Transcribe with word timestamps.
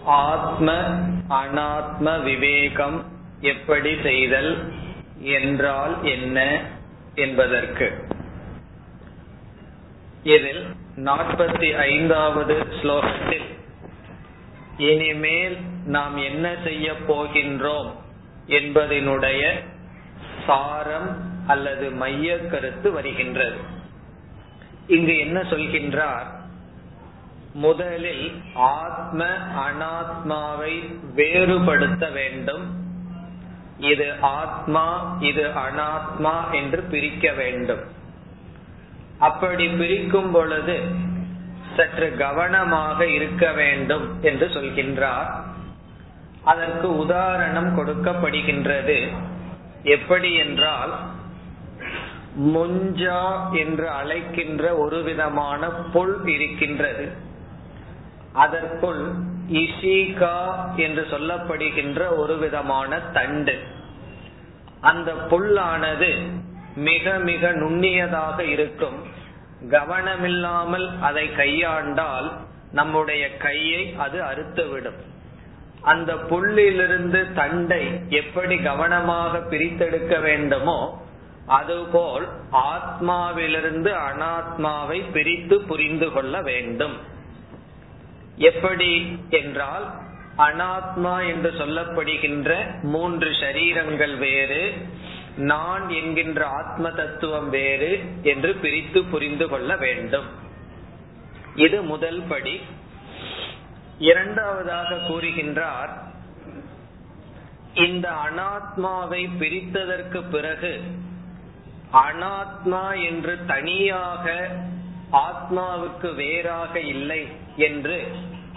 ஆத்ம 0.08 0.74
அனாத்ம 1.30 2.24
விவேகம் 2.24 3.06
எப்படி 3.42 4.02
செய்தல் 4.04 4.72
என்றால் 5.20 6.04
என்ன 6.04 6.62
என்பதற்கு. 7.16 8.06
இதில் 10.24 10.66
நாற்பத்தி 10.98 11.76
ஐந்தாவது 11.76 12.68
ஸ்லோகத்தில் 12.82 13.48
இனிமேல் 14.78 15.58
நாம் 15.86 16.18
என்ன 16.18 16.56
செய்ய 16.64 16.92
போகின்றோம் 17.08 17.92
என்பதனுடைய 18.48 19.52
சாரம் 20.46 21.18
அல்லது 21.48 21.92
மைய 21.92 22.40
கருத்து 22.40 22.92
வருகின்றது. 22.92 23.58
இங்கு 24.88 25.18
என்ன 25.18 25.42
சொல்கின்றார்? 25.42 26.37
முதலில் 27.62 28.26
ஆத்ம 28.54 29.26
அனாத்மாவை 29.66 30.74
வேறுபடுத்த 31.16 32.12
வேண்டும். 32.12 32.66
இது 33.78 34.08
ஆத்மா 34.22 34.86
இது 35.20 35.44
அனாத்மா 35.44 36.36
என்று 36.52 36.82
பிரிக்க 36.82 37.32
வேண்டும். 37.32 37.84
அப்படி 39.20 39.68
பிரிக்கும் 39.68 40.32
பொழுது 40.32 40.78
சற்று 41.76 42.16
கவனமாக 42.16 43.08
இருக்க 43.08 43.52
வேண்டும் 43.52 44.06
என்று 44.22 44.48
சொல்கின்றார். 44.48 45.30
அதற்கு 46.44 46.98
உதாரணம் 46.98 47.72
கொடுக்கப்படுகின்றது. 47.78 48.98
எப்படி 49.84 50.34
என்றால் 50.34 50.94
முஞ்சா 52.56 53.24
என்று 53.52 53.90
அழைக்கின்ற 53.90 54.64
ஒரு 54.78 55.04
விதமான 55.04 55.70
புல் 55.94 56.28
இருக்கின்றது. 56.28 57.26
அதற்குள் 58.44 59.04
இஷிகா 59.52 60.38
என்று 60.76 61.04
சொல்லப்படுகின்ற 61.12 62.18
ஒரு 62.18 62.38
விதமான 62.38 63.00
தண்டு. 63.00 63.56
அந்த 64.82 65.14
புல்லானது 65.30 66.12
மிக 66.76 67.14
மிக 67.20 67.52
நுண்ணியதாக 67.52 68.40
இருக்கும். 68.40 68.98
கவனமில்லாமல் 69.70 70.88
அதை 71.02 71.26
கையாண்டால் 71.38 72.30
நம்முடைய 72.72 73.38
கையை 73.38 73.84
அது 73.98 74.18
அறுத்துவிடும். 74.22 75.00
அந்த 75.82 76.14
புல்லிலிருந்து 76.30 77.22
தண்டை 77.34 77.84
எப்படி 78.10 78.56
கவனமாக 78.58 79.38
பிரித்தெடுக்க 79.50 80.22
வேண்டுமோ 80.22 80.80
அதுபோல் 81.48 82.26
ஆத்மாவிலிருந்து 82.72 83.92
அனாத்மாவை 84.10 85.00
பிரித்து 85.12 85.62
புரிந்து 85.62 86.12
கொள்ள 86.12 86.42
வேண்டும். 86.42 86.98
எப்படி 88.38 89.20
என்றால் 89.30 89.86
அனாத்மா 90.38 91.28
என்று 91.28 91.52
சொல்லப்படுகின்ற 91.52 92.82
மூன்று 92.82 93.30
சரீரங்கள் 93.30 94.18
வேறு 94.18 94.74
நான் 95.38 95.90
என்கின்ற 95.90 96.48
ஆத்ம 96.48 96.92
தத்துவம் 96.92 97.50
வேறு 97.50 98.04
என்று 98.24 98.56
பிரித்து 98.56 99.04
புரிந்து 99.04 99.50
கொள்ள 99.50 99.76
வேண்டும். 99.76 100.26
இது 101.56 101.82
முதல் 101.82 102.22
படி. 102.28 102.62
இரண்டாவதாக 104.00 104.96
கூறுகின்றார் 104.96 105.90
இந்த 107.74 108.10
அனாத்மாவை 108.10 109.30
பிரித்ததற்கு 109.40 110.30
பிறகு 110.32 110.82
அனாத்மா 111.94 113.04
என்று 113.04 113.46
தனியாக 113.46 114.50
ஆத்மாவுக்கு 115.12 116.16
வேறாக 116.16 116.80
இல்லை 116.80 117.28
என்று 117.56 118.08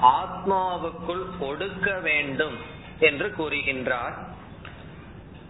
ஆத்மாவுக்குள் 0.03 1.25
ஒடுக்க 1.41 2.01
வேண்டும் 2.01 2.57
என்று 2.99 3.35
கூறுகின்றார். 3.39 4.15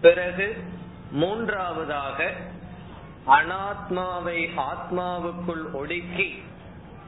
பிறகு 0.01 0.63
மூன்றாவதாக 1.11 2.33
அனாத்மாவை 3.27 4.49
ஆத்மாவுக்குள் 4.55 5.71
ஒடுக்கி 5.73 6.43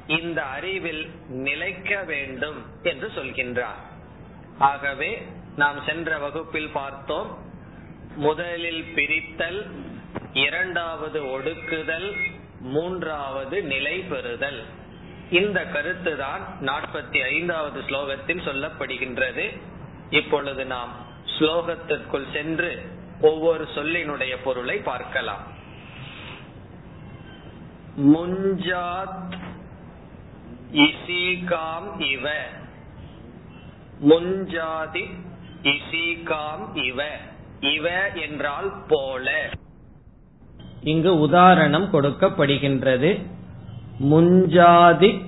இந்த 0.08 0.44
அறிவில் 0.44 1.12
நிலைக்க 1.28 2.04
வேண்டும் 2.04 2.66
என்று 2.84 3.12
சொல்கின்றார். 3.16 3.82
ஆகவே 4.60 5.28
நாம் 5.56 5.82
சென்ற 5.86 6.18
வகுப்பில் 6.18 6.70
பார்த்தோம் 6.70 7.38
முதலில் 8.16 8.84
பிரித்தல் 8.96 9.72
இரண்டாவது 10.34 11.24
ஒடுக்குதல் 11.24 12.18
மூன்றாவது 12.60 13.64
நிலை 13.64 14.00
பெறுதல் 14.00 14.64
இந்த 15.34 15.66
கருத்து 15.66 16.18
தான் 16.18 16.42
நாற்பத்தி 16.62 17.24
ஐந்தாவது 17.24 17.82
ஸ்லோகத்தில் 17.82 18.48
சொல்லப்படுகின்றது. 18.48 19.62
இப்பொழுது 20.10 20.66
நாம் 20.66 20.92
ஸ்லோகத்திற்குள் 21.40 22.32
சென்று 22.34 22.86
ஒவ்வொரு 23.22 23.68
சொல்லினுடைய 23.76 24.38
பொருளை 24.44 24.78
பார்க்கலாம். 24.78 25.42
முஞ்சாத் 27.98 29.38
இசீகாம் 30.74 32.02
இவ. 32.02 32.32
முஞ்சாதி 34.10 35.10
இசீகாம் 35.64 36.86
இவ. 36.86 37.04
இவ 37.60 38.12
என்றால் 38.12 38.74
போல. 38.88 39.50
இங்கு 40.82 41.20
உதாரணம் 41.20 41.94
கொடுக்கப்படுகின்றது. 41.94 43.42
முஞ்சாதி 44.00 45.22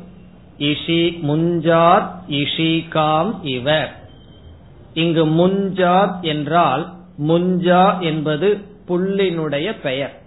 இஷி 0.58 1.20
முஞ்சாத் 1.24 2.12
இஷிகாம் 2.30 3.34
இவ. 3.42 3.88
இங்கு 4.94 5.26
முஞ்சாத் 5.26 6.22
என்றால் 6.22 6.94
முஞ்சா 7.28 8.00
என்பது 8.00 8.62
புல்லினுடைய 8.88 9.76
பெயர். 9.82 10.22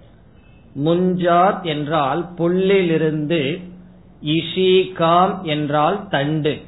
முஞ்சாத் 0.85 1.63
என்றால் 1.63 2.31
புல்லிலிருந்து 2.39 3.63
இஷிகாம் 4.25 5.43
என்றால் 5.43 6.09
தண்டு. 6.09 6.61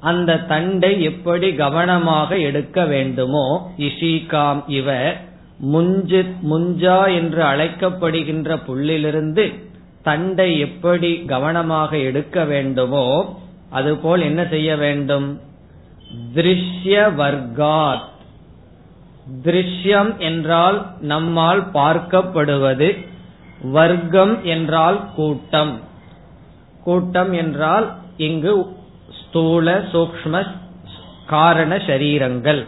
அந்த 0.00 0.38
தண்டை 0.38 1.02
எப்படி 1.02 1.54
கவனமாக 1.54 2.38
எடுக்க 2.38 2.84
வேண்டுமோ 2.84 3.70
இஷிகாம் 3.78 4.62
இவ 4.66 5.14
முஞ்சு 5.72 6.26
முஞ்சா 6.50 7.14
என்று 7.14 7.42
அழைக்கப்படுகின்ற 7.42 8.58
புல்லிலிருந்து 8.66 9.72
தண்டை 10.04 10.48
எப்படி 10.58 11.10
கவனமாக 11.26 11.90
எடுக்க 12.08 12.44
வேண்டுமோ 12.44 13.06
அதுபோல் 13.70 14.20
என்ன 14.20 14.40
செய்ய 14.50 14.70
வேண்டும்? 14.76 15.28
திருஷ்ய 16.34 16.96
வர்க்காத் 17.20 18.04
திருஷ்யம் 19.44 20.10
என்றால் 20.18 20.78
நம்மால் 21.12 21.62
பார்க்கப்படுவது 21.72 22.88
வர்க்கம் 23.76 24.34
என்றால் 24.44 24.98
கூட்டம். 25.14 25.74
கூட்டம் 26.84 27.32
என்றால் 27.32 27.86
இங்கு 28.16 28.54
ஸ்தூல 29.20 29.76
சூக்ம 29.92 30.42
காரண 31.26 31.76
சரீரங்கள். 31.86 32.62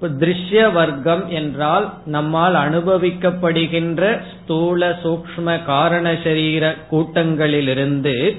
திருஷ்ய 0.00 0.72
வர்க்கம் 0.72 1.28
என்றால் 1.28 1.94
நம்மால் 2.04 2.54
அனுபவிக்கப்படுகின்ற 2.54 4.20
ஸ்தூல 4.32 4.98
சூக்ம 5.02 5.64
காரண 5.64 6.16
சரீர 6.24 6.74
கூட்டங்களிலிருந்து 6.90 8.36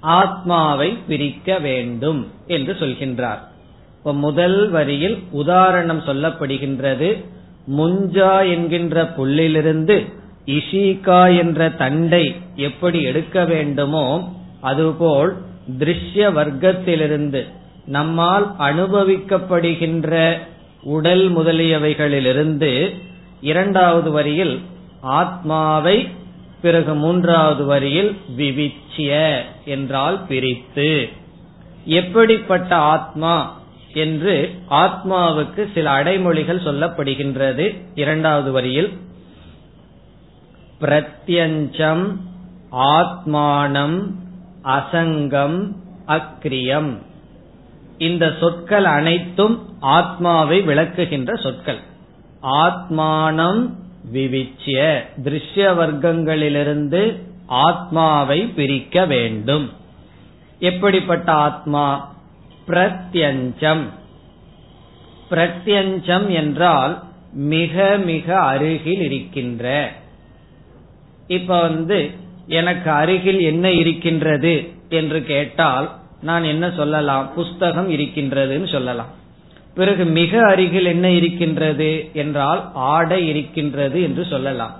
ஆத்மாவை 0.00 0.98
பிரிக்க 1.06 1.58
வேண்டும் 1.58 2.26
என்று 2.46 2.72
சொல்கின்றார். 2.72 3.40
இப்ப 3.98 4.12
முதல் 4.12 4.70
வரியில் 4.70 5.18
உதாரணம் 5.30 6.00
சொல்லப்படுகின்றது. 6.00 7.24
முஞ்சா 7.76 8.48
என்கின்ற 8.50 9.02
புல்லிலிருந்து 9.02 9.96
இஷிகா 10.46 11.36
என்ற 11.38 11.70
தண்டை 11.70 12.36
எப்படி 12.56 13.02
எடுக்க 13.02 13.44
வேண்டுமோ 13.44 14.32
அதுபோல் 14.60 15.36
திருஷ்ய 15.78 16.28
வர்க்கத்திலிருந்து 16.32 17.42
நம்மால் 17.88 18.46
அனுபவிக்கப்படுகின்ற 18.58 20.38
உடல் 20.82 21.24
முதலியவைகளிலிருந்து 21.36 22.72
இரண்டாவது 23.40 24.10
வரியில் 24.10 24.54
ஆத்மாவை 25.00 26.08
பிறகு 26.62 26.94
மூன்றாவது 26.94 27.64
வரியில் 27.64 28.10
விவிச்சிய 28.36 29.12
என்றால் 29.64 30.26
பிரித்து. 30.26 31.08
எப்படிப்பட்ட 31.84 32.76
ஆத்மா 32.76 33.34
என்று 33.94 34.34
ஆத்மாவுக்கு 34.70 35.72
சில 35.74 36.02
அடைமொழிகள் 36.02 36.64
சொல்லப்படுகின்றது 36.68 37.66
இரண்டாவது 37.94 38.52
வரியில். 38.52 38.90
பிரத்யஞ்சம் 40.80 42.04
ஆத்மானம் 42.72 43.98
அசங்கம் 44.64 45.58
அக்ரியம். 46.06 46.90
இந்த 47.98 48.36
சொற்கள் 48.40 48.84
அனைத்தும் 48.84 49.76
ஆத்மாவை 49.80 50.66
விளக்குகின்ற 50.66 51.40
சொற்கள். 51.40 51.78
ஆத்மானம் 52.42 53.70
விவிச்சிய 54.12 55.02
திருஷ்ய 55.22 55.74
வர்க்கங்களிலிருந்து 55.74 57.18
ஆத்மாவை 57.46 58.40
பிரிக்க 58.40 59.06
வேண்டும். 59.06 59.72
எப்படிப்பட்ட 60.58 61.32
ஆத்மா? 61.32 62.14
பிரத்யஞ்சம். 62.68 63.82
பிரத்யஞ்சம் 65.30 66.28
என்றால் 66.28 67.02
மிக 67.32 67.96
மிக 68.04 68.38
அருகில் 68.38 69.00
இருக்கின்ற. 69.00 69.92
இப்ப 71.26 71.60
வந்து 71.60 72.10
எனக்கு 72.46 72.90
அருகில் 72.90 73.40
என்ன 73.40 73.70
இருக்கின்றது 73.70 74.68
என்று 74.88 75.24
கேட்டால் 75.24 75.96
நான் 76.22 76.44
என்ன 76.44 76.70
சொல்லலாம்? 76.76 77.34
புஸ்தகம் 77.34 77.90
இருக்கின்றதுன்னு 77.90 78.68
சொல்லலாம். 78.72 79.06
பிறகு 79.74 80.04
மிக 80.04 80.46
அருகில் 80.46 80.84
என்ன 80.84 81.10
இருக்கின்றது 81.10 82.10
என்றால் 82.12 82.70
ஆடை 82.74 83.28
இருக்கின்றது 83.28 84.02
என்று 84.02 84.24
சொல்லலாம். 84.24 84.76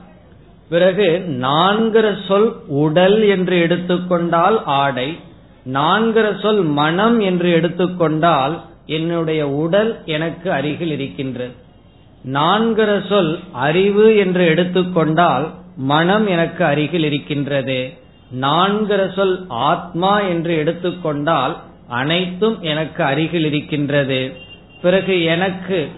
பிறகு 0.69 1.25
நான்கிற 1.29 2.17
சொல் 2.29 2.57
உடல் 2.67 3.23
என்று 3.23 3.61
எடுத்துக்கொண்டால் 3.61 4.65
ஆடை 4.65 5.19
நான்கிற 5.67 6.41
சொல் 6.41 6.63
மனம் 6.63 7.21
என்று 7.21 7.51
எடுத்துக்கொண்டால் 7.53 8.61
என்னுடைய 8.87 9.49
உடல் 9.49 10.03
எனக்கு 10.05 10.53
அருகில் 10.53 10.91
இருக்கின்றது. 10.91 11.53
நான்கிற 12.33 13.09
சொல் 13.09 13.39
அறிவு 13.53 14.17
என்று 14.17 14.47
எடுத்துக்கொண்டால் 14.47 15.51
மனம் 15.77 16.27
எனக்கு 16.27 16.65
அருகில் 16.65 17.05
இருக்கின்றது. 17.05 17.93
நான்கிற 18.35 19.15
சொல் 19.15 19.47
ஆத்மா 19.49 20.21
என்று 20.21 20.57
எடுத்துக்கொண்டால் 20.57 21.57
அனைத்தும் 21.89 22.63
எனக்கு 22.63 23.05
அருகில் 23.05 23.45
இருக்கின்றது. 23.45 24.33
பிறகு 24.83 25.23
எனக்கு 25.23 25.89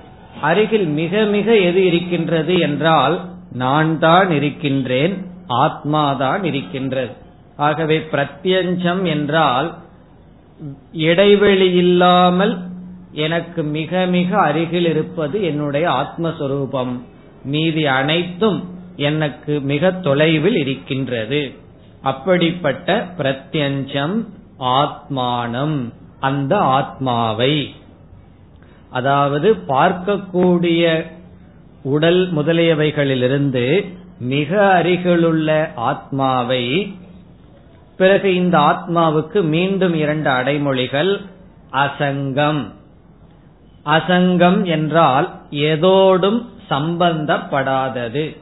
அருகில் 0.41 0.87
மிக 0.87 1.25
மிக 1.25 1.57
எது 1.57 1.87
இருக்கின்றது 1.87 2.59
என்றால் 2.59 3.21
நான் 3.53 3.99
தான் 3.99 4.31
இருக்கின்றேன் 4.31 5.27
ஆத்மாதான் 5.49 6.45
இருக்கின்றது. 6.45 7.11
ஆகவே 7.57 7.99
பிரத்யஞ்சம் 8.13 9.03
என்றால் 9.03 9.75
இடைவெளி 10.93 11.73
இல்லாமல் 11.73 12.59
எனக்கு 13.13 13.63
மிக 13.63 14.07
மிக 14.07 14.41
அருகில் 14.41 14.87
இருப்பது 14.87 15.43
என்னுடைய 15.43 15.89
ஆத்மஸ்வரூபம். 15.91 17.01
மீதி 17.45 17.87
அனைத்தும் 17.87 18.65
எனக்கு 18.97 19.61
மிக 19.61 19.93
தொலைவில் 19.93 20.57
இருக்கின்றது. 20.57 21.55
அப்படிப்பட்ட 22.03 23.07
பிரத்யஞ்சம் 23.19 24.25
ஆத்மானம். 24.59 25.93
அந்த 26.21 26.59
ஆத்மாவை. 26.59 27.75
அதாவது 28.91 29.55
பார்க்கக்கூடிய 29.69 31.07
உடல் 31.83 32.37
முதலியவைகளிலிருந்து 32.37 33.95
மிக 34.19 34.73
அருகிலுள்ள 34.73 35.73
ஆத்மாவை 35.75 36.97
பிறகு 37.97 38.35
இந்த 38.35 38.59
ஆத்மாவுக்கு 38.59 39.43
மீண்டும் 39.43 39.95
இரண்டு 39.95 40.31
அடைமொழிகள் 40.31 41.21
அசங்கம். 41.73 42.73
அசங்கம் 43.87 44.65
என்றால் 44.65 45.41
எதோடும் 45.51 46.47
சம்பந்தப்படாதது. 46.71 48.40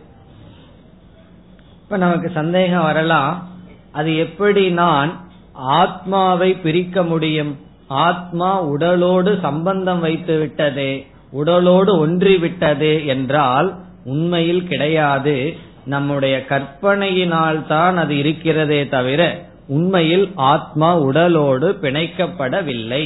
இப்ப 1.89 2.01
நமக்கு 2.01 2.31
சந்தேகம் 2.35 2.83
வரலாம் 2.83 3.49
அது 3.93 4.17
எப்படி 4.17 4.71
நான் 4.71 5.11
ஆத்மாவை 5.53 6.55
பிரிக்க 6.55 7.03
முடியும்? 7.03 7.59
ஆத்மா 7.87 8.63
உடலோடு 8.63 9.39
சம்பந்தம் 9.41 10.01
வைத்து 10.01 10.39
விட்டதே 10.39 11.07
உடலோடு 11.33 11.99
ஒன்றி 11.99 12.37
விட்டது 12.37 13.07
என்றால் 13.07 13.75
உண்மையில் 14.05 14.67
கிடையாது. 14.67 15.57
நம்முடைய 15.85 16.45
கற்பனையினால் 16.49 17.67
தான் 17.67 17.97
அது 17.97 18.19
இருக்கிறதே 18.19 18.89
தவிர 18.89 19.45
உண்மையில் 19.69 20.33
ஆத்மா 20.35 20.91
உடலோடு 20.99 21.71
பிணைக்கப்படவில்லை. 21.83 23.05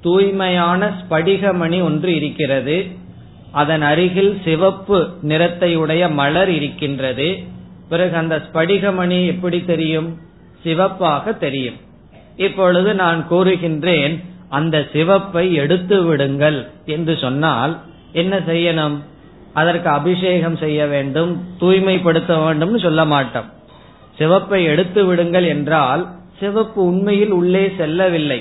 தூய்மையான 0.00 0.92
ஸ்படிகமணி 1.00 1.82
ஒன்று 1.82 2.14
இருக்கிறது. 2.14 2.86
அதன் 3.52 3.82
அருகில் 3.82 4.40
சிவப்பு 4.44 5.08
நிறத்தையுடைய 5.22 6.12
மலர் 6.12 6.48
இருக்கின்றது. 6.48 7.28
பிறகு 7.94 8.14
அந்த 8.16 8.36
ஸ்படிகமணி 8.46 9.18
எப்படி 9.32 9.58
தெரியும்? 9.72 10.10
சிவப்பாக 10.62 11.32
தெரியும். 11.46 11.80
இப்பொழுது 12.46 12.90
நான் 12.94 13.20
கூறுகின்றேன் 13.30 14.14
அந்த 14.48 14.76
சிவப்பை 14.92 15.44
எடுத்து 15.62 15.96
விடுங்கள் 16.02 16.58
என்று 16.94 17.14
சொன்னால் 17.16 17.72
என்ன 18.20 18.34
செய்யணும்? 18.50 18.96
அதற்கு 19.60 19.88
அபிஷேகம் 19.88 20.56
செய்ய 20.62 20.80
வேண்டும் 20.86 21.32
தூய்மைப்படுத்த 21.58 22.32
வேண்டும் 22.44 22.74
சொல்ல 22.78 23.02
மாட்டோம். 23.12 23.48
சிவப்பை 24.18 24.60
எடுத்து 24.72 25.00
விடுங்கள் 25.04 25.46
என்றால் 25.54 26.02
சிவப்பு 26.40 26.80
உண்மையில் 26.90 27.32
உள்ளே 27.38 27.64
செல்லவில்லை. 27.78 28.40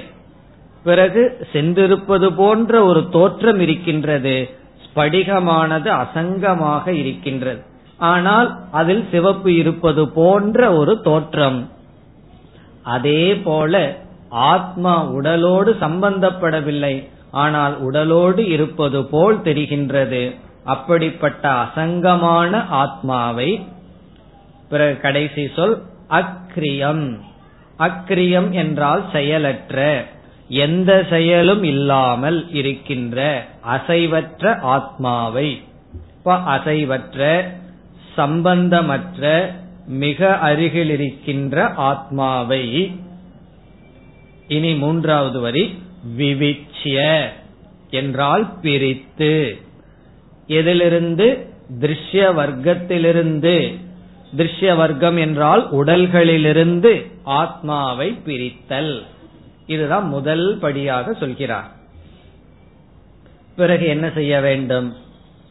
பிறகு 0.87 1.23
சென்றிருப்பது 1.53 2.27
போன்ற 2.39 2.81
ஒரு 2.83 3.01
தோற்றம் 3.09 3.61
இருக்கின்றது 3.65 4.35
ஸ்படிகமானது 4.85 5.89
அசங்கமாக 6.03 6.85
இருக்கின்றது. 7.01 7.61
ஆனால் 8.11 8.49
அதில் 8.71 9.03
சிவப்பு 9.11 9.49
இருப்பது 9.55 10.03
போன்ற 10.17 10.59
ஒரு 10.73 10.93
தோற்றம். 11.01 11.59
அதே 12.95 13.23
போல 13.47 13.81
ஆத்மா 14.51 14.93
உடலோடு 15.17 15.71
சம்பந்தப்படவில்லை 15.83 16.95
ஆனால் 17.43 17.75
உடலோடு 17.81 18.41
இருப்பது 18.55 18.99
போல் 19.05 19.37
தெரிகின்றது. 19.47 20.23
அப்படிப்பட்ட 20.73 21.43
அசங்கமான 21.63 22.61
ஆத்மாவை 22.81 23.49
பிறகு 24.69 24.95
கடைசி 25.05 25.45
சொல் 25.55 25.75
அக்ரியம். 26.19 27.05
அக்ரியம் 27.79 28.49
என்றால் 28.61 29.03
செயலற்ற 29.11 29.77
எந்த 30.65 30.91
செயலும் 31.09 31.63
இல்லாமல் 31.63 32.39
இருக்கின்ற 32.51 33.17
அசைவற்ற 33.75 34.53
ஆத்மாவை. 34.75 35.49
அசைவற்ற 36.55 37.21
சம்பந்தமற்ற 38.17 39.51
மிக 39.87 40.37
அருகில் 40.37 40.89
இருக்கின்ற 40.89 41.73
ஆத்மாவை. 41.73 42.95
இனி 44.47 44.75
மூன்றாவது 44.75 45.39
வரி 45.39 45.77
விவிச்சிய 46.17 47.27
என்றால் 47.89 48.59
பிரித்து. 48.61 49.57
எதிலிருந்து? 50.47 51.51
திருஷ்ய 51.79 52.33
வர்க்கத்திலிருந்து 52.33 53.77
திருஷ்ய 54.37 54.75
வர்க்கம் 54.75 55.17
என்றால் 55.17 55.71
உடல்களிலிருந்து 55.71 57.11
ஆத்மாவை 57.23 58.17
பிரித்தல். 58.25 59.03
இதுதான் 59.65 60.07
முதல் 60.07 60.57
படியாக 60.57 61.13
சொல்கிறார். 61.13 61.71
பிறகு 63.55 63.85
என்ன 63.85 64.11
செய்ய 64.15 64.39
வேண்டும்? 64.39 64.95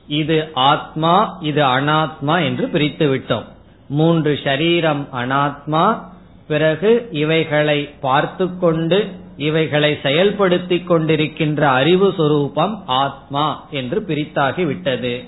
இது 0.07 0.51
ஆத்மா 0.55 1.39
இது 1.41 1.65
அனாத்மா 1.65 2.45
என்று 2.45 2.69
பிரித்து 2.69 3.15
விட்டோம். 3.15 3.45
மூன்று 3.89 4.39
ஷரீரம் 4.45 5.07
அனாத்மா 5.13 6.03
பிறகு 6.49 7.09
இவைகளை 7.11 7.85
பார்த்து 8.01 8.59
கொண்டு 8.59 9.21
இவைகளை 9.37 9.99
செயல்படுத்திக் 10.03 10.91
கொண்டிருக்கின்ற 10.91 11.61
அறிவு 11.61 12.15
சொரூபம் 12.17 12.83
ஆத்மா 12.87 13.67
என்று 13.71 14.05
பிரித்தாகி 14.09 14.67
விட்டது. 14.67 15.25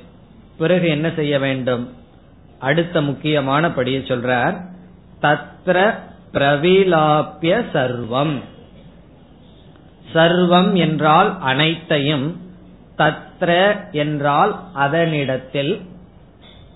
பிறகு 0.59 0.89
என்ன 0.89 1.11
செய்ய 1.17 1.39
வேண்டும்? 1.39 1.93
அடுத்த 2.59 3.01
முக்கியமான 3.01 3.69
படியை 3.69 4.03
சொல்றார். 4.11 4.61
தத்ர 5.23 5.95
பிரவிலாப்பிய 6.33 7.65
சர்வம். 7.73 8.41
சர்வம் 10.13 10.73
என்றால் 10.73 11.41
அனைத்தையும் 11.41 12.44
தத்ர 12.99 13.51
என்றால் 13.93 14.53
அதனிடத்தில். 14.75 15.81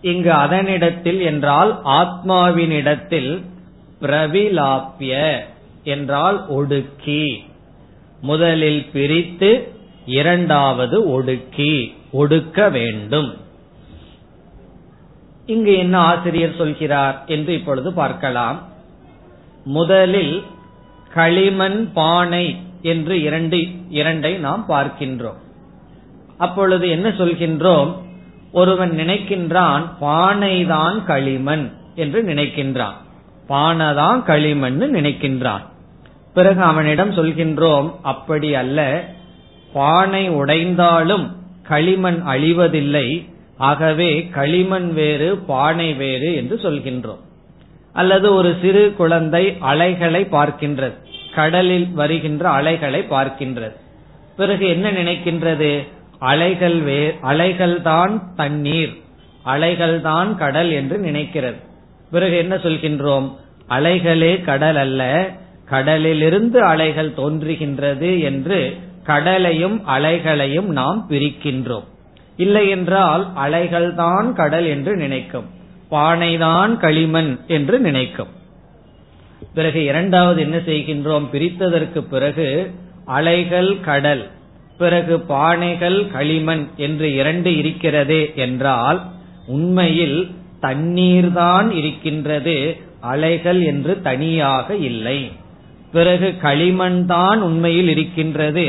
இங்கு 0.02 0.30
அதனிடத்தில் 0.30 1.20
என்றால் 1.22 1.82
ஆத்மாவினிடத்தில் 1.84 3.44
பிரவிலாப்பிய 4.00 5.38
என்றால் 5.84 6.48
ஒடுக்கி. 6.48 7.24
முதலில் 8.20 8.86
பிரித்து 8.92 9.50
இரண்டாவது 10.06 11.10
ஒடுக்கி 11.10 11.94
ஒடுக்க 12.12 12.70
வேண்டும். 12.70 13.30
இங்கு 15.46 15.72
என்ன 15.76 15.98
ஆசிரியர் 15.98 16.56
சொல்கிறார் 16.56 17.22
என்று 17.26 17.54
இப்பொழுது 17.54 17.92
பார்க்கலாம். 17.92 18.58
முதலில் 19.64 20.42
களிமண் 21.14 21.92
பானை 21.92 22.46
என்று 22.82 23.22
இரண்டு 23.22 23.56
இரண்டை 23.90 24.38
நாம் 24.38 24.64
பார்க்கின்றோம். 24.68 25.40
அப்பொழுது 26.38 26.88
என்ன 26.88 27.08
சொல்கின்றோம்? 27.08 27.96
ஒருவன் 28.52 28.90
நினைக்கின்றான் 28.90 29.82
பானைதான் 30.00 31.04
களிமண் 31.04 31.72
என்று 31.94 32.22
நினைக்கின்றான். 32.22 32.96
பானைதான் 33.48 34.22
களிமண் 34.22 34.82
நினைக்கின்றான். 34.82 35.62
பிறகு 36.34 36.62
அவனிடம் 36.62 37.12
சொல்கின்றோம் 37.12 37.94
அப்படி 38.02 38.54
அல்ல. 38.54 39.04
பானை 39.72 40.30
உடைந்தாலும் 40.30 41.28
களிமண் 41.62 42.22
அழிவதில்லை. 42.26 43.28
ஆகவே 43.56 44.28
களிமண் 44.28 44.92
வேறு 44.92 45.36
பானை 45.36 45.94
வேறு 45.94 46.34
என்று 46.34 46.56
சொல்கின்றோம். 46.56 47.18
அல்லது 47.92 48.34
ஒரு 48.34 48.56
சிறு 48.62 48.94
குழந்தை 48.96 49.56
அலைகளை 49.60 50.24
பார்க்கின்றது. 50.24 50.92
கடலில் 51.34 51.88
வருகின்ற 51.90 52.48
அலைகளை 52.48 53.04
பார்க்கின்றது. 53.10 53.76
பிறகு 54.36 54.68
என்ன 54.68 54.90
நினைக்கின்றது? 54.90 55.96
அலைகள் 56.18 56.78
வே 56.80 57.14
அலைகள் 57.20 57.82
தான் 57.82 58.34
தண்ணீர் 58.36 58.94
அலைகள் 59.42 60.00
தான் 60.00 60.36
கடல் 60.36 60.70
என்று 60.70 60.96
நினைக்கிறது. 60.98 61.58
பிறகு 62.10 62.36
என்ன 62.36 62.56
சொல்கின்றோம்? 62.56 63.26
அலைகளே 63.68 64.32
கடல் 64.42 64.76
அல்ல 64.76 65.30
கடலிலிருந்து 65.66 66.64
அலைகள் 66.64 67.10
தோன்றுகின்றது 67.10 68.20
என்று 68.20 68.76
கடலையும் 69.04 69.86
அலைகளையும் 69.86 70.70
நாம் 70.80 71.06
பிரிக்கின்றோம். 71.10 71.86
இல்லை 72.36 72.68
என்றால் 72.68 73.24
அலைகள் 73.34 73.94
தான் 73.94 74.32
கடல் 74.32 74.66
என்று 74.66 74.96
நினைக்கும் 74.96 75.46
பானைதான் 75.90 76.76
களிமண் 76.76 77.38
என்று 77.46 77.80
நினைக்கும். 77.80 78.28
பிறகு 79.54 79.84
இரண்டாவது 79.84 80.40
என்ன 80.40 80.56
செய்கின்றோம்? 80.56 81.26
பிரித்ததற்கு 81.32 82.00
பிறகு 82.10 82.48
அலைகள் 83.04 83.80
கடல் 83.80 84.24
பிறகு 84.78 85.14
பானைகள் 85.28 85.98
களிமண் 86.10 86.68
என்று 86.76 87.14
இரண்டு 87.14 87.56
இருக்கிறதே 87.56 88.32
என்றால் 88.34 89.00
உண்மையில் 89.46 90.30
தண்ணீர்தான் 90.60 91.70
இருக்கின்றது 91.70 92.76
அலைகள் 93.00 93.60
என்று 93.62 93.92
தனியாக 94.00 94.76
இல்லை. 94.76 95.30
பிறகு 95.92 96.28
களிமண் 96.36 97.04
தான் 97.04 97.40
உண்மையில் 97.40 97.88
இருக்கின்றது 97.88 98.66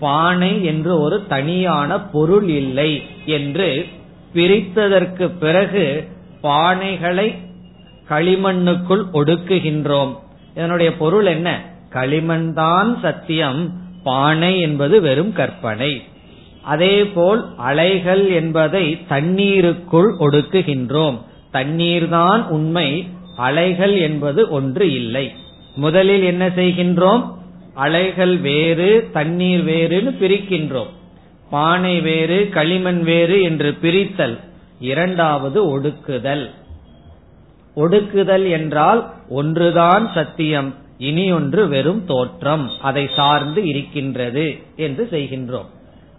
பானை 0.00 0.64
என்று 0.64 0.92
ஒரு 1.00 1.26
தனியான 1.26 2.00
பொருள் 2.00 2.48
இல்லை 2.48 3.02
என்று 3.26 3.86
பிரித்ததற்கு 4.34 5.26
பிறகு 5.38 5.84
பானைகளை 6.42 7.28
களிமண்ணுக்குள் 8.08 9.04
ஒடுக்குகின்றோம். 9.12 10.12
இதனுடைய 10.54 10.90
பொருள் 10.96 11.26
என்ன? 11.26 11.48
களிமண் 11.88 12.52
தான் 12.52 12.90
சத்தியம் 13.02 13.60
பானை 14.02 14.60
என்பது 14.60 15.00
வெறும் 15.00 15.32
கற்பனை. 15.32 16.02
அதேபோல் 16.62 17.54
அலைகள் 17.56 18.30
என்பதை 18.30 19.06
தண்ணீருக்குள் 19.08 20.16
ஒடுக்குகின்றோம். 20.18 21.18
தண்ணீர்தான் 21.50 22.48
உண்மை 22.48 23.08
அலைகள் 23.36 23.96
என்பது 23.96 24.48
ஒன்று 24.48 24.92
இல்லை. 24.92 25.32
முதலில் 25.74 26.22
என்ன 26.22 26.48
செய்கின்றோம்? 26.48 27.38
அலைகள் 27.74 28.36
வேறு 28.36 29.08
தண்ணீர் 29.12 29.64
வேறுன்னு 29.64 30.10
பிரிக்கின்றோம். 30.22 30.90
பானை 31.50 32.00
வேறு 32.00 32.48
களிமண் 32.52 33.02
வேறு 33.02 33.42
என்று 33.42 33.74
பிரித்தல். 33.82 34.38
இரண்டாவது 34.80 35.78
ஒடுக்குதல். 35.78 36.50
ஒடுக்குதல் 37.76 38.50
என்றால் 38.50 39.12
ஒன்றுதான் 39.28 40.10
சத்தியம். 40.14 40.74
இனி 41.00 41.32
ஒன்று 41.32 41.68
வெறும் 41.68 42.04
தோற்றம் 42.04 42.70
அதை 42.80 43.04
சார்ந்து 43.16 43.66
இருக்கின்றது 43.66 44.58
என்று 44.76 45.08
செய்கின்றோம். 45.10 45.68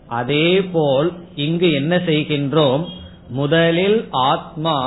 அதேபோல் 0.08 1.10
இங்கு 1.36 1.72
என்ன 1.72 1.98
செய்கின்றோம்? 1.98 2.86
முதலில் 3.30 4.08
ஆத்மா 4.12 4.78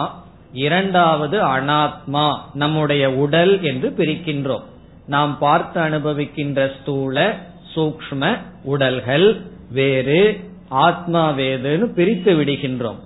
இரண்டாவது 0.53 1.39
அனாத்மா 1.43 2.27
நம்முடைய 2.55 3.13
உடல் 3.13 3.63
என்று 3.63 3.89
பிரிக்கின்றோம். 3.97 4.65
நாம் 5.07 5.39
பார்த்து 5.39 5.81
அனுபவிக்கின்ற 5.81 6.73
ஸ்தூல 6.81 7.37
சூக்ம 7.75 8.39
உடல்கள் 8.65 9.41
வேறு 9.71 10.21
ஆத்மா 10.69 11.31
வேதுன்னு 11.31 11.87
பிரித்து 11.93 12.33
விடுகின்றோம். 12.35 13.01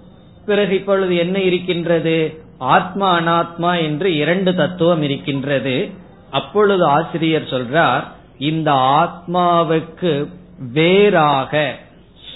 பிறகு 0.46 0.74
இப்பொழுது 0.74 1.16
என்ன 1.16 1.38
இருக்கின்றது? 1.40 2.16
ஆத்மா 2.58 3.08
அனாத்மா 3.18 3.72
என்று 3.82 4.16
இரண்டு 4.16 4.54
தத்துவம் 4.54 5.02
இருக்கின்றது. 5.02 5.97
அப்பொழுது 6.30 6.84
ஆசிரியர் 6.84 7.42
சொல்றார் 7.42 8.04
இந்த 8.38 8.72
ஆத்மாவுக்கு 8.72 10.28
வேறாக 10.72 11.74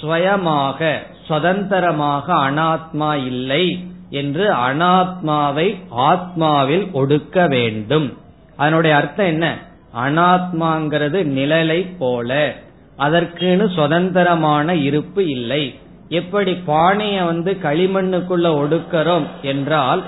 ஸ்வயமாக 0.01 0.99
சுதந்திரமாக 1.27 2.35
அனாத்மா 2.35 3.25
இல்லை 3.27 3.87
என்று 4.11 4.53
அனாத்மாவை 4.53 5.79
ஆத்மாவில் 5.97 6.87
ஒடுக்க 6.93 7.49
வேண்டும். 7.49 8.19
அதனுடைய 8.57 8.97
அர்த்தம் 8.97 9.27
என்ன? 9.27 9.59
அனாத்மாங்கிறது 9.97 11.19
நிழலை 11.25 11.97
போல 11.99 12.55
அதற்குன்னு 12.99 13.75
சுதந்திரமான 13.75 14.75
இருப்பு 14.75 15.29
இல்லை. 15.29 15.75
எப்படி 16.09 16.53
பானைய 16.67 17.25
வந்து 17.25 17.59
களிமண்ணுக்குள்ள 17.63 18.47
ஒடுக்கிறோம் 18.63 19.27
என்றால் 19.43 20.03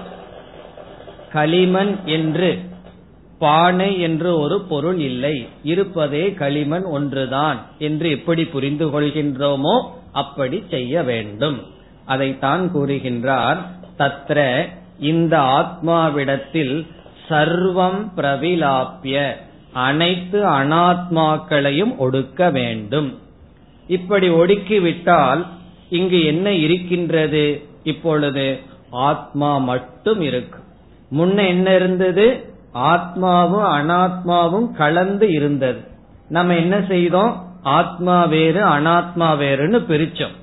களிமண் 1.32 1.98
என்று 2.04 2.72
பானை 3.38 4.00
என்று 4.00 4.38
ஒரு 4.38 4.60
பொருள் 4.60 4.98
இல்லை. 4.98 5.48
இருப்பதே 5.62 6.32
களிமண் 6.32 6.82
ஒன்றுதான். 6.82 7.66
என்று 7.78 8.10
எப்படி 8.10 8.44
புரிந்து 8.44 9.00
கொள்கின்றோமோ 9.00 9.82
அப்படி 10.12 10.64
செய்ய 10.70 11.02
வேண்டும். 11.02 11.62
அதைத்தான் 12.04 12.70
கூறுகின்றார் 12.74 13.56
தத்ர 13.98 14.68
இந்த 14.98 15.38
ஆத்மாவிடத்தில் 15.38 16.86
சர்வம் 17.28 18.10
பிரவிலாப்பிய 18.16 19.32
அனைத்து 19.72 20.44
அனாத்மாக்களையும் 20.44 21.96
ஒடுக்க 21.98 22.52
வேண்டும். 22.52 23.18
இப்படி 23.86 24.28
ஒடுக்கிவிட்டால் 24.28 25.46
இங்கு 25.88 26.24
என்ன 26.24 26.52
இருக்கின்றது? 26.52 27.62
இப்பொழுது 27.82 28.60
ஆத்மா 28.90 29.58
மட்டும் 29.58 30.20
இருக்கு. 30.20 30.58
முன்ன 31.16 31.46
என்ன 31.46 31.74
இருந்தது? 31.74 32.53
ஆத்மாவும் 32.74 33.66
அனாத்மாவும் 33.78 34.72
கலந்து 34.72 35.32
இருந்தது. 35.32 35.80
நம்ம 36.28 36.54
என்ன 36.54 36.84
செய்தோம்? 36.88 37.44
ஆத்மா 37.62 38.24
வேறு 38.24 38.66
அனாத்மா 38.66 39.36
வேறுன்னு 39.36 39.78
பிரிச்சோம். 39.88 40.34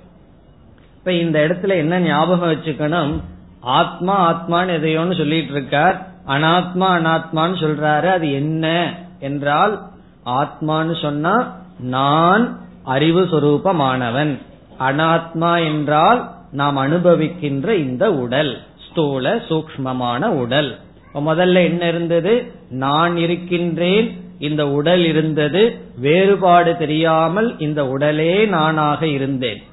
இப்ப 0.95 1.11
இந்த 1.11 1.39
இடத்துல 1.39 1.69
என்ன 1.69 1.99
ஞாபகம் 1.99 2.51
வச்சுக்கணும்? 2.51 3.21
ஆத்மா 3.59 4.33
ஆத்மான்னு 4.33 4.69
எதையோன்னு 4.69 5.17
சொல்லிட்டு 5.17 5.51
இருக்கார். 5.51 6.07
அனாத்மா 6.27 6.87
அனாத்மான்னு 6.97 7.55
சொல்றாரு. 7.57 8.07
அது 8.07 8.33
என்ன 8.33 8.93
என்றால் 9.19 9.81
ஆத்மான்னு 10.25 11.01
சொன்னா 11.01 11.55
நான் 11.79 12.59
அறிவு 12.83 13.21
சொரூபமானவன். 13.21 14.37
அனாத்மா 14.79 15.63
என்றால் 15.63 16.31
நாம் 16.51 16.77
அனுபவிக்கின்ற 16.77 17.67
இந்த 17.67 18.13
உடல் 18.13 18.57
ஸ்தூல 18.89 19.35
சூக்மமான 19.35 20.25
உடல். 20.25 20.77
முதல்ல 21.13 21.63
என்ன 21.63 21.87
இருந்தது? 21.87 22.51
நான் 22.69 23.17
இருக்கின்றேன் 23.17 24.21
இந்த 24.39 24.69
உடல் 24.69 25.05
இருந்தது 25.05 25.77
வேறுபாடு 25.97 26.77
தெரியாமல் 26.77 27.59
இந்த 27.59 27.87
உடலே 27.87 28.45
நானாக 28.45 29.07
இருந்தேன். 29.07 29.63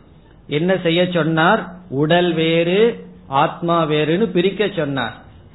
என்ன 0.47 0.77
செய்ய 0.83 1.07
சொன்னார்? 1.13 1.69
உடல் 1.91 2.33
வேறு 2.33 3.07
ஆத்மா 3.27 3.85
வேறுனு 3.85 4.25
பிரிக்க 4.25 4.69
சொன்னார். 4.77 5.15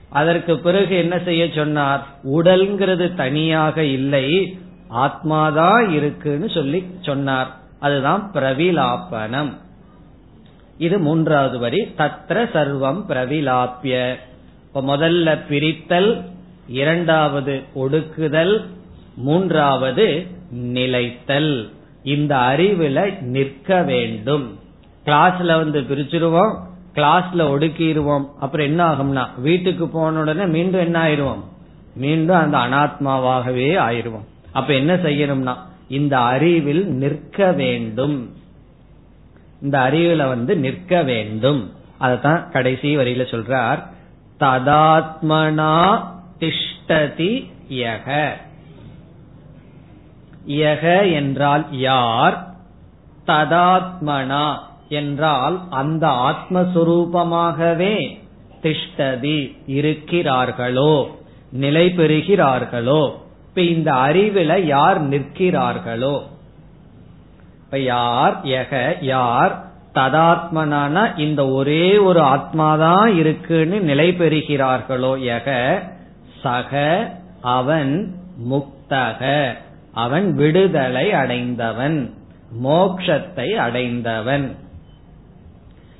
அதற்கு 0.09 0.59
பிறகு 0.59 0.95
என்ன 0.95 1.19
செய்ய 1.19 1.49
சொன்னார்? 1.55 2.07
உடல்ங்கிறது 2.23 3.13
தனியாக 3.13 3.83
இல்லை 3.83 4.57
ஆத்மாதான் 4.89 5.89
இருக்குன்னு 5.89 6.49
சொல்லி 6.49 6.85
சொன்னார். 7.01 7.55
அதுதான் 7.79 8.31
பிரவிலாப்பனம். 8.33 9.53
இது 10.77 10.99
மூன்றாவது 10.99 11.59
வரி. 11.59 11.81
தத்ர 11.97 12.49
சர்வம் 12.53 13.03
பிரவிலாப்பிய 13.09 14.15
இப்ப 14.73 14.97
முதல்ல 14.97 15.39
பிரித்தல் 15.49 16.25
இரண்டாவது 16.67 17.61
ஒடுக்குதல் 17.75 18.65
மூன்றாவது 19.15 20.27
நிலைத்தல். 20.51 21.69
இந்த 22.03 22.35
அறிவுல 22.35 23.21
நிற்க 23.21 23.81
வேண்டும். 23.81 24.59
கிளாஸ்ல 25.05 25.55
வந்து 25.55 25.81
பிரிச்சிருவோம் 25.81 26.55
கிளாஸ்ல 26.95 27.45
ஒடுக்கிடுவோம் 27.53 28.25
அப்புறம் 28.39 28.65
என்ன 28.65 28.91
ஆகும்னா 28.91 29.41
வீட்டுக்கு 29.41 29.87
போன 29.87 30.19
உடனே 30.19 30.45
மீண்டும் 30.45 30.81
என்ன 30.81 31.03
ஆயிடுவோம் 31.03 31.43
மீண்டும் 31.95 32.37
அந்த 32.37 32.57
அனாத்மாவாகவே 32.57 33.69
ஆயிடுவோம் 33.87 34.27
அப்ப 34.51 34.73
என்ன 34.73 34.95
செய்யணும்னா 34.95 35.55
இந்த 35.87 36.19
அறிவில் 36.19 36.87
நிற்க 36.87 37.51
வேண்டும். 37.51 38.33
இந்த 39.61 39.79
அறிவுல 39.79 40.27
வந்து 40.27 40.55
நிற்க 40.57 41.03
வேண்டும். 41.03 41.71
அதத்தான் 42.01 42.51
கடைசி 42.51 42.97
வரியில 42.97 43.25
சொல்றார். 43.33 43.91
ததாத்மனா 44.39 46.03
திஷ்டதி 46.39 47.51
யக. 47.69 48.31
யக 50.47 51.13
என்றால் 51.13 51.65
யார்? 51.71 52.55
ததாத்மனா 53.27 54.57
என்றால் 54.89 55.61
அந்த 55.69 56.07
ஆத்மஸ்வரூபமாகவே 56.07 58.19
திஷ்டதி 58.61 59.57
இருக்கிறார்களோ 59.67 61.07
நிலை 61.51 61.87
பெறுகிறார்களோ 61.87 63.15
இப்ப 63.47 63.61
இந்த 63.61 63.91
அறிவில 63.91 64.63
யார் 64.63 65.09
நிற்கிறார்களோ? 65.09 66.21
இப்ப 67.63 67.79
யார்? 67.79 68.45
யக 68.45 69.03
யார்? 69.03 69.72
ததாத்மனான 69.93 71.19
இந்த 71.19 71.47
ஒரே 71.47 71.97
ஒரு 71.97 72.21
ஆத்மாதான் 72.21 73.15
இருக்குன்னு 73.15 73.79
நிலை 73.79 74.09
பெறுகிறார்களோ 74.11 75.15
யக 75.17 75.79
சக 76.41 77.11
அவன் 77.41 78.15
முக்தக. 78.51 79.53
அவன் 79.93 80.33
விடுதலை 80.33 81.13
அடைந்தவன் 81.13 82.13
மோக்ஷத்தை 82.63 83.53
அடைந்தவன். 83.53 84.55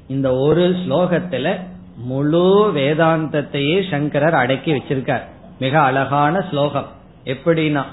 இந்த 0.07 0.35
ஒரு 0.35 0.69
ஸ்லோகத்துல 0.69 1.59
முழு 1.95 2.71
வேதாந்தத்தையே 2.75 3.89
சங்கரர் 3.91 4.33
அடக்கி 4.33 4.73
வச்சிருக்கார். 4.73 5.23
மிக 5.59 5.81
அழகான 5.81 6.45
ஸ்லோகம். 6.49 6.85
எப்படின்னா 7.25 7.83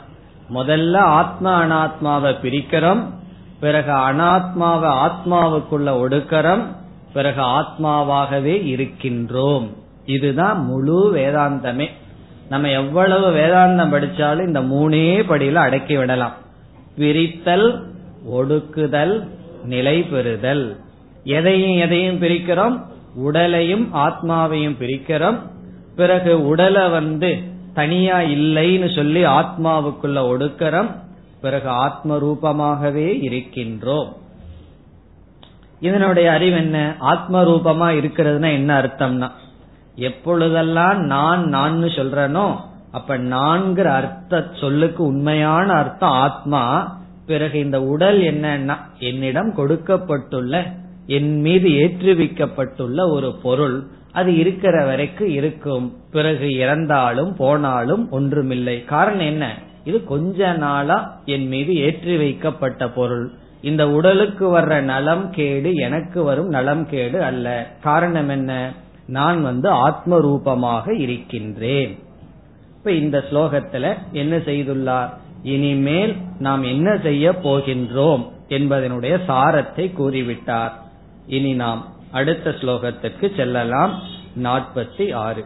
முதல்ல 0.54 0.96
ஆத்மா 0.96 1.62
அனாத்மாவை 1.62 2.34
பிரிக்கிறோம் 2.42 3.04
பிறகு 3.60 3.92
அனாத்மாவை 3.92 4.90
ஆத்மாவுக்குள்ள 5.06 5.88
ஒடுக்கரம் 5.88 6.62
பிறகு 7.12 7.42
ஆத்மாவாகவே 7.42 8.54
இருக்கின்றோம். 8.64 9.68
இதுதான் 10.04 10.64
முழு 10.64 11.12
வேதாந்தமே. 11.14 11.88
நம்ம 12.48 12.68
எவ்வளவு 12.68 13.30
வேதாந்தம் 13.30 13.94
படிச்சாலும் 13.94 14.46
இந்த 14.46 14.60
மூணே 14.60 15.30
படியில 15.30 15.54
அடக்கி 15.54 15.96
விடலாம். 15.96 16.32
பிரித்தல் 16.98 17.82
ஒடுக்குதல் 18.32 19.28
நிலை 19.64 20.02
பெறுதல். 20.02 20.76
எதையும் 21.24 21.76
எதையும் 21.76 22.20
பிரிக்கிறோம் 22.20 22.80
உடலையும் 23.14 23.94
ஆத்மாவையும் 23.94 24.76
பிரிக்கிறோம். 24.80 25.38
பிறகு 25.96 26.46
உடலை 26.46 26.88
வந்து 26.88 27.38
தனியா 27.74 28.18
இல்லைன்னு 28.18 28.94
சொல்லி 28.94 29.24
ஆத்மாவுக்குள்ள 29.24 30.18
ஒடுக்கிறோம் 30.32 30.90
பிறகு 31.40 31.68
ஆத்ம 31.68 32.16
ரூபமாகவே 32.16 33.08
இருக்கின்றோம். 33.20 34.08
இதனுடைய 35.80 36.30
அறிவு 36.30 36.56
என்ன? 36.56 36.94
ஆத்ம 36.98 37.42
ரூபமா 37.42 37.94
இருக்கிறதுனா 37.96 38.52
என்ன 38.52 38.80
அர்த்தம்னா 38.80 39.30
எப்பொழுதெல்லாம் 39.94 41.00
நான் 41.00 41.48
நான் 41.48 41.82
சொல்றனோ 41.82 42.56
அப்ப 42.92 43.18
நான்கிற 43.18 43.84
அர்த்த 43.84 44.50
சொல்லுக்கு 44.60 45.04
உண்மையான 45.04 45.72
அர்த்தம் 45.72 46.10
ஆத்மா 46.10 46.62
பிறகு 47.26 47.58
இந்த 47.58 47.82
உடல் 47.82 48.20
என்னன்னா 48.20 48.76
என்னிடம் 48.98 49.54
கொடுக்கப்பட்டுள்ள 49.54 50.72
என் 51.06 51.40
மீது 51.40 51.68
ஏற்றுவிக்கப்பட்டுள்ள 51.68 53.10
ஒரு 53.10 53.34
பொருள் 53.42 53.86
அது 54.12 54.36
இருக்கிற 54.36 54.84
வரைக்கும் 54.84 55.28
இருக்கும். 55.28 55.96
பிறகு 56.10 56.54
இறந்தாலும் 56.54 57.36
போனாலும் 57.36 58.10
ஒன்றுமில்லை. 58.10 58.84
காரணம் 58.84 59.26
என்ன? 59.26 59.54
இது 59.84 60.04
கொஞ்ச 60.04 60.52
நாளா 60.52 61.20
என் 61.24 61.48
மீது 61.48 61.76
ஏற்றி 61.76 62.16
வைக்கப்பட்ட 62.16 62.88
பொருள். 62.88 63.30
இந்த 63.60 63.90
உடலுக்கு 63.90 64.58
வர்ற 64.58 64.80
நலம் 64.80 65.30
கேடு 65.30 65.74
எனக்கு 65.74 66.22
வரும் 66.22 66.48
நலம் 66.48 66.88
கேடு 66.88 67.22
அல்ல. 67.22 67.70
காரணம் 67.82 68.28
என்ன? 68.28 68.72
நான் 69.06 69.42
வந்து 69.42 69.68
ஆத்ம 69.68 70.20
ரூபமாக 70.20 70.94
இருக்கின்றேன். 70.94 71.98
இப்ப 72.76 72.92
இந்த 72.92 73.24
ஸ்லோகத்துல 73.30 73.96
என்ன 74.12 74.36
செய்துள்ளார்? 74.36 75.08
இனிமேல் 75.42 76.16
நாம் 76.38 76.62
என்ன 76.62 76.96
செய்ய 76.96 77.30
போகின்றோம் 77.30 78.28
என்பதனுடைய 78.48 79.24
சாரத்தை 79.26 79.92
கூறிவிட்டார். 79.92 80.72
இனி 81.26 81.52
நாம் 81.52 81.86
அடுத்த 82.10 82.50
ஸ்லோகத்திற்கு 82.50 83.36
செல்லலாம். 83.36 84.00
நாற்பத்தி 84.42 85.14
ஆறு. 85.14 85.44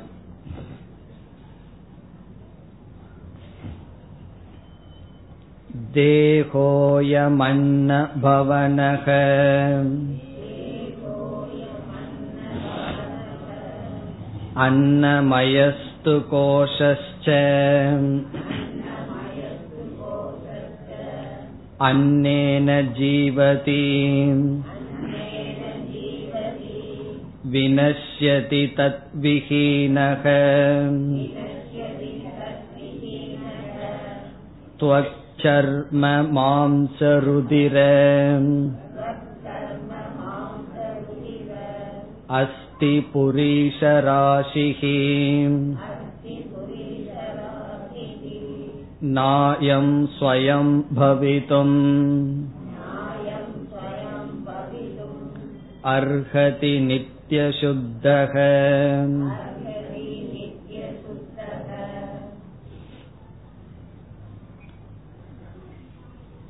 देहोऽयमन्न 5.95 7.97
भवनः 8.21 9.05
अन्नमयस्तु 14.65 16.15
कोशश्च 16.31 17.29
अन्नेन 21.89 22.69
जीवति 22.97 23.85
विनश्यति 27.53 28.65
तद्विहीनः 28.79 30.25
त्वच्चर्म 35.43 36.05
मांसरुदिर 36.35 37.77
अस्ति 42.39 42.93
पुरीशराशिः 43.13 44.81
नायं 49.17 49.87
स्वयं 50.17 50.67
भवितुम् 50.95 51.77
अर्हति 55.93 56.73
नित्यशुद्धः 56.87 58.33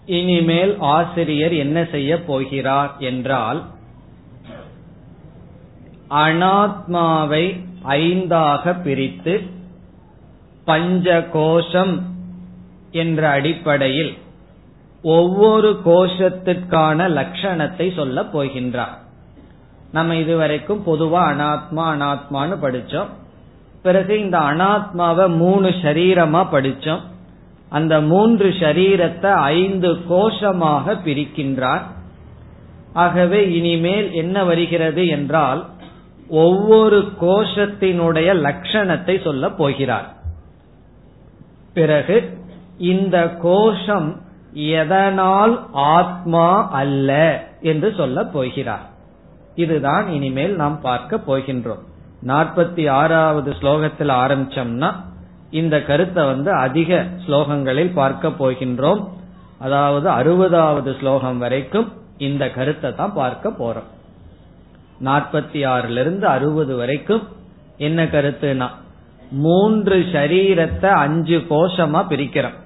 இனிமேல் 0.07 0.77
ஆசிரியர் 0.79 1.55
என்ன 1.55 1.85
செய்ய 1.85 2.25
போகிறார் 2.25 2.95
என்றால் 2.99 3.63
அனாத்மாவை 6.11 7.61
ஐந்தாக 7.85 8.83
பிரித்து 8.83 9.43
பஞ்ச 10.65 11.29
கோஷம் 11.33 12.03
என்ற 12.91 13.29
அடிப்படையில் 13.29 14.17
ஒவ்வொரு 15.03 15.81
கோஷத்திற்கான 15.85 17.09
லட்சணத்தை 17.09 17.95
சொல்ல 17.95 18.23
போகின்றார். 18.23 18.97
நம்ம 19.93 20.17
இதுவரைக்கும் 20.17 20.87
பொதுவா 20.87 21.23
அனாத்மா 21.33 21.85
அனாத்மான்னு 21.95 22.57
படிச்சோம். 22.63 23.07
பிறகு 23.83 24.21
இந்த 24.21 24.39
அனாத்மாவை 24.39 25.37
மூணு 25.37 25.69
சரீரமா 25.69 26.47
படிச்சோம். 26.53 27.01
அந்த 27.79 27.95
மூன்று 28.13 28.49
ஷரீரத்தை 28.61 29.31
ஐந்து 29.59 29.91
கோஷமாக 30.11 30.97
பிரிக்கின்றார். 31.07 31.85
ஆகவே 32.95 33.41
இனிமேல் 33.59 34.09
என்ன 34.23 34.37
வருகிறது 34.45 35.03
என்றால் 35.17 35.63
ஒவ்வொரு 36.45 36.99
கோஷத்தினுடைய 37.21 38.29
லட்சணத்தை 38.47 39.15
சொல்ல 39.23 39.45
போகிறார். 39.61 40.09
பிறகு 41.75 42.17
இந்த 42.93 43.17
கோஷம் 43.47 44.11
எதனால் 44.79 45.55
ஆத்மா 45.95 46.49
அல்ல 46.81 47.11
என்று 47.71 47.89
சொல்ல 47.97 48.19
போகிறார். 48.37 48.87
இதுதான் 49.55 50.07
இனிமேல் 50.09 50.55
நாம் 50.63 50.79
பார்க்க 50.81 51.21
போகின்றோம். 51.29 51.83
நாற்பத்தி 52.27 52.85
ஆறாவது 53.01 53.51
ஸ்லோகத்தில் 53.61 54.13
ஆரம்பிச்சோம்னா 54.23 54.91
இந்த 55.61 55.77
கருத்தை 55.83 56.23
வந்து 56.25 56.51
அதிக 56.67 56.91
ஸ்லோகங்களில் 57.25 57.93
பார்க்க 57.93 58.29
போகின்றோம். 58.41 59.03
அதாவது 59.59 60.09
அறுபதாவது 60.11 60.91
ஸ்லோகம் 60.99 61.39
வரைக்கும் 61.39 61.89
இந்த 62.19 62.45
கருத்தை 62.51 62.91
தான் 62.95 63.13
பார்க்க 63.13 63.53
போறோம். 63.61 63.89
நாற்பத்தி 65.05 65.61
ஆறுல 65.75 66.03
இருந்து 66.05 66.27
அறுபது 66.27 66.75
வரைக்கும் 66.77 67.23
என்ன 67.79 68.03
கருத்துனா 68.05 68.69
மூன்று 69.45 69.97
சரீரத்தை 70.13 70.91
அஞ்சு 71.05 71.39
கோஷமா 71.51 72.01
பிரிக்கிறோம். 72.11 72.59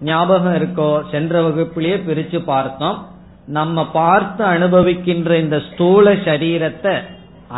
ஞாபகம் 0.00 0.56
இருக்கோ? 0.58 0.90
சென்ற 1.10 1.34
வகுப்பிலேயே 1.42 1.96
பிரிச்சு 2.08 2.38
பார்த்தோம். 2.44 2.98
நம்ம 3.58 3.86
பார்த்து 3.92 4.42
அனுபவிக்கின்ற 4.44 5.32
இந்த 5.40 5.58
ஸ்தூல 5.68 6.12
சரீரத்தை 6.28 6.94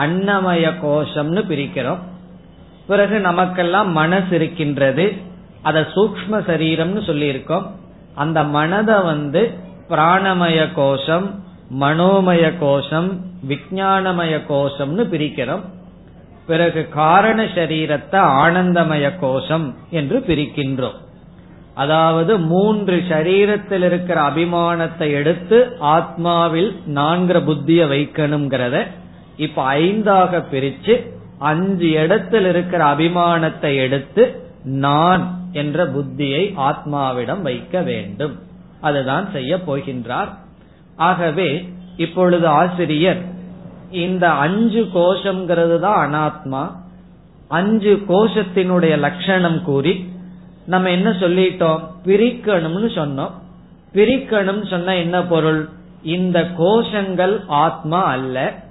அன்னமய 0.05 0.71
கோஷம்னு 0.85 1.43
பிரிக்கிறோம். 1.51 2.03
பிறகு 2.87 3.17
நமக்கெல்லாம் 3.21 3.91
மனசு 3.93 4.35
இருக்கின்றது. 4.35 5.07
அத 5.63 5.81
சூக்ம 5.95 6.41
சரீரம்னு 6.51 7.03
சொல்லி 7.07 7.27
இருக்கோம் 7.27 7.67
அந்த 8.15 8.39
மனதை 8.57 8.99
வந்து 9.03 9.43
பிராணமய 9.89 10.59
கோஷம் 10.75 11.27
மனோமய 11.81 12.45
கோஷம் 12.59 13.09
விஜயானமய 13.49 14.35
கோஷம்னு 14.49 15.05
பிரிக்கிறோம். 15.13 15.65
பிறகு 16.47 16.89
காரண 16.89 17.39
சரீரத்தை 17.43 18.21
ஆனந்தமய 18.43 19.07
கோஷம் 19.21 19.67
என்று 19.91 20.19
பிரிக்கின்றோம். 20.29 20.99
அதாவது 21.75 22.33
மூன்று 22.39 22.97
சரீரத்தில் 23.09 23.85
இருக்கிற 23.85 24.19
அபிமானத்தை 24.21 25.09
எடுத்து 25.11 25.59
ஆத்மாவில் 25.97 26.71
நான்கிற 26.99 27.41
புத்திய 27.41 27.81
வைக்கணுங்கிறத 27.87 28.77
இப்ப 29.37 29.65
ஐந்தாக 29.75 30.43
பிரிச்சு 30.53 30.95
அஞ்சு 31.39 31.91
இடத்தில் 31.91 32.45
இருக்கிற 32.45 32.85
அபிமானத்தை 32.85 33.77
எடுத்து 33.77 34.51
நான் 34.65 35.41
என்ற 35.53 35.87
புத்தியை 35.87 36.55
ஆத்மாவிடம் 36.57 37.41
வைக்க 37.41 37.81
வேண்டும். 37.81 38.39
அதுதான் 38.81 39.29
செய்ய 39.33 39.57
போகின்றார். 39.57 40.29
ஆகவே 40.97 41.73
இப்பொழுது 41.97 42.47
ஆசிரியர் 42.47 43.23
இந்த 43.91 44.31
அஞ்சு 44.31 44.89
கோஷம்ங்கிறது 44.95 45.79
தான் 45.79 46.15
அனாத்மா. 46.15 46.71
அஞ்சு 47.49 48.03
கோஷத்தினுடைய 48.09 48.99
லட்சணம் 48.99 49.63
கூறி 49.63 50.13
நம்ம 50.67 50.91
என்ன 50.91 51.11
சொல்லிட்டோம்? 51.11 51.81
பிரிக்கணும்னு 52.05 52.89
சொன்னோம். 52.95 53.31
பிரிக்கணும் 53.95 54.69
சொன்ன 54.69 54.97
என்ன 54.97 55.23
பொருள்? 55.23 55.69
இந்த 56.03 56.49
கோஷங்கள் 56.59 57.45
ஆத்மா 57.47 58.05
அல்ல. 58.05 58.65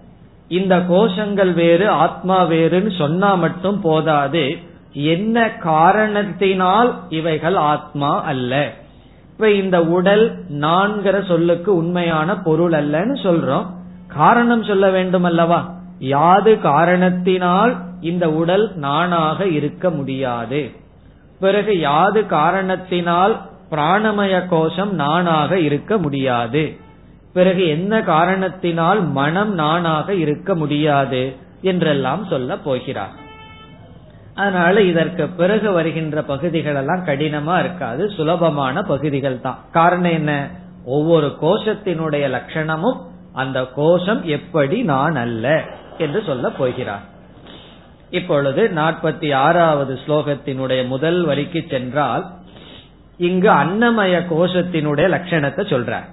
இந்த 0.47 0.77
கோஷங்கள் 0.77 1.53
வேறு 1.53 1.89
ஆத்மா 1.89 2.43
வேறுன்னு 2.43 2.97
சொன்னா 2.97 3.34
மட்டும் 3.34 3.81
போதாது. 3.81 4.58
என்ன 4.93 5.49
காரணத்தினால் 5.49 6.99
இவைகள் 7.10 7.55
ஆத்மா 7.55 8.23
அல்ல? 8.23 8.73
இப்ப 9.31 9.51
இந்த 9.51 9.84
உடல் 9.84 10.43
நான்கிற 10.49 11.25
சொல்லுக்கு 11.25 11.75
உண்மையான 11.75 12.36
பொருள் 12.36 12.71
அல்லன்னு 12.71 13.15
சொல்றோம். 13.23 13.65
காரணம் 14.08 14.63
சொல்ல 14.63 14.89
வேண்டும் 14.89 15.23
அல்லவா? 15.23 15.73
யாது 15.99 16.60
காரணத்தினால் 16.60 17.75
இந்த 18.01 18.31
உடல் 18.31 18.75
நானாக 18.75 19.47
இருக்க 19.47 19.89
முடியாது. 19.89 20.71
பிறகு 21.39 21.79
யாது 21.79 22.25
காரணத்தினால் 22.25 23.41
பிராணமய 23.71 24.47
கோஷம் 24.47 24.93
நானாக 24.93 25.60
இருக்க 25.60 25.97
முடியாது. 25.97 26.77
பிறகு 27.36 27.63
என்ன 27.67 27.93
காரணத்தினால் 28.02 29.00
மனம் 29.19 29.54
நானாக 29.54 30.08
இருக்க 30.13 30.56
முடியாது 30.56 31.21
என்றெல்லாம் 31.62 32.24
சொல்ல 32.30 32.58
போகிறார். 32.58 33.13
அதனால 34.36 34.82
இதற்கு 34.82 35.24
பிறகு 35.39 35.71
வருகின்ற 35.71 36.21
பகுதிகள் 36.21 36.76
எல்லாம் 36.76 37.04
கடினமா 37.06 37.56
இருக்காது 37.60 38.04
சுலபமான 38.10 38.82
பகுதிகள் 38.82 39.41
தான். 39.41 39.60
காரணம் 39.71 40.12
என்ன? 40.12 40.32
ஒவ்வொரு 40.86 41.30
கோஷத்தினுடைய 41.41 42.26
லட்சணமும் 42.36 43.00
அந்த 43.34 43.60
கோஷம் 43.76 44.24
எப்படி 44.38 44.78
நான் 44.82 45.15
அல்ல 45.15 45.63
என்று 45.98 46.24
சொல்ல 46.26 46.50
போகிறார். 46.50 47.06
இப்பொழுது 48.10 48.71
நாற்பத்தி 48.76 49.30
ஆறாவது 49.36 49.93
ஸ்லோகத்தினுடைய 50.08 50.82
முதல் 50.88 51.21
வரிக்கு 51.24 51.62
சென்றால் 51.69 52.26
இங்கு 53.17 53.50
அன்னமய 53.63 54.15
கோஷத்தினுடைய 54.34 55.08
லட்சணத்தை 55.15 55.63
சொல்றார். 55.74 56.08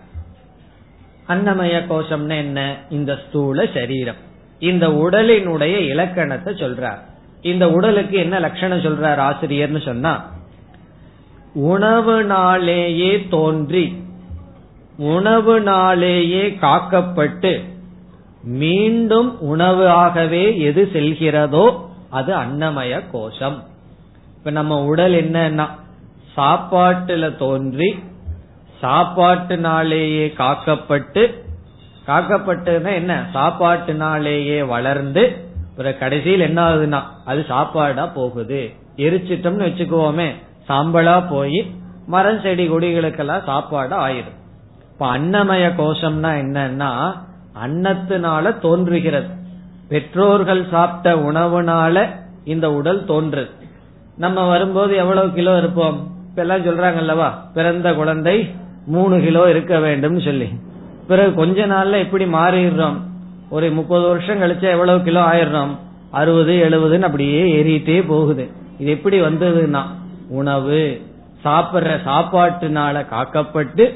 அன்னமய 1.29 1.87
கோஷம்னு 1.89 2.37
என்ன? 2.37 2.77
இந்த 2.91 3.19
ஸ்தூல 3.29 3.67
சரீரம். 3.75 4.21
இந்த 4.59 4.89
உடலினுடைய 4.89 5.79
இலக்கணத்தை 5.79 6.55
சொல்றார். 6.55 6.99
இந்த 7.43 7.71
உடலுக்கு 7.71 8.19
என்ன 8.19 8.39
லட்சணம் 8.39 8.81
சொல்றார் 8.81 9.17
ஆசிரியர்னு 9.17 9.83
சொன்னா 9.83 10.31
உணவு 11.55 12.25
நாளேயே 12.25 13.29
தோன்றி 13.29 14.05
உணவு 14.97 15.61
நாளேயே 15.61 16.59
காக்கப்பட்டு 16.61 17.63
மீண்டும் 18.43 19.41
உணவு 19.41 19.89
ஆகவே 19.89 20.61
எது 20.61 20.89
செல்கிறதோ 20.93 21.81
அது 22.11 22.35
அன்னமய 22.35 23.03
கோஷம். 23.11 23.63
இப்ப 24.37 24.51
நம்ம 24.51 24.85
உடல் 24.85 25.13
என்னன்னா 25.13 25.69
சாப்பாட்டுல 26.37 27.37
தோன்றி 27.37 27.95
சாப்பாட்டுனாலேயே 28.83 30.27
காக்கப்பட்டு 30.39 31.23
காக்கப்பட்டதுன்னா 32.07 32.93
என்ன? 32.95 33.27
சாப்பாட்டுனாலேயே 33.35 34.67
வளர்ந்து 34.67 35.51
பிறகு 35.77 35.99
கடைசியில் 35.99 36.41
என்ன 36.41 36.61
ஆகுதுன்னா 36.71 37.01
அது 37.25 37.45
சாப்பாடா 37.49 38.07
போகுது. 38.07 38.73
எரிச்சிட்டோம்னு 38.97 39.67
வச்சுக்குவோமே 39.69 40.29
சாம்பலா 40.69 41.29
போய் 41.31 41.75
மரம் 42.07 42.41
செடி 42.41 42.71
கொடிகளுக்கெல்லாம் 42.71 43.45
சாப்பாடு 43.45 43.97
ஆயிடும் 43.97 44.39
இப்ப 44.93 45.19
அன்னமய 45.19 45.67
கோஷம்னா 45.79 46.31
என்னன்னா 46.43 46.91
அன்னத்தினால 47.65 48.59
தோன்றுகிறது. 48.59 49.31
பெற்றோர்கள் 49.89 50.69
சாப்பிட்ட 50.71 51.31
உணவுனால 51.31 52.09
இந்த 52.45 52.73
உடல் 52.73 53.05
தோன்றுது. 53.05 53.51
நம்ம 54.17 54.49
வரும்போது 54.49 54.97
எவ்வளவு 54.97 55.33
கிலோ 55.33 55.59
இருப்போம்? 55.59 55.99
இப்ப 56.29 56.43
எல்லாம் 56.43 56.65
சொல்றாங்கல்லவா? 56.67 57.29
பிறந்த 57.55 57.95
குழந்தை 57.95 58.37
மூணு 58.87 59.21
கிலோ 59.21 59.51
இருக்க 59.51 59.79
வேண்டும் 59.79 60.21
சொல்லி. 60.21 60.49
பிறகு 61.09 61.35
கொஞ்ச 61.35 61.67
நாள்ல 61.67 61.99
எப்படி 61.99 62.25
மாறிடுறோம். 62.25 62.97
ஒரு 63.51 63.71
முப்பது 63.71 64.07
வருஷம் 64.07 64.41
கழிச்சா 64.41 64.71
எவ்வளவு 64.71 65.03
கிலோ 65.03 65.25
ஆயிடுறோம்? 65.33 65.77
அறுபது 66.11 66.53
எழுபதுன்னு 66.53 67.03
அப்படியே 67.03 67.63
ஏறிட்டே 67.63 68.05
போகுது. 68.07 68.51
இது 68.79 68.91
எப்படி 68.91 69.21
வந்ததுன்னா 69.21 69.83
உணவு 70.29 71.01
சாப்பிடுற 71.45 71.99
சாப்பாட்டுனால 72.07 73.07
காக்கப்பட்டு 73.11 73.95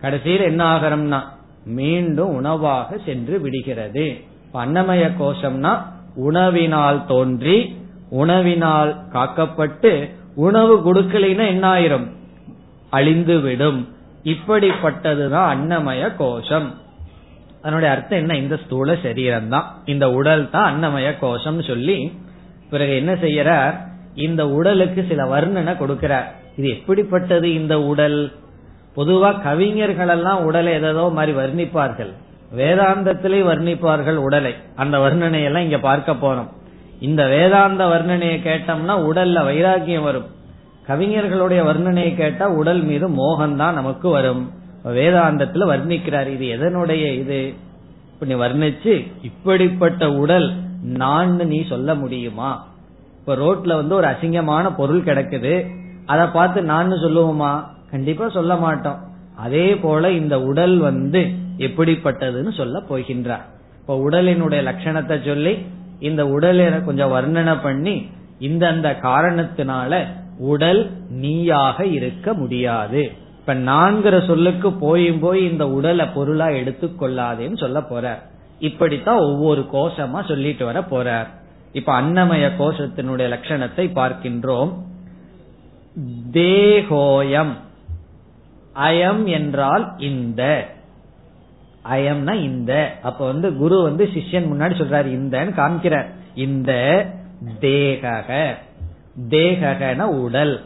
கடைசியில் 0.00 0.40
என்ன 0.40 0.76
ஆகிறோம்னா 0.76 1.20
மீண்டும் 1.64 2.28
உணவாக 2.28 2.96
சென்று 3.04 3.40
விடுகிறது. 3.40 4.16
அன்னமய 4.54 5.10
கோஷம்னா 5.20 5.78
உணவினால் 6.28 7.06
தோன்றி 7.06 7.76
உணவினால் 8.10 8.96
காக்கப்பட்டு 9.12 10.10
உணவு 10.34 10.94
கொடுக்கலைன்னா 10.94 11.46
என்ன 11.46 11.72
ஆயிரும்? 11.72 12.06
அழிந்து 12.90 13.40
விடும். 13.40 13.88
இப்படிப்பட்டதுதான் 14.24 15.48
அன்னமய 15.54 16.14
கோஷம். 16.16 16.74
அதனுடைய 17.62 17.94
அர்த்தம் 17.94 18.18
என்ன? 18.18 18.36
இந்த 18.36 18.56
ஸ்தூல 18.56 18.96
சரீரம் 19.02 19.48
தான் 19.48 19.74
இந்த 19.84 20.10
உடல் 20.10 20.50
தான் 20.50 20.66
அன்னமய 20.66 21.18
கோஷம் 21.18 21.62
சொல்லி 21.62 22.12
பிறகு 22.70 22.96
என்ன 22.96 23.12
செய்யறார்? 23.12 23.74
இந்த 24.14 24.48
உடலுக்கு 24.48 25.04
சில 25.08 25.24
வர்ணனை 25.24 25.76
கொடுக்கிறார். 25.76 26.24
இது 26.56 26.68
எப்படிப்பட்டது 26.68 27.54
இந்த 27.54 27.80
உடல்? 27.80 28.32
பொதுவா 28.96 29.42
கவிஞர்கள் 29.42 30.08
எல்லாம் 30.08 30.44
உடலை 30.44 30.72
ஏதோ 30.72 31.08
மாதிரி 31.08 31.38
வர்ணிப்பார்கள். 31.38 32.12
வேதாந்தத்திலே 32.56 33.40
வர்ணிப்பார்கள் 33.42 34.14
உடலை. 34.14 34.54
அந்த 34.76 34.98
வர்ணனை 34.98 35.44
எல்லாம் 35.44 35.62
இங்க 35.62 35.78
பார்க்க 35.78 36.12
போறோம். 36.12 36.48
இந்த 37.00 37.26
வேதாந்த 37.26 37.86
வர்ணனையை 37.86 38.38
கேட்டோம்னா 38.44 38.94
உடல்ல 39.10 39.44
வைராக்கியம் 39.44 40.02
வரும். 40.02 40.26
கவிஞர்களுடைய 40.88 41.60
வர்ணனையை 41.64 42.14
கேட்டா 42.14 42.48
உடல் 42.48 42.82
மீது 42.82 43.08
மோகம்தான் 43.08 43.72
நமக்கு 43.72 44.08
வரும். 44.08 44.50
வேதாந்தத்துல 44.84 45.64
வர்ணிக்கிறார் 45.72 46.26
இது 46.26 46.46
எதனுடைய 46.46 47.18
இது? 47.18 47.54
இப்ப 48.12 48.26
நீ 48.26 48.34
வர்ணிச்சு 48.34 49.12
இப்படிப்பட்ட 49.22 50.12
உடல் 50.12 50.54
நான் 50.82 51.36
நீ 51.36 51.66
சொல்ல 51.68 51.94
முடியுமா? 51.94 52.66
இப்ப 53.18 53.36
ரோட்ல 53.36 53.74
வந்து 53.74 53.94
ஒரு 53.94 54.06
அசிங்கமான 54.06 54.74
பொருள் 54.76 55.02
கிடக்குது 55.02 55.66
அதை 56.06 56.26
பார்த்து 56.26 56.62
நான் 56.62 56.92
சொல்லுவோமா? 56.92 57.64
கண்டிப்பா 57.90 58.28
சொல்ல 58.28 58.56
மாட்டோம். 58.56 58.98
அதே 59.36 59.76
போல 59.76 60.10
இந்த 60.10 60.40
உடல் 60.40 60.78
வந்து 60.78 61.28
எப்படிப்பட்டதுன்னு 61.58 62.56
சொல்ல 62.56 62.82
போகின்றார். 62.90 63.44
இப்ப 63.80 64.08
உடலினுடைய 64.08 64.62
லட்சணத்தை 64.62 65.26
சொல்லி 65.26 65.66
இந்த 65.98 66.28
உடலை 66.28 66.84
கொஞ்சம் 66.84 67.12
வர்ணனை 67.12 67.62
பண்ணி 67.62 68.10
இந்த 68.38 68.68
அந்த 68.68 68.96
காரணத்தினால 69.02 70.04
உடல் 70.38 70.90
நீயாக 71.08 71.86
இருக்க 71.86 72.32
முடியாது. 72.32 73.12
இப்ப 73.38 73.54
நான்கிற 73.54 74.26
சொல்லுக்கு 74.26 74.72
போயும் 74.72 75.18
போய் 75.18 75.50
இந்த 75.50 75.68
உடலை 75.68 76.06
பொருளா 76.06 76.46
எடுத்துக்கொள்ளாதேன்னு 76.46 77.58
சொல்ல 77.58 77.82
போற 77.82 78.22
இப்படித்தான் 78.58 79.18
ஒவ்வொரு 79.18 79.66
கோஷமா 79.72 80.28
சொல்லிட்டு 80.28 80.64
வர 80.64 80.80
போறார். 80.80 81.26
இப்ப 81.72 82.02
அன்னமய 82.02 82.50
கோஷத்தினுடைய 82.58 83.28
லட்சணத்தை 83.28 83.76
பார்க்கின்றோம். 83.76 84.72
தேகோயம். 86.30 87.56
அயம் 88.74 89.24
என்றால் 89.24 89.94
இந்த. 89.98 90.66
அயம்னா 91.84 92.34
இந்த. 92.34 92.98
அப்ப 93.02 93.26
வந்து 93.26 93.56
குரு 93.56 93.82
வந்து 93.82 94.04
சிஷ்யன் 94.04 94.50
முன்னாடி 94.52 94.72
சொல்றாரு 94.72 95.08
இந்தன்னு 95.08 95.52
காமிக்கிறார். 95.54 96.06
இந்த 96.34 97.06
தேகக. 97.60 98.54
தேகன 99.26 100.00
உடல். 100.00 100.60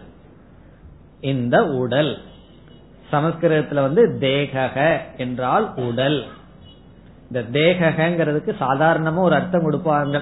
இந்த 1.20 1.66
உடல். 1.66 2.18
சமஸ்கிருதத்துல 3.12 3.74
வந்து 3.74 4.16
தேகக 4.20 4.96
என்றால் 5.16 5.74
உடல். 5.74 6.24
இந்த 7.30 7.60
தேகங்கிறதுக்கு 7.60 8.54
சாதாரணமா 8.60 9.16
ஒரு 9.16 9.34
அர்த்தம் 9.34 9.70
கொடுப்பாங்க. 9.70 10.20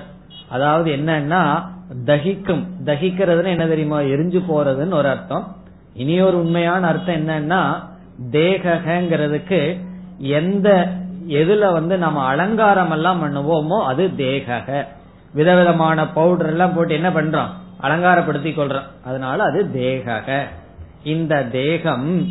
அதாவது 0.49 0.97
என்னன்னா 0.97 1.63
தகிக்கும். 2.07 2.67
தகிக்கிறதுன்னு 2.85 3.47
என்ன 3.47 3.67
தெரியுமா? 3.67 4.01
எரிஞ்சு 4.01 4.43
போறதுன்னு 4.49 4.95
ஒரு 4.95 5.09
அர்த்தம். 5.09 5.57
இனி 5.95 6.21
ஒரு 6.21 6.39
உண்மையான 6.39 6.87
அர்த்தம் 6.87 7.29
என்னன்னா 7.29 7.83
தேகங்கிறதுக்கு 8.31 9.81
எந்த 10.19 10.89
எதுல 11.29 11.73
வந்து 11.73 11.99
நம்ம 11.99 12.25
அலங்காரம் 12.25 12.91
எல்லாம் 12.91 13.23
பண்ணுவோமோ 13.23 13.85
அது 13.85 14.07
தேகக. 14.07 14.87
விதவிதமான 15.33 16.09
பவுடர் 16.09 16.47
எல்லாம் 16.47 16.75
போட்டு 16.75 16.95
என்ன 16.95 17.11
பண்றோம்? 17.11 17.60
அலங்காரப்படுத்திக் 17.83 18.59
கொள்றான் 18.59 18.89
அதனால 19.05 19.43
அது 19.43 19.71
தேகக. 19.75 20.43
இந்த 21.05 21.45
தேகம் 21.45 22.29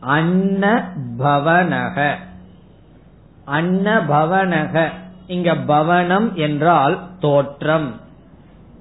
அன்ன 0.00 0.92
பவனக 1.18 2.14
அன்ன 3.44 4.00
பவனக 4.00 4.88
இங்க 5.26 5.54
பவனம் 5.54 6.32
என்றால் 6.34 6.98
தோற்றம் 7.18 8.00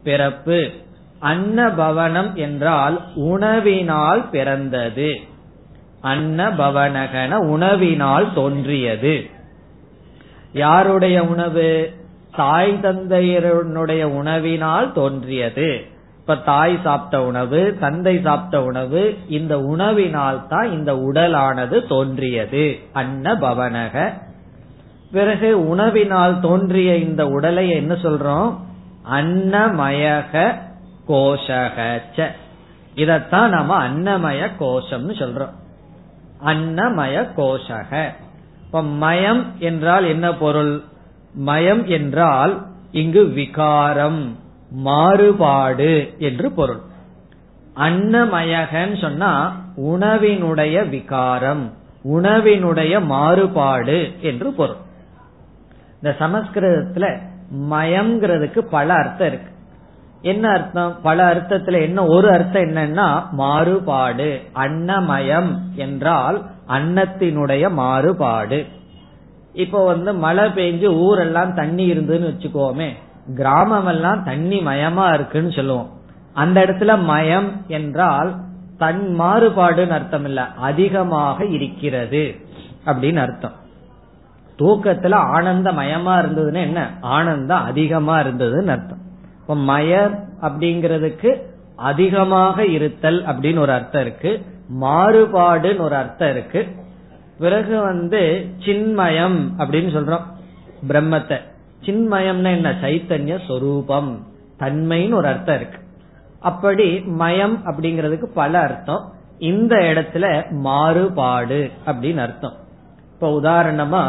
பிறப்பு. 0.03 0.71
அன்ன 1.19 1.67
பவனம் 1.67 2.33
என்றால் 2.33 3.01
உணவினால் 3.15 4.29
பிறந்தது. 4.29 5.19
அன்ன 6.01 6.49
பவனகன 6.49 7.37
உணவினால் 7.45 8.33
தோன்றியது. 8.33 9.29
யாருடைய 10.53 11.23
உணவு? 11.23 11.93
தாய் 12.35 12.79
தந்தையருடைய 12.81 14.03
உணவினால் 14.05 14.91
தோன்றியது. 14.91 15.85
இப்ப 16.19 16.35
தாய் 16.35 16.79
சாப்பிட்ட 16.83 17.25
உணவு 17.25 17.77
தந்தை 17.79 18.21
சாப்பிட்ட 18.21 18.65
உணவு 18.65 19.17
இந்த 19.27 19.57
உணவினால் 19.57 20.47
தான் 20.47 20.71
இந்த 20.71 20.95
உடலானது 20.95 21.87
தோன்றியது. 21.87 22.79
அன்ன 22.93 23.33
பவனக. 23.33 24.13
பிறகு 25.11 25.75
உணவினால் 25.75 26.39
தோன்றிய 26.39 26.95
இந்த 26.97 27.27
உடலை 27.27 27.69
என்ன 27.69 27.93
சொல்றோம்? 27.93 28.55
அன்னமயக 29.11 30.55
கோஷக 31.07 32.29
இதத்தான் 32.95 33.47
நாம 33.47 33.89
அன்னமய 33.89 34.49
கோஷம்னு 34.59 35.13
சொல்றோம். 35.13 35.53
அன்னமய 36.45 37.27
கோஷக. 37.37 38.11
இப்ப 38.65 38.83
மயம் 38.83 39.45
என்றால் 39.59 40.05
என்ன 40.05 40.33
பொருள்? 40.33 40.83
மயம் 41.33 41.87
என்றால் 41.87 42.65
இங்கு 42.91 43.25
விகாரம் 43.25 44.37
மாறுபாடு 44.69 46.13
என்று 46.17 46.51
பொருள். 46.51 46.79
அன்னமயகன்னு 47.75 49.01
சொன்னா 49.01 49.55
உணவினுடைய 49.77 50.89
விகாரம் 50.89 51.73
உணவினுடைய 52.03 53.05
மாறுபாடு 53.05 54.11
என்று 54.21 54.51
பொருள். 54.51 54.75
இந்த 56.01 56.15
சமஸ்கிருதத்துல 56.19 57.17
மயம்ங்கிறதுக்கு 57.69 58.59
பல 58.59 58.93
அர்த்தம் 58.93 59.27
இருக்கு. 59.27 59.51
என்ன 60.21 60.49
அர்த்தம்? 60.49 61.01
பல 61.01 61.33
அர்த்தத்துல 61.33 61.81
என்ன 61.81 62.05
ஒரு 62.05 62.31
அர்த்தம் 62.31 62.63
என்னன்னா 62.63 63.29
மாறுபாடு. 63.31 64.41
அன்னமயம் 64.55 65.57
என்றால் 65.75 66.45
அன்னத்தினுடைய 66.67 67.71
மாறுபாடு. 67.71 68.65
இப்போ 69.53 69.85
வந்து 69.85 70.13
மழை 70.13 70.43
பெஞ்சு 70.43 70.85
ஊரெல்லாம் 70.85 71.53
தண்ணி 71.53 71.91
இருந்துன்னு 71.93 72.29
வச்சுக்கோமே 72.31 72.91
கிராமம் 73.35 73.85
எல்லாம் 73.85 74.23
தண்ணி 74.23 74.59
மயமா 74.59 75.13
இருக்குன்னு 75.13 75.51
சொல்லுவோம். 75.51 75.89
அந்த 76.33 76.61
இடத்துல 76.61 77.03
மயம் 77.03 77.51
என்றால் 77.67 78.35
தன் 78.77 79.15
மாறுபாடுன்னு 79.19 79.89
அர்த்தம் 79.89 80.25
இல்ல 80.25 80.47
அதிகமாக 80.47 81.45
இருக்கிறது 81.45 82.35
அப்படின்னு 82.85 83.15
அர்த்தம். 83.15 83.51
தூக்கத்துல 84.57 85.13
ஆனந்த 85.13 85.71
மயமா 85.71 86.15
இருந்ததுன்னு 86.23 86.61
என்ன? 86.61 86.89
ஆனந்தம் 87.01 87.63
அதிகமா 87.63 88.19
இருந்ததுன்னு 88.19 88.67
அர்த்தம். 88.67 89.01
இப்ப 89.41 89.55
மயர் 89.55 90.19
அப்படிங்கிறதுக்கு 90.41 91.41
அதிகமாக 91.75 92.65
இருத்தல் 92.65 93.25
அப்படின்னு 93.25 93.59
ஒரு 93.59 93.71
அர்த்தம் 93.71 94.01
இருக்கு 94.01 94.45
மாறுபாடுன்னு 94.81 95.81
ஒரு 95.81 95.95
அர்த்தம் 95.95 96.29
இருக்கு. 96.29 96.67
பிறகு 97.43 97.75
வந்து 97.81 98.21
சின்மயம் 98.65 99.39
அப்படின்னு 99.57 99.91
சொல்றோம். 99.95 100.25
பிரம்மத்தை. 100.89 101.37
சின்மயம்னா 101.85 102.51
என்ன? 102.57 102.69
சைத்தன்ய 102.83 103.35
சொரூபம். 103.47 104.11
தன்மைன்னு 104.59 105.13
ஒரு 105.13 105.27
அர்த்தம் 105.27 105.55
இருக்கு. 105.55 105.79
அப்படி 106.51 106.87
மயம் 107.21 107.55
அப்படிங்கிறதுக்கு 107.65 108.27
பல 108.41 108.59
அர்த்தம். 108.59 109.03
இந்த 109.51 109.75
இடத்துல 109.75 110.25
மாறுபாடு 110.67 111.59
அப்படின்னு 111.85 112.21
அர்த்தம். 112.27 112.55
இப்ப 113.13 113.31
உதாரணமா 113.41 114.03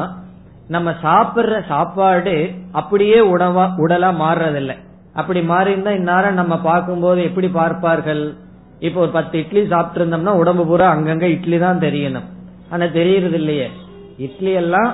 நம்ம 0.69 0.91
சாப்பிடுற 1.03 1.55
சாப்பாடு 1.69 2.37
அப்படியே 2.73 3.19
உணவா 3.35 3.65
உடலா 3.85 4.11
மாறுறதில்லை. 4.23 4.77
அப்படி 5.15 5.43
மாறி 5.43 5.71
இருந்தா 5.71 5.91
இந்நேரம் 5.91 6.41
நம்ம 6.41 6.55
பார்க்கும்போது 6.69 7.23
எப்படி 7.23 7.49
பார்ப்பார்கள்? 7.49 8.23
இப்போ 8.87 9.01
ஒரு 9.01 9.11
பத்து 9.11 9.39
இட்லி 9.39 9.63
சாப்பிட்டு 9.67 9.99
இருந்தோம்னா 10.01 10.39
உடம்பு 10.43 10.65
பூரா 10.67 10.87
அங்கங்க 10.95 11.27
இட்லி 11.37 11.59
தான் 11.59 11.85
தெரியணும். 11.87 12.29
ஆனா 12.75 12.87
தெரியறது 12.99 13.37
இல்லையே. 13.37 13.67
இட்லி 14.19 14.53
எல்லாம் 14.53 14.91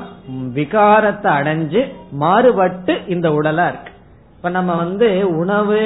விகாரத்தை 0.54 1.30
அடைஞ்சு 1.38 1.80
மாறுபட்டு 2.12 2.94
இந்த 3.08 3.28
உடலா 3.30 3.66
இருக்கு. 3.68 3.92
இப்ப 4.36 4.50
நம்ம 4.50 4.74
வந்து 4.74 5.08
உணவு 5.36 5.80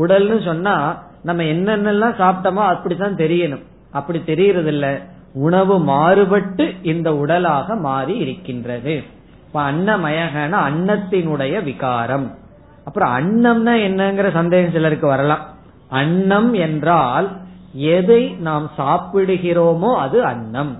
உடல்னு 0.00 0.44
சொன்னா 0.44 0.74
நம்ம 1.22 1.42
என்னென்னலாம் 1.42 2.18
சாப்பிட்டோமோ 2.18 2.64
அப்படித்தான் 2.66 3.16
தெரியணும். 3.16 3.64
அப்படி 3.92 4.18
தெரியறது 4.24 4.68
இல்ல. 4.68 4.86
உணவு 5.34 5.74
மாறுபட்டு 5.80 6.64
இந்த 6.82 7.08
உடலாக 7.14 7.76
மாறி 7.76 8.14
இருக்கின்றது. 8.16 8.94
இப்ப 9.46 9.62
அன்னமயகன 9.72 10.54
அன்னத்தினுடைய 10.68 11.64
விகாரம். 11.64 12.26
அப்புறம் 12.84 13.12
அன்னம்னா 13.18 13.74
என்னங்கிற 13.88 14.32
சந்தேகம் 14.32 14.72
சிலருக்கு 14.72 15.06
வரலாம். 15.06 15.44
அன்னம் 15.90 16.52
என்றால் 16.66 17.28
எதை 17.72 18.22
நாம் 18.40 18.70
சாப்பிடுகிறோமோ 18.78 19.90
அது 19.96 20.18
அன்னம். 20.24 20.72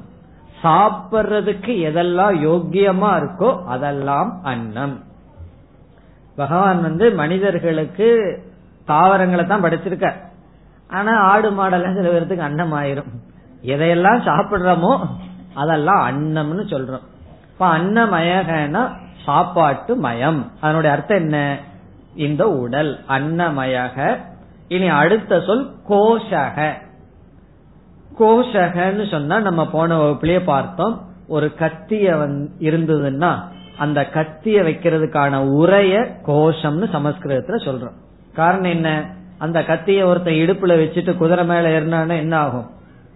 சாப்பிடுறதுக்கு 0.63 1.73
எதெல்லாம் 1.89 2.35
யோக்கியமா 2.47 3.11
இருக்கோ 3.19 3.65
அதெல்லாம் 3.65 4.41
அன்னம். 4.43 5.05
பகவான் 6.37 6.83
வந்து 6.83 7.13
மனிதர்களுக்கு 7.13 8.39
தாவரங்களை 8.87 9.47
தான் 9.47 9.65
படைச்சிருக்க 9.65 10.13
ஆனா 10.89 11.21
ஆடு 11.21 11.51
மாடெல்லாம் 11.51 11.95
சில 11.95 12.09
பேருக்கு 12.11 12.43
அன்னம் 12.43 12.73
ஆயிரும் 12.73 13.11
எதையெல்லாம் 13.63 14.21
சாப்பிடுறோமோ 14.21 15.07
அதெல்லாம் 15.55 16.11
அன்னம்னு 16.11 16.63
சொல்றோம். 16.63 17.07
இப்ப 17.53 17.79
அன்னமயகனா 17.79 18.91
சாப்பாட்டு 19.25 19.97
மயம். 19.97 20.51
அதனுடைய 20.61 20.97
அர்த்தம் 20.97 21.19
என்ன? 21.19 21.59
இந்த 22.15 22.49
உடல். 22.49 23.01
அன்னமயக. 23.09 24.19
இனி 24.69 24.89
அடுத்த 24.89 25.41
சொல் 25.41 25.75
கோஷக. 25.89 26.73
கோஷகன்னு 28.19 29.11
சொன்னா 29.11 29.41
நம்ம 29.41 29.71
போன 29.71 30.03
வகுப்புலயே 30.03 30.45
பார்த்தோம். 30.45 31.09
ஒரு 31.29 31.53
கத்திய 31.59 32.27
இருந்ததுன்னா 32.59 33.39
அந்த 33.79 34.07
கத்திய 34.15 34.63
வைக்கிறதுக்கான 34.63 35.33
உரைய 35.59 36.11
கோஷம்னு 36.27 36.89
சமஸ்கிருதத்துல 36.93 37.65
சொல்றோம். 37.65 37.95
காரணம் 38.35 38.71
என்ன? 38.71 39.15
அந்த 39.39 39.61
கத்திய 39.61 40.05
ஒருத்தன் 40.05 40.35
இடுப்புல 40.35 40.81
வச்சுட்டு 40.81 41.17
குதிரை 41.17 41.45
மேல 41.45 41.81
ஏறினான்னா 41.81 42.17
என்ன 42.17 42.37
ஆகும்? 42.37 42.71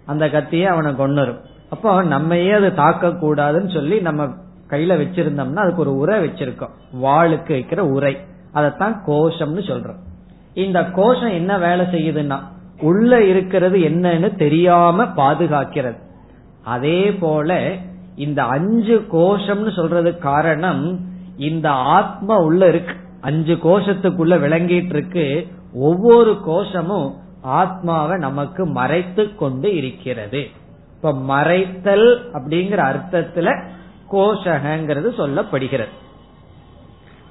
அந்த 0.07 0.27
கத்திய 0.27 0.65
அவனை 0.65 0.93
கொண்டுரும் 0.93 1.41
அப்போ 1.71 1.91
அவன் 1.91 2.07
நம்மையே 2.07 2.53
அது 2.53 2.75
தாக்க 2.75 3.09
கூடாதுன்னு 3.09 3.75
சொல்லி 3.75 4.01
நம்ம 4.01 4.25
கையில 4.71 4.99
வச்சிருந்தோம்னா 5.01 5.57
அதுக்கு 5.57 5.81
ஒரு 5.81 5.95
உரை 5.95 6.25
வச்சிருக்கோம். 6.25 6.71
வாளுக்கு 7.03 7.47
வைக்கிற 7.49 7.79
உரை. 7.79 8.19
அதத்தான் 8.55 8.97
கோஷம்னு 9.07 9.63
சொல்றோம். 9.63 9.99
இந்த 10.55 10.85
கோஷம் 10.85 11.31
என்ன 11.31 11.59
வேலை 11.59 11.87
செய்யுதுன்னா 11.87 12.39
உள்ள 12.85 13.25
இருக்கிறது 13.25 13.79
என்னன்னு 13.79 14.31
தெரியாம 14.37 15.05
பாதுகாக்கிறது. 15.05 15.99
அதே 16.65 17.13
போல 17.15 17.73
இந்த 18.17 18.45
அஞ்சு 18.45 18.97
கோஷம்னு 19.13 19.71
சொல்றதுக்கு 19.77 20.19
காரணம் 20.19 21.01
இந்த 21.37 21.69
ஆத்மா 21.71 22.37
உள்ள 22.39 22.69
இருக்கு. 22.69 22.95
அஞ்சு 23.21 23.55
கோஷத்துக்குள்ள 23.55 24.35
விளங்கிட்டு 24.39 24.95
இருக்கு 24.97 25.27
ஒவ்வொரு 25.73 26.41
கோஷமும் 26.45 27.15
ஆத்மாவை 27.43 28.19
நமக்கு 28.19 28.67
மறைத்து 28.67 29.35
கொண்டு 29.35 29.77
இருக்கிறது. 29.77 30.49
இப்ப 30.97 31.13
மறைத்தல் 31.13 32.07
அப்படிங்கிற 32.33 32.81
அர்த்தத்துல 32.91 33.49
கோஷகங்கிறது 34.13 35.11
சொல்லப்படுகிறது. 35.21 35.93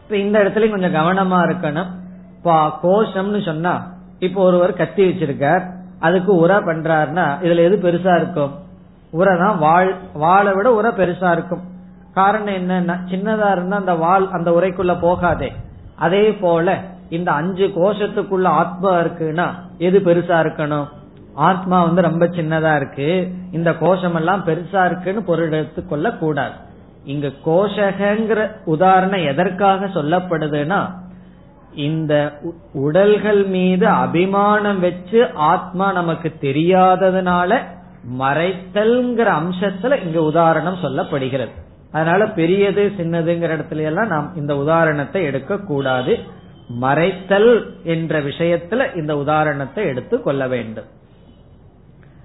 இப்ப 0.03 0.17
இந்த 0.17 0.37
இடத்துல 0.43 0.69
கொஞ்சம் 0.69 0.93
கவனமா 0.93 1.35
இருக்கணும். 1.35 1.91
கோஷம்னு 2.83 3.45
சொன்னா 3.45 3.73
இப்ப 4.27 4.41
ஒருவர் 4.43 4.79
கத்தி 4.81 5.03
வச்சிருக்கார் 5.07 5.63
அதுக்கு 5.99 6.31
உரை 6.35 6.57
பண்றாருன்னா 6.67 7.25
இதுல 7.45 7.63
எது 7.67 7.75
பெருசா 7.83 8.13
இருக்கும்? 8.15 8.53
உரை 9.11 9.33
தான் 9.37 9.57
வாழ் 9.57 9.91
வாழை 10.23 10.51
விட 10.53 10.67
உரை 10.73 10.91
பெருசா 10.91 11.29
இருக்கும். 11.31 11.63
காரணம் 12.13 12.57
என்னன்னா 12.61 12.95
சின்னதா 13.11 13.47
இருந்தா 13.51 13.77
அந்த 13.77 13.93
வால் 14.03 14.25
அந்த 14.31 14.49
உரைக்குள்ள 14.51 14.93
போகாதே. 15.01 15.49
அதே 15.95 16.25
போல 16.33 16.75
இந்த 17.09 17.29
அஞ்சு 17.31 17.65
கோஷத்துக்குள்ள 17.77 18.47
ஆத்மா 18.61 18.91
இருக்குன்னா 18.99 19.47
எது 19.77 19.99
பெருசா 19.99 20.37
இருக்கணும்? 20.45 20.87
ஆத்மா 21.47 21.77
வந்து 21.83 22.01
ரொம்ப 22.01 22.25
சின்னதா 22.37 22.73
இருக்கு. 22.75 23.09
இந்த 23.51 23.69
கோஷம் 23.73 24.15
எல்லாம் 24.15 24.43
பெருசா 24.45 24.81
இருக்குன்னு 24.85 25.23
பொருள் 25.23 25.57
எடுத்துக்கொள்ள 25.59 26.09
கூடாது 26.11 26.55
இங்க 27.05 27.27
கோஷகங்கிற 27.45 28.41
உதாரணம் 28.65 29.23
எதற்காக 29.31 29.85
சொல்லப்படுதுன்னா 29.95 30.79
இந்த 31.75 32.39
உடல்கள் 32.73 33.43
மீது 33.43 33.87
அபிமானம் 33.87 34.79
வச்சு 34.79 35.29
ஆத்மா 35.33 35.91
நமக்கு 35.91 36.33
தெரியாததுனால 36.41 37.59
மறைத்தல்ங்கிற 38.19 39.27
அம்சத்துல 39.39 40.05
இங்க 40.05 40.21
உதாரணம் 40.21 40.81
சொல்லப்படுகிறது. 40.81 41.49
அதனால 41.91 42.27
பெரியது 42.27 42.91
சின்னதுங்கிற 42.97 43.51
இடத்துல 43.57 43.81
எல்லாம் 43.81 44.07
நாம் 44.07 44.35
இந்த 44.35 44.57
உதாரணத்தை 44.57 45.23
எடுக்க 45.23 45.57
கூடாது. 45.57 46.19
மறைத்தல் 46.81 47.65
என்ற 47.83 48.21
விஷயத்துல 48.21 48.95
இந்த 48.95 49.17
உதாரணத்தை 49.17 49.85
எடுத்து 49.85 50.21
கொள்ள 50.21 50.47
வேண்டும். 50.47 50.85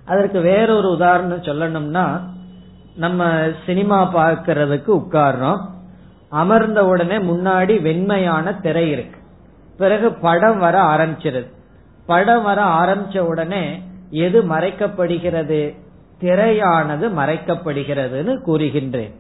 அதற்கு 0.06 0.40
வேறொரு 0.40 0.90
உதாரணம் 0.90 1.42
சொல்லணும்னா 1.42 2.20
நம்ம 2.96 3.48
சினிமா 3.66 4.14
பார்க்கறதுக்கு 4.14 4.88
உட்கார்றோம். 4.88 5.60
அமர்ந்த 6.30 6.86
உடனே 6.86 7.16
முன்னாடி 7.16 7.82
வெண்மையான 7.82 8.60
திரை 8.60 8.90
இருக்கு. 8.90 9.17
பிறகு 9.78 10.12
படம் 10.12 10.58
வர 10.58 10.82
ஆரம்பிச்சிருது. 10.82 11.46
படம் 12.06 12.42
வர 12.42 12.64
ஆரம்பிச்ச 12.64 13.18
உடனே 13.18 13.82
எது 14.10 14.42
மறைக்கப்படுகிறது? 14.42 15.76
திரையானது 16.20 17.10
மறைக்கப்படுகிறதுன்னு 17.16 18.38
கூறுகின்றேன். 18.46 19.12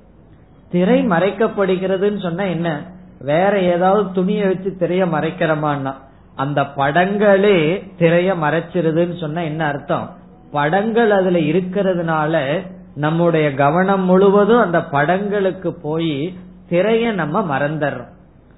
திரை 0.70 1.06
மறைக்கப்படுகிறதுன்னு 1.06 2.20
சொன்னா 2.20 2.44
என்ன? 2.44 2.82
வேற 3.20 3.60
ஏதாவது 3.60 4.12
துணியை 4.12 4.46
வச்சு 4.46 4.76
திரைய 4.78 5.08
மறைக்கிறோமான்னா. 5.08 5.94
அந்த 6.34 6.62
படங்களே 6.62 7.90
திரைய 7.98 8.34
மறைச்சிருதுன்னு 8.42 9.18
சொன்னா 9.18 9.40
என்ன 9.40 9.66
அர்த்தம்? 9.66 10.16
படங்கள் 10.50 11.10
அதுல 11.10 11.38
இருக்கிறதுனால 11.38 12.66
நம்முடைய 12.94 13.54
கவனம் 13.54 14.04
முழுவதும் 14.04 14.60
அந்த 14.60 14.84
படங்களுக்கு 14.84 15.74
போய் 15.74 16.38
திரைய 16.70 17.12
நம்ம 17.12 17.58
மறந்துடுறோம். 17.58 18.08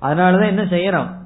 அதனாலதான் 0.02 0.46
என்ன 0.46 0.62
செய்யறோம்? 0.62 1.18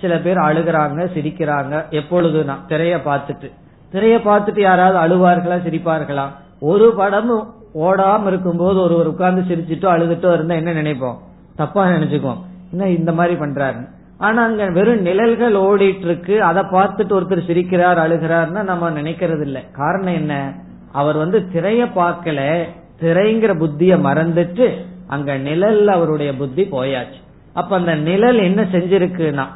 சில 0.00 0.18
பேர் 0.18 0.36
அழுகிறாங்க 0.36 1.08
சிரிக்கிறாங்க. 1.14 1.84
எப்பொழுதுனா 1.90 2.54
திரைய 2.68 2.98
பார்த்துட்டு. 3.04 3.50
திரைய 3.92 4.18
பார்த்துட்டு 4.24 4.60
யாராவது 4.60 4.98
அழுவார்களா 4.98 5.56
சிரிப்பார்களா? 5.66 6.24
ஒரு 6.60 6.94
படமும் 6.94 7.54
ஓடாம 7.74 8.26
இருக்கும்போது 8.26 8.80
ஒருவர் 8.80 9.06
உட்கார்ந்து 9.06 9.54
சிரிச்சுட்டோ 9.54 9.84
அழுதுட்டோ 9.84 10.32
இருந்தா 10.32 10.54
என்ன 10.54 10.72
நினைப்போம்? 10.72 11.16
தப்பா 11.56 11.86
நினைச்சுக்குவோம். 11.86 12.42
என்ன 12.70 12.88
இந்த 12.88 13.12
மாதிரி 13.12 13.40
பண்றாரு? 13.40 13.88
ஆனா 14.18 14.44
அங்க 14.44 14.70
வெறும் 14.70 15.00
நிழல்கள் 15.00 15.54
ஓடிட்டு 15.54 16.04
இருக்கு 16.04 16.42
அதை 16.42 16.62
பார்த்துட்டு 16.62 17.16
ஒருத்தர் 17.18 17.46
சிரிக்கிறார் 17.46 17.98
அழுகிறார்னா 17.98 18.62
நம்ம 18.62 18.90
நினைக்கிறது 18.90 19.40
இல்ல 19.40 19.62
காரணம் 19.72 20.14
என்ன? 20.14 20.52
அவர் 20.92 21.16
வந்து 21.16 21.48
திரைய 21.52 21.90
பார்க்கல. 21.96 22.64
திரைங்கிற 23.00 23.58
புத்திய 23.58 23.96
மறந்துட்டு 23.96 24.74
அங்க 25.06 25.38
நிழல்ல 25.38 25.86
அவருடைய 25.86 26.34
புத்தி 26.34 26.62
போயாச்சு. 26.62 27.24
அப்ப 27.52 27.76
அந்த 27.76 27.94
நிழல் 27.94 28.38
என்ன 28.38 28.62
செஞ்சிருக்குன்னா 28.62 29.46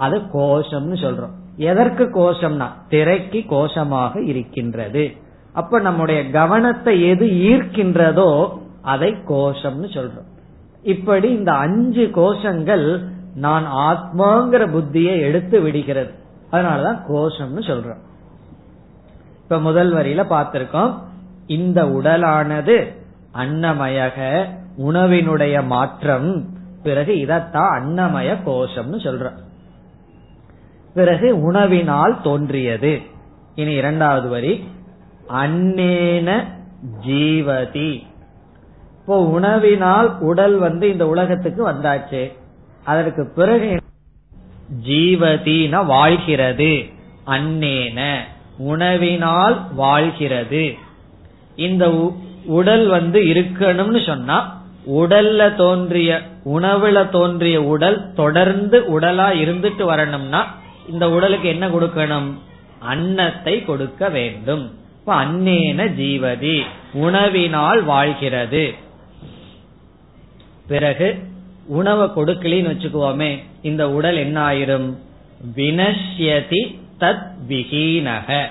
அது 0.00 0.18
கோஷம்னு 0.18 0.96
சொல்றோம். 1.04 1.36
எதற்கு 1.56 2.04
கோஷம்னா 2.04 2.68
திரைக்கு 2.88 3.40
கோஷமாக 3.50 4.22
இருக்கின்றது. 4.26 5.04
அப்ப 5.52 5.80
நம்முடைய 5.80 6.30
கவனத்தை 6.30 6.94
எது 7.08 7.26
ஈர்க்கின்றதோ 7.26 8.30
அதை 8.82 9.10
கோஷம்னு 9.28 9.88
சொல்றோம். 9.96 10.28
இப்படி 10.82 11.28
இந்த 11.30 11.52
அஞ்சு 11.52 12.04
கோஷங்கள் 12.14 12.86
நான் 13.34 13.66
ஆத்மாங்கிற 13.88 14.62
புத்தியை 14.74 15.20
எடுத்து 15.20 15.60
விடுகிறது. 15.60 16.12
அதனாலதான் 16.52 17.00
கோஷம்னு 17.08 17.62
சொல்றோம். 17.70 18.02
இப்ப 19.42 19.60
முதல் 19.60 19.92
வரியில 19.94 20.24
பார்த்திருக்கோம். 20.30 20.94
இந்த 21.46 21.84
உடலானது 21.84 22.76
அன்னமயக 23.34 24.44
உணவினுடைய 24.78 25.66
மாற்றம். 25.66 26.30
பிறகு 26.82 27.12
இதத்தான் 27.14 27.72
அன்னமய 27.78 28.36
கோஷம்னு 28.46 28.98
சொல்றோம். 29.06 29.38
பிறகு 30.94 31.52
உணவினால் 31.52 32.22
தோன்றியது. 32.22 33.00
இனி 33.54 33.72
இரண்டாவது 33.72 34.28
வரி. 34.28 34.68
அன்னேன 35.28 36.44
ஜீவதி. 37.06 38.06
இப்போ 39.00 39.40
உணவினால் 39.40 40.18
உடல் 40.18 40.58
வந்து 40.58 40.92
இந்த 40.92 41.06
உலகத்துக்கு 41.06 41.70
வந்தாச்சு. 41.70 42.32
அதற்கு 42.84 43.32
பிறகு 43.34 43.76
ஜீவதின 44.86 45.86
வாழ்கிறது. 45.86 46.84
அன்னேன. 47.26 48.18
உணவினால் 48.58 49.74
வாழ்கிறது. 49.74 50.74
இந்த 51.56 52.12
உடல் 52.44 52.86
வந்து 52.86 53.20
இருக்கணும்னு 53.20 54.06
சொன்னா 54.06 54.62
உடல்ல 54.90 55.54
தோன்றிய 55.54 56.20
உணவுல 56.44 57.08
தோன்றிய 57.08 57.62
உடல் 57.62 58.12
தொடர்ந்து 58.12 59.00
உடலா 59.00 59.28
இருந்துட்டு 59.42 59.84
வரணும்னா 59.84 60.54
இந்த 60.92 61.10
உடலுக்கு 61.10 61.48
என்ன 61.48 61.68
கொடுக்கணும்? 61.68 62.32
அன்னத்தை 62.78 63.64
கொடுக்க 63.64 64.08
வேண்டும். 64.08 64.78
இப்ப 64.98 65.24
அன்னேன 65.24 65.86
ஜீவதி 65.94 66.62
உணவினால் 66.94 67.84
வாழ்கிறது. 67.84 68.74
பிறகு 70.68 71.18
உணவை 71.66 72.06
கொடுக்கலின்னு 72.06 72.70
வச்சுக்குவோமே 72.72 73.42
இந்த 73.62 73.90
உடல் 73.90 74.16
என்ன 74.16 74.50
ஆயிரும் 74.50 74.96
வினஷ்யதி 75.56 76.78
தத் 77.00 77.30
விஹீனக. 77.48 78.46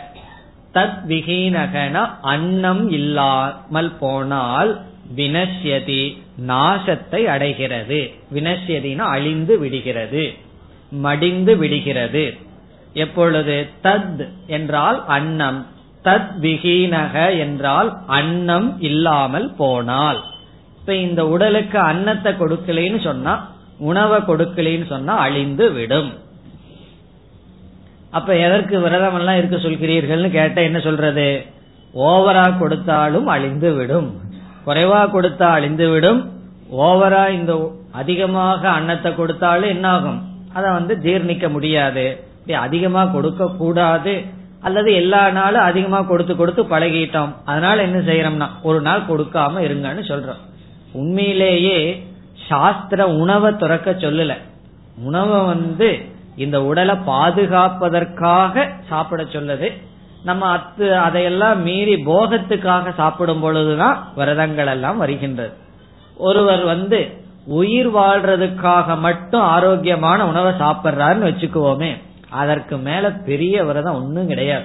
தத் 0.74 1.00
விஹீனகன 1.08 2.10
அன்னம் 2.22 2.90
இல்லாமல் 2.90 3.92
போனால் 4.00 4.82
வினஷ்யதி 5.16 6.18
நாசத்தை 6.48 7.24
அடைகிறது. 7.24 8.12
வினஷ்யதினா 8.34 9.08
அழிந்து 9.16 9.60
விடுகிறது. 9.60 10.48
மடிந்து 10.92 11.58
விடுகிறது. 11.58 12.38
எப்பொழுது? 12.94 13.70
தத் 13.84 14.28
என்றால் 14.48 15.06
அன்னம். 15.06 15.66
தத் 16.04 16.32
விஹீனக 16.42 17.40
என்றால் 17.40 17.98
அன்னம் 18.08 18.82
இல்லாமல் 18.82 19.54
போனால். 19.54 20.24
இப்ப 20.80 20.96
இந்த 20.96 21.28
உடலுக்கு 21.28 21.80
அன்னத்தை 21.80 22.34
கொடுக்கலன்னு 22.34 23.04
சொன்னா 23.04 23.48
உணவை 23.80 24.20
கொடுக்கலன்னு 24.20 24.88
சொன்னா 24.88 25.18
அழிந்து 25.18 25.72
விடும். 25.72 26.14
அப்ப 28.10 28.36
எதற்கு 28.36 28.80
விரதம் 28.80 29.16
எல்லாம் 29.16 29.38
இருக்க 29.38 29.58
சொல்கிறீர்கள்னு 29.58 30.30
கேட்ட 30.30 30.62
என்ன 30.62 30.80
சொல்றது? 30.80 31.46
ஓவரா 31.96 32.58
கொடுத்தாலும் 32.58 33.28
அழிந்து 33.28 33.74
விடும். 33.74 34.22
குறைவா 34.66 35.10
கொடுத்தா 35.10 35.44
அழிந்து 35.44 35.90
விடும். 35.90 36.32
ஓவரா 36.78 37.30
இந்த 37.30 37.72
அதிகமாக 37.92 38.70
அன்னத்தை 38.70 39.16
கொடுத்தாலும் 39.16 39.70
என்ன 39.70 39.90
ஆகும் 39.90 40.29
அதை 40.54 40.72
வந்து 40.72 40.96
ஜீர்ணிக்க 40.96 41.50
முடியாது. 41.50 42.24
அதிகமா 42.54 43.06
கொடுக்க 43.06 43.48
கூடாது. 43.48 44.24
அல்லது 44.62 44.94
எல்லா 44.94 45.30
நாளும் 45.30 45.62
அதிகமா 45.62 46.02
கொடுத்து 46.02 46.36
கொடுத்து 46.36 46.64
பழகிட்டோம். 46.64 47.34
அதனால 47.46 47.82
என்ன 47.82 48.14
செய்யறோம்னா 48.14 48.48
ஒரு 48.64 48.82
நாள் 48.82 49.02
கொடுக்காம 49.02 49.60
இருங்கன்னு 49.60 50.04
சொல்றோம். 50.08 50.42
உண்மையிலேயே 50.92 52.08
சாஸ்திர 52.48 53.08
உணவை 53.08 53.56
துறக்க 53.56 53.92
சொல்லல. 53.92 54.34
உணவை 55.04 55.46
வந்து 55.46 56.00
இந்த 56.36 56.64
உடலை 56.64 56.96
பாதுகாப்பதற்காக 56.96 58.70
சாப்பிட 58.90 59.24
சொல்லுது. 59.24 59.74
நம்ம 60.24 60.58
அத்து 60.58 60.92
அதையெல்லாம் 60.92 61.62
மீறி 61.62 61.96
போகத்துக்காக 61.96 62.94
சாப்பிடும் 62.94 63.40
பொழுதுதான் 63.40 64.08
விரதங்கள் 64.16 64.68
எல்லாம் 64.68 64.98
வருகின்றது. 64.98 65.54
ஒருவர் 66.18 66.64
வந்து 66.64 67.24
உயிர் 67.46 67.96
வாழ்றதுக்காக 67.96 69.00
மட்டும் 69.00 69.42
ஆரோக்கியமான 69.42 70.28
உணவை 70.28 70.54
சாப்பிட்றாருன்னு 70.54 71.30
வச்சுக்குவோமே 71.30 71.98
அதற்கு 72.30 72.78
மேல 72.78 73.12
பெரிய 73.12 73.64
விரதம் 73.64 73.96
ஒன்றும் 73.96 74.28
கிடையாது. 74.28 74.64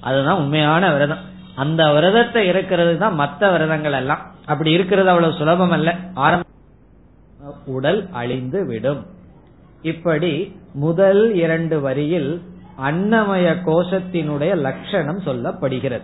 அதுதான் 0.00 0.36
உண்மையான 0.36 0.92
விரதம். 0.92 1.18
அந்த 1.54 1.92
விரதத்தை 1.92 2.46
இருக்கிறது 2.46 2.98
தான் 2.98 3.14
மற்ற 3.14 3.58
விரதங்கள் 3.58 3.92
எல்லாம். 3.92 4.18
அப்படி 4.46 4.70
இருக்கிறது 4.70 5.08
அவ்வளவு 5.08 5.34
சுலபம் 5.34 5.70
அல்ல. 5.70 5.94
ஆரம்ப 6.14 6.42
உடல் 7.66 8.08
அழிந்து 8.12 8.66
விடும். 8.66 9.06
இப்படி 9.82 10.56
முதல் 10.74 11.34
இரண்டு 11.34 11.80
வரியில் 11.80 12.42
அன்னமய 12.82 13.56
கோஷத்தினுடைய 13.66 14.56
லட்சணம் 14.56 15.18
சொல்லப்படுகிறது. 15.18 16.02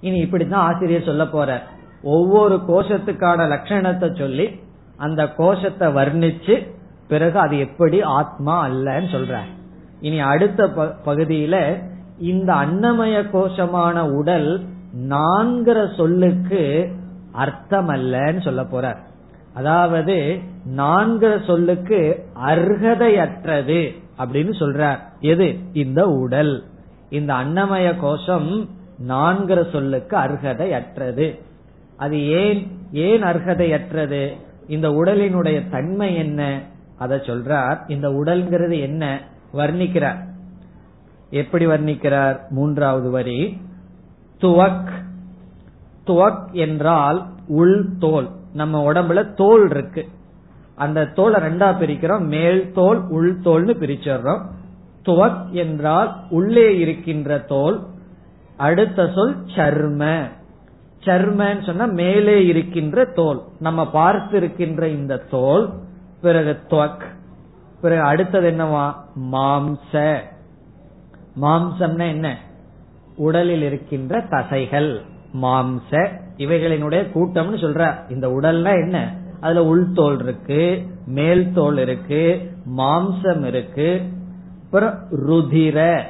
இனி 0.00 0.22
இப்படிதான் 0.22 0.64
ஆசிரியர் 0.68 1.04
சொல்ல 1.04 1.26
போற 1.26 1.62
ஒவ்வொரு 2.02 2.62
கோஷத்துக்கான 2.68 3.58
லட்சணத்தை 3.58 4.18
சொல்லி 4.18 4.60
அந்த 5.00 5.28
கோஷத்தை 5.28 5.88
வர்ணிச்சு 5.88 6.54
பிறகு 7.08 7.38
அது 7.38 7.58
எப்படி 7.58 8.02
ஆத்மா 8.02 8.68
அல்லன்னு 8.68 9.08
சொல்ற 9.12 9.38
இனி 10.00 10.20
அடுத்த 10.20 10.66
பகுதியில 11.06 11.56
இந்த 12.18 12.54
அன்னமய 12.54 13.16
கோஷமான 13.32 14.10
உடல் 14.10 14.50
நான்கிற 15.08 15.96
சொல்லுக்கு 15.96 16.62
அர்த்தம் 17.32 17.88
அல்லன்னு 17.88 18.40
சொல்ல 18.40 18.62
போறார் 18.62 19.00
அதாவது 19.54 20.38
நான்கிற 20.76 21.44
சொல்லுக்கு 21.46 22.00
அர்ஹதையற்றது 22.46 23.80
அப்படின்னு 24.18 24.52
சொல்றார் 24.58 24.98
எது? 25.20 25.58
இந்த 25.72 26.08
உடல். 26.08 26.64
இந்த 27.10 27.34
அன்னமய 27.34 27.96
கோஷம் 28.00 28.68
நான்கிற 29.08 29.70
சொல்லுக்கு 29.72 30.16
அர்ஹதையற்றது. 30.16 31.26
அது 31.96 32.16
ஏன் 32.28 32.60
ஏன் 32.92 33.22
அர்ஹதையற்றது? 33.22 34.22
இந்த 34.70 34.88
உடலினுடைய 34.88 35.68
தன்மை 35.68 36.14
என்ன? 36.14 36.60
அத 36.98 37.16
சொல்றார். 37.16 37.90
இந்த 37.90 38.08
உடல்ங்கிறது 38.08 38.80
என்ன? 38.80 39.20
வர்ணிக்கிறார். 39.54 40.18
எப்படி 41.30 41.66
வர்ணிக்கிறார்? 41.66 42.48
மூன்றாவது 42.48 43.10
வரி. 43.10 43.60
துவக். 44.40 44.88
துவக் 46.06 46.52
என்றால் 46.52 47.26
உள் 47.48 47.96
தோல். 47.98 48.28
நம்ம 48.54 48.92
உடம்புல 48.92 49.34
தோல் 49.34 49.70
இருக்கு. 49.70 50.08
அந்த 50.74 51.04
தோலை 51.04 51.40
ரெண்டா 51.40 51.68
பிரிக்கிறோம். 51.80 52.26
மேல் 52.26 52.72
தோல் 52.72 53.08
உள் 53.08 53.38
தோல்னு 53.38 53.76
பிரிச்சிடுறோம். 53.78 54.42
துவக் 55.04 55.50
என்றால் 55.50 56.16
உள்ளே 56.30 56.78
இருக்கின்ற 56.78 57.38
தோல் 57.38 57.86
அடுத்த 58.56 59.10
சொல் 59.14 59.36
சர்ம. 59.44 60.28
சர்மன்னு 61.04 61.64
சொன்னா 61.64 61.84
மேலே 61.84 62.46
இருக்கின்ற 62.46 63.04
தோல். 63.04 63.42
நம்ம 63.58 63.90
பார்த்து 63.90 64.36
இருக்கின்ற 64.36 64.88
இந்த 64.88 65.16
தோல் 65.16 65.72
பிறகு 66.20 66.58
துவக் 66.70 67.02
பிறகு 67.80 68.02
அடுத்தது 68.02 68.50
என்னவா? 68.50 68.94
மாம்ச. 69.32 70.18
மாம்சம்னா 71.40 72.08
என்ன? 72.08 72.38
உடலில் 73.16 73.62
இருக்கின்ற 73.62 74.20
தசைகள். 74.20 75.00
மாம்ச 75.42 76.08
இவைகளினுடைய 76.36 77.06
கூட்டம்னு 77.14 77.56
சொல்ற. 77.56 78.10
இந்த 78.10 78.28
உடல்னா 78.28 78.82
என்ன? 78.82 79.16
அதுல 79.40 79.64
உள்தோல் 79.64 80.22
இருக்கு 80.22 80.86
மேல் 81.06 81.52
தோல் 81.52 81.78
இருக்கு 81.78 82.52
மாம்சம் 82.76 83.44
இருக்கு. 83.44 84.02
அப்புறம் 84.64 84.94
ருதிர. 85.10 86.02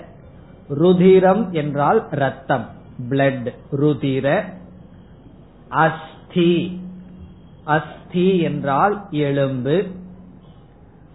ருதிரம் 0.69 1.51
என்றால் 1.51 2.07
ரத்தம். 2.11 2.67
பிளட் 3.09 3.55
ருதிர. 3.73 4.45
அஸ்தி. 5.71 6.81
அஸ்தி 7.65 8.39
என்றால் 8.39 9.07
எலும்பு. 9.11 9.87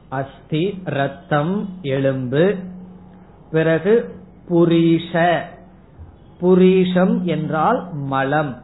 அஸ்தி 0.10 0.82
ரத்தம் 0.84 1.70
எலும்பு. 1.82 2.56
பிறகு 3.52 4.16
புரீஷ. 4.50 5.40
புரீஷம் 6.42 7.24
என்றால் 7.24 7.94
மலம். 7.94 8.62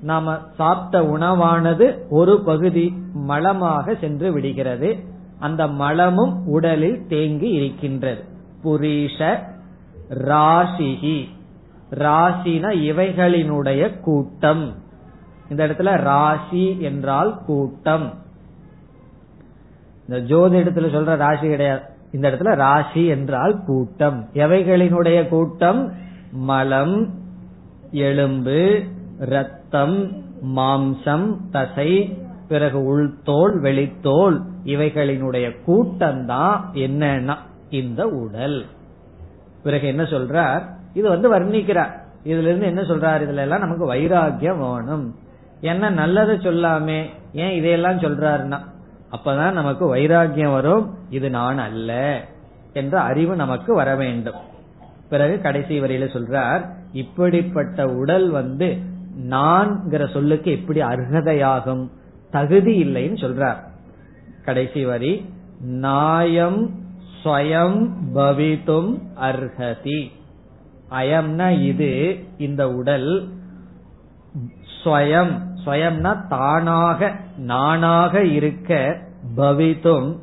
நாம 0.00 0.38
சாப்பிட்ட 0.56 1.18
உணவானது 1.18 1.98
ஒரு 2.10 2.42
பகுதி 2.44 2.94
மலமாக 3.12 3.94
சென்று 4.00 4.32
விடுகிறது. 4.32 4.96
அந்த 5.38 5.66
மலமும் 5.66 6.46
உடலில் 6.46 7.06
தேங்கி 7.08 7.48
இருக்கின்றது. 7.48 8.24
புரீஷ 8.64 9.42
ராசிகி 10.08 11.28
ராசின 11.90 12.74
இவைகளினுடைய 12.74 14.00
கூட்டம். 14.00 14.86
இந்த 15.50 15.66
இடத்துல 15.66 16.02
ராசி 16.02 16.80
என்றால் 16.80 17.38
கூட்டம். 17.46 18.14
இந்த 20.08 20.20
ஜோதி 20.20 20.56
இடத்துல 20.56 20.94
சொல்ற 20.94 21.16
ராசி 21.16 21.48
கிடையாது. 21.48 21.80
இந்த 22.12 22.30
இடத்துல 22.30 22.54
ராசி 22.54 23.06
என்றால் 23.06 23.64
கூட்டம். 23.66 24.28
எவைகளினுடைய 24.32 25.28
கூட்டம்? 25.28 25.92
மலம் 26.32 27.14
எலும்பு 27.90 28.82
ரத்தம் 29.18 30.22
மாம்சம் 30.44 31.36
தசை 31.50 32.22
பிறகு 32.48 32.82
உள்தோல் 32.82 33.60
வெளித்தோல். 33.60 34.40
இவைகளினுடைய 34.64 35.62
கூட்டம் 35.64 36.26
தான் 36.26 36.70
என்னன்னா 36.74 37.36
இந்த 37.70 38.06
உடல். 38.06 38.66
பிறகு 39.62 39.86
என்ன 39.86 40.02
சொல்றார்? 40.02 40.62
இது 40.94 41.08
வந்து 41.08 41.38
வர்ணிக்கிறார். 41.38 41.90
இதுல 42.24 42.40
இருந்து 42.40 42.66
என்ன 42.66 42.80
சொல்றார்? 42.80 43.20
இதுல 43.20 43.36
எல்லாம் 43.36 43.60
நமக்கு 43.60 43.94
வைராகியம் 43.94 44.58
வேணும். 44.58 45.14
என்ன 45.60 45.90
நல்லதை 45.90 46.36
சொல்லாமே 46.36 47.06
ஏன் 47.32 47.50
இதையெல்லாம் 47.50 47.98
சொல்றாருன்னா 47.98 48.60
அப்பதான் 49.12 49.52
நமக்கு 49.52 49.96
வைராகியம் 49.96 50.52
வரும். 50.52 50.94
இது 51.10 51.30
நான் 51.30 51.58
அல்ல 51.58 52.20
என்ற 52.72 53.00
அறிவு 53.00 53.36
நமக்கு 53.36 53.74
வர 53.74 53.96
வேண்டும். 53.96 54.34
பிறகு 55.08 55.40
கடைசி 55.40 55.80
வரையில 55.80 55.84
சொல்றார் 55.84 56.68
இப்படிப்பட்ட 56.92 57.86
உடல் 57.86 58.30
வந்து 58.30 58.78
நான்கிற 59.28 60.12
சொல்லுக்கு 60.12 60.50
எப்படி 60.50 60.80
அர்ஹதையாகும் 60.80 61.88
தகுதி 62.30 62.84
இல்லைன்னு 62.84 63.16
சொல்றார். 63.16 63.56
கடைசி 64.44 64.84
வரி 64.84 65.30
நாயம் 65.60 66.70
ஸ்வயம் 67.24 67.90
பவித்தும் 68.14 68.98
அர்ஹதி. 69.20 70.10
அயம்னா 70.90 71.60
இது 71.60 72.18
இந்த 72.38 72.70
உடல் 72.70 73.28
ஸ்வயம். 74.84 75.47
ஸ்வயம்னா 75.68 76.28
தானாக 76.28 77.12
நானாக 77.38 78.24
இருக்க 78.24 78.98
பவிதும் 79.36 80.16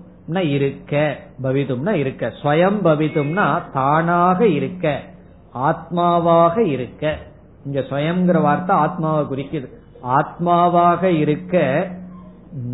இருக்க 0.43 1.17
பவிதும்னா 1.43 1.91
இருக்க. 1.91 2.31
ஸ்வயம் 2.43 2.79
பவிதும்னா 2.83 3.61
தானாக 3.73 4.47
இருக்க 4.47 5.01
ஆத்மாவாக 5.53 6.57
இருக்க. 6.57 7.17
இங்க 7.65 7.79
ஸ்வயம்ங்கிற 7.79 8.41
வார்த்தை 8.41 8.75
ஆத்மாவை 8.75 9.23
குறிக்குது. 9.23 9.69
ஆத்மாவாக 10.03 11.03
இருக்க 11.03 11.87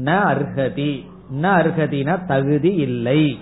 ந 0.04 0.08
அர்ஹதி. 0.08 1.06
ந 1.42 1.44
அர்ஹதினா 1.44 2.26
தகுதி 2.26 2.74
இல்லை. 2.74 3.40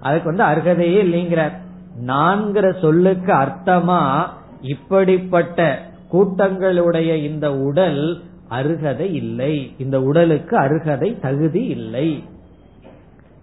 அதுக்கு 0.00 0.34
வந்து 0.34 0.44
அர்ஹதையே 0.44 1.06
இல்லைங்கிறார். 1.06 1.62
நான்கிற 2.06 2.80
சொல்லுக்கு 2.80 3.32
அர்த்தமா 3.32 4.26
இப்படிப்பட்ட 4.60 5.80
கூட்டங்களுடைய 6.12 7.14
இந்த 7.14 7.54
உடல் 7.54 8.22
அருகதை 8.48 9.14
இல்லை. 9.14 9.74
இந்த 9.78 10.02
உடலுக்கு 10.02 10.56
அருகதை 10.56 11.20
தகுதி 11.20 11.64
இல்லை. 11.64 12.24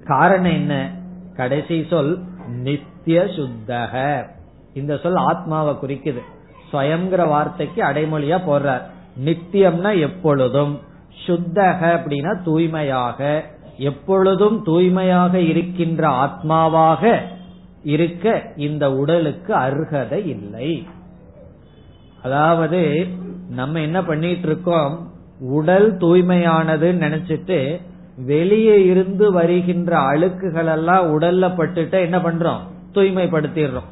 காரணம் 0.05 0.51
என்ன? 0.51 0.89
கடைசி 1.35 1.85
சொல் 1.89 2.19
நித்திய 2.47 3.21
சுத்தக. 3.21 4.23
இந்த 4.73 4.97
சொல் 4.97 5.15
ஆத்மாவை 5.15 5.73
குறிக்குது. 5.73 6.19
ஸ்வயங்கிற 6.73 7.27
வார்த்தைக்கு 7.27 7.83
அடைமொழியா 7.83 8.39
போடுறார். 8.47 8.81
நித்தியம்னா 9.25 9.99
எப்பொழுதும். 9.99 10.79
சுத்தக 11.27 11.93
அப்படின்னா 11.95 12.43
தூய்மையாக. 12.43 13.43
எப்பொழுதும் 13.77 14.63
தூய்மையாக 14.63 15.39
இருக்கின்ற 15.39 16.07
ஆத்மாவாக 16.07 17.21
இருக்க 17.83 18.41
இந்த 18.55 18.91
உடலுக்கு 18.93 19.53
அருகதை 19.53 20.29
இல்லை. 20.29 20.87
அதாவது 22.23 23.07
நம்ம 23.55 23.79
என்ன 23.79 24.03
பண்ணிட்டு 24.03 24.47
இருக்கோம் 24.47 25.11
உடல் 25.39 25.97
தூய்மையானதுன்னு 25.97 27.01
நினைச்சிட்டு 27.01 27.81
வெளியே 28.25 28.85
இருந்து 28.85 29.31
வருகின்ற 29.31 29.97
அழுக்குகள் 29.97 30.71
எல்லாம் 30.71 31.19
உடல்ல 31.19 31.45
பட்டுட்டு 31.53 32.01
என்ன 32.01 32.17
பண்றோம்? 32.17 32.59
தூய்மைப்படுத்திடுறோம். 32.93 33.89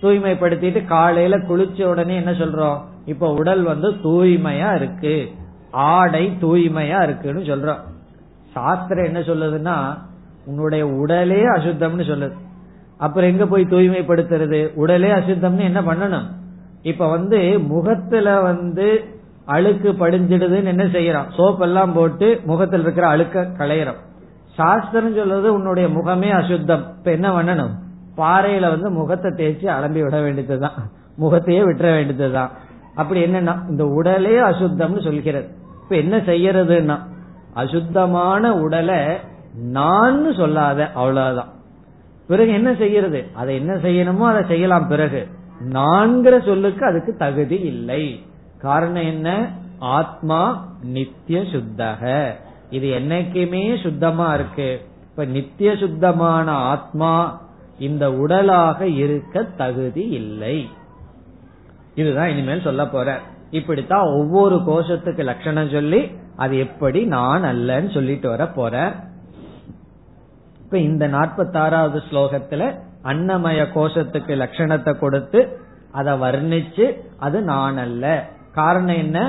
தூய்மைப்படுத்திட்டு 0.00 0.84
காலையில 0.84 1.38
குளிச்ச 1.38 1.84
உடனே 1.84 2.14
என்ன 2.14 2.30
சொல்றோம்? 2.30 2.80
இப்ப 3.04 3.32
உடல் 3.32 3.62
வந்து 3.62 3.90
தூய்மையா 3.90 4.74
இருக்கு. 4.74 5.30
ஆடை 5.70 6.36
தூய்மையா 6.40 7.02
இருக்குன்னு 7.02 7.40
சொல்றோம். 7.40 7.80
சாஸ்திரம் 8.52 9.04
என்ன 9.04 9.18
சொல்லுதுன்னா 9.18 9.98
உன்னுடைய 10.46 10.86
உடலே 10.86 11.42
அசுத்தம்னு 11.42 12.04
சொல்லுது. 12.04 12.32
அப்புறம் 12.96 13.30
எங்க 13.30 13.46
போய் 13.46 13.64
தூய்மைப்படுத்துறது? 13.64 14.74
உடலே 14.74 15.10
அசுத்தம்னு 15.10 15.60
என்ன 15.60 15.80
பண்ணணும்? 15.80 16.36
இப்ப 16.82 17.10
வந்து 17.10 17.58
முகத்துல 17.58 18.40
வந்து 18.40 19.04
அழுக்கு 19.44 19.92
படிஞ்சிடுதுன்னு 19.92 20.64
என்ன 20.64 20.84
செய்யறோம் 20.84 21.26
சோப் 21.36 21.58
எல்லாம் 21.58 21.92
போட்டு 21.92 22.40
முகத்தில் 22.44 22.80
இருக்கிற 22.80 23.06
அழுக்க 23.06 23.42
களையறோம் 23.42 24.06
சாஸ்திரம் 24.54 25.14
சொல்றது 25.14 25.52
உன்னுடைய 25.52 25.88
முகமே 25.88 26.30
அசுத்தம். 26.30 26.84
இப்ப 26.98 27.10
என்ன 27.10 27.42
பண்ணணும்? 27.42 27.70
பாறையில 28.16 28.60
வந்து 28.60 28.90
முகத்தை 28.90 29.30
தேய்ச்சி 29.30 29.64
அலம்பி 29.64 30.02
விட 30.02 30.20
வேண்டியதுதான். 30.20 30.72
முகத்தையே 31.16 31.60
விட்டுற 31.60 31.82
வேண்டியதுதான். 31.82 32.50
அப்படி 32.94 33.24
என்னன்னா 33.24 33.68
இந்த 33.68 33.84
உடலே 33.84 34.40
அசுத்தம்னு 34.40 35.04
சொல்கிறது. 35.04 35.48
இப்ப 35.82 35.96
என்ன 35.96 36.16
செய்யறதுன்னா 36.16 36.98
அசுத்தமான 37.54 38.58
உடலை 38.58 38.98
நான் 39.54 40.34
சொல்லாத 40.34 40.90
அவ்வளவுதான். 40.92 41.52
பிறகு 42.28 42.52
என்ன 42.52 42.74
செய்யறது? 42.74 43.26
அதை 43.34 43.54
என்ன 43.54 43.74
செய்யணுமோ 43.74 44.26
அதை 44.26 44.44
செய்யலாம் 44.48 44.88
பிறகு. 44.88 45.26
நான்கிற 45.60 46.44
சொல்லுக்கு 46.44 46.86
அதுக்கு 46.86 47.16
தகுதி 47.16 47.56
இல்லை. 47.56 48.24
காரணம் 48.58 49.02
என்ன? 49.02 49.52
ஆத்மா 49.78 50.68
நித்திய 50.82 51.40
சுத்தக. 51.40 52.32
இது 52.70 52.88
என்னைக்குமே 52.88 53.80
சுத்தமா 53.82 54.34
இருக்கு. 54.34 54.86
இப்ப 55.10 55.24
நித்திய 55.24 55.76
சுத்தமான 55.76 56.50
ஆத்மா 56.50 57.42
இந்த 57.78 58.12
உடலாக 58.12 58.86
இருக்க 58.86 59.42
தகுதி 59.42 60.08
இல்லை. 60.08 60.68
இதுதான் 61.94 62.28
இனிமேல் 62.28 62.60
சொல்ல 62.60 62.88
போற. 62.88 63.18
இப்படித்தான் 63.50 64.02
ஒவ்வொரு 64.02 64.56
கோஷத்துக்கு 64.56 65.22
லட்சணம் 65.22 65.68
சொல்லி 65.68 66.10
அது 66.36 66.58
எப்படி 66.58 67.04
நான் 67.04 67.42
அல்லன்னு 67.42 67.94
சொல்லிட்டு 67.94 68.28
வர 68.28 68.48
போற. 68.48 68.94
இப்ப 70.60 70.78
இந்த 70.78 71.08
நாற்பத்தாறாவது 71.08 72.02
ஸ்லோகத்துல 72.10 72.86
அன்னமய 73.07 73.61
கோஷத்துக்கு 73.73 74.33
லட்சணத்தை 74.35 74.93
கொடுத்து 74.95 75.39
அதை 75.91 76.13
வர்ணிச்சு 76.23 76.85
அது 77.19 77.37
நான் 77.43 77.79
அல்ல 77.85 78.05
காரணம் 78.53 79.01
என்ன 79.03 79.19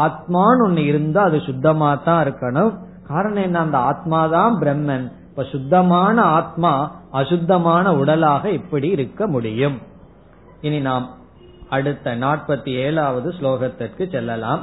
ஆத்மான்னு 0.00 0.64
ஒண்ணு 0.66 0.84
இருந்தா 0.84 1.20
அது 1.24 1.38
சுத்தமா 1.40 1.90
தான் 2.06 2.22
இருக்கணும் 2.24 2.72
காரணம் 3.06 3.44
என்ன 3.44 3.58
அந்த 3.60 3.78
ஆத்மாதான் 3.90 4.56
பிரம்மன் 4.62 5.06
இப்ப 5.28 5.44
சுத்தமான 5.50 6.16
ஆத்மா 6.38 6.72
அசுத்தமான 7.12 7.92
உடலாக 7.96 8.44
எப்படி 8.52 8.88
இருக்க 8.88 9.26
முடியும் 9.26 9.76
இனி 10.60 10.80
நாம் 10.80 11.06
அடுத்த 11.70 12.14
நாற்பத்தி 12.16 12.72
ஏழாவது 12.84 13.28
ஸ்லோகத்திற்கு 13.38 14.04
செல்லலாம் 14.06 14.62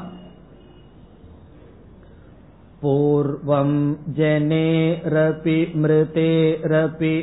पूर्वं 2.81 3.69
जनेरपि 4.17 5.57
मृतेरपि 5.75 7.13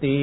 முக்தி 0.00 0.16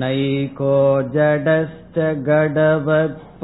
नैको 0.00 0.76
जडश्च 1.14 1.98
गडवत्परिदृश्यमाणः 2.28 3.36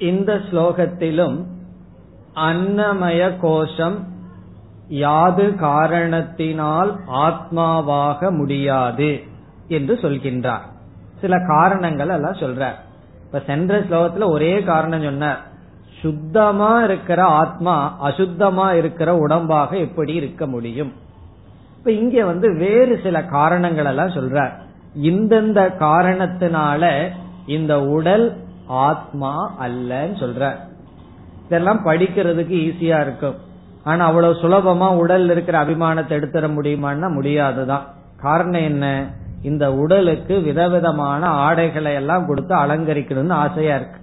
இந்த 0.00 0.30
ஸ்லோகத்திலும் 0.46 1.38
அன்னமய 2.40 3.22
கோஷம் 3.40 3.98
யாது 5.00 5.46
காரணத்தினால் 5.58 6.90
ஆத்மாவாக 7.24 8.30
முடியாது 8.30 9.10
என்று 9.68 9.94
சொல்கின்றார் 9.94 10.64
சில 11.20 11.34
காரணங்கள் 11.46 12.08
எல்லாம் 12.08 12.40
சொல்றார் 12.40 12.78
இப்ப 13.35 13.47
சென்ற 13.47 13.79
ஸ்லோகத்துல 13.79 14.29
ஒரே 14.29 14.63
காரணம் 14.63 15.01
சொன்னார் 15.01 15.39
சுத்தமா 16.01 16.83
இருக்கிற 16.83 17.23
ஆத்மா 17.23 17.97
அசுத்தமா 18.03 18.73
இருக்கிற 18.73 19.27
உடம்பாக 19.27 19.79
எப்படி 19.79 20.13
இருக்க 20.13 20.47
முடியும்? 20.47 20.93
இப்ப 21.77 21.91
இங்க 21.91 22.25
வந்து 22.25 22.57
வேறு 22.57 22.99
சில 23.03 23.23
காரணங்கள் 23.23 23.85
எல்லாம் 23.85 24.07
சொல்றார் 24.07 24.51
இந்தந்த 25.03 25.59
காரணத்தினால 25.79 27.09
இந்த 27.47 27.83
உடல் 27.83 28.37
ஆத்மா 28.67 29.51
அல்லன்னு 29.61 30.15
சொல்ற. 30.23 30.55
இதெல்லாம் 31.45 31.85
படிக்கிறதுக்கு 31.85 32.55
ஈஸியா 32.67 33.01
இருக்கும். 33.01 33.35
ஆனா 33.83 34.05
அவ்வளவு 34.05 34.33
சுலபமா 34.33 34.95
உடல் 34.95 35.29
இருக்கிற 35.29 35.63
அபிமானத்தை 35.63 36.13
எடுத்துட 36.19 36.49
முடியுமான்னா 36.57 37.11
முடியாதுதான். 37.11 37.85
காரணம் 38.17 38.61
என்ன? 38.61 39.13
இந்த 39.45 39.73
உடலுக்கு 39.73 40.41
விதவிதமான 40.41 41.25
ஆடைகளை 41.25 41.93
எல்லாம் 41.93 42.25
கொடுத்து 42.25 42.55
அலங்கரிக்கணும்னு 42.55 43.31
ஆசையா 43.31 43.75
இருக்கு. 43.75 43.99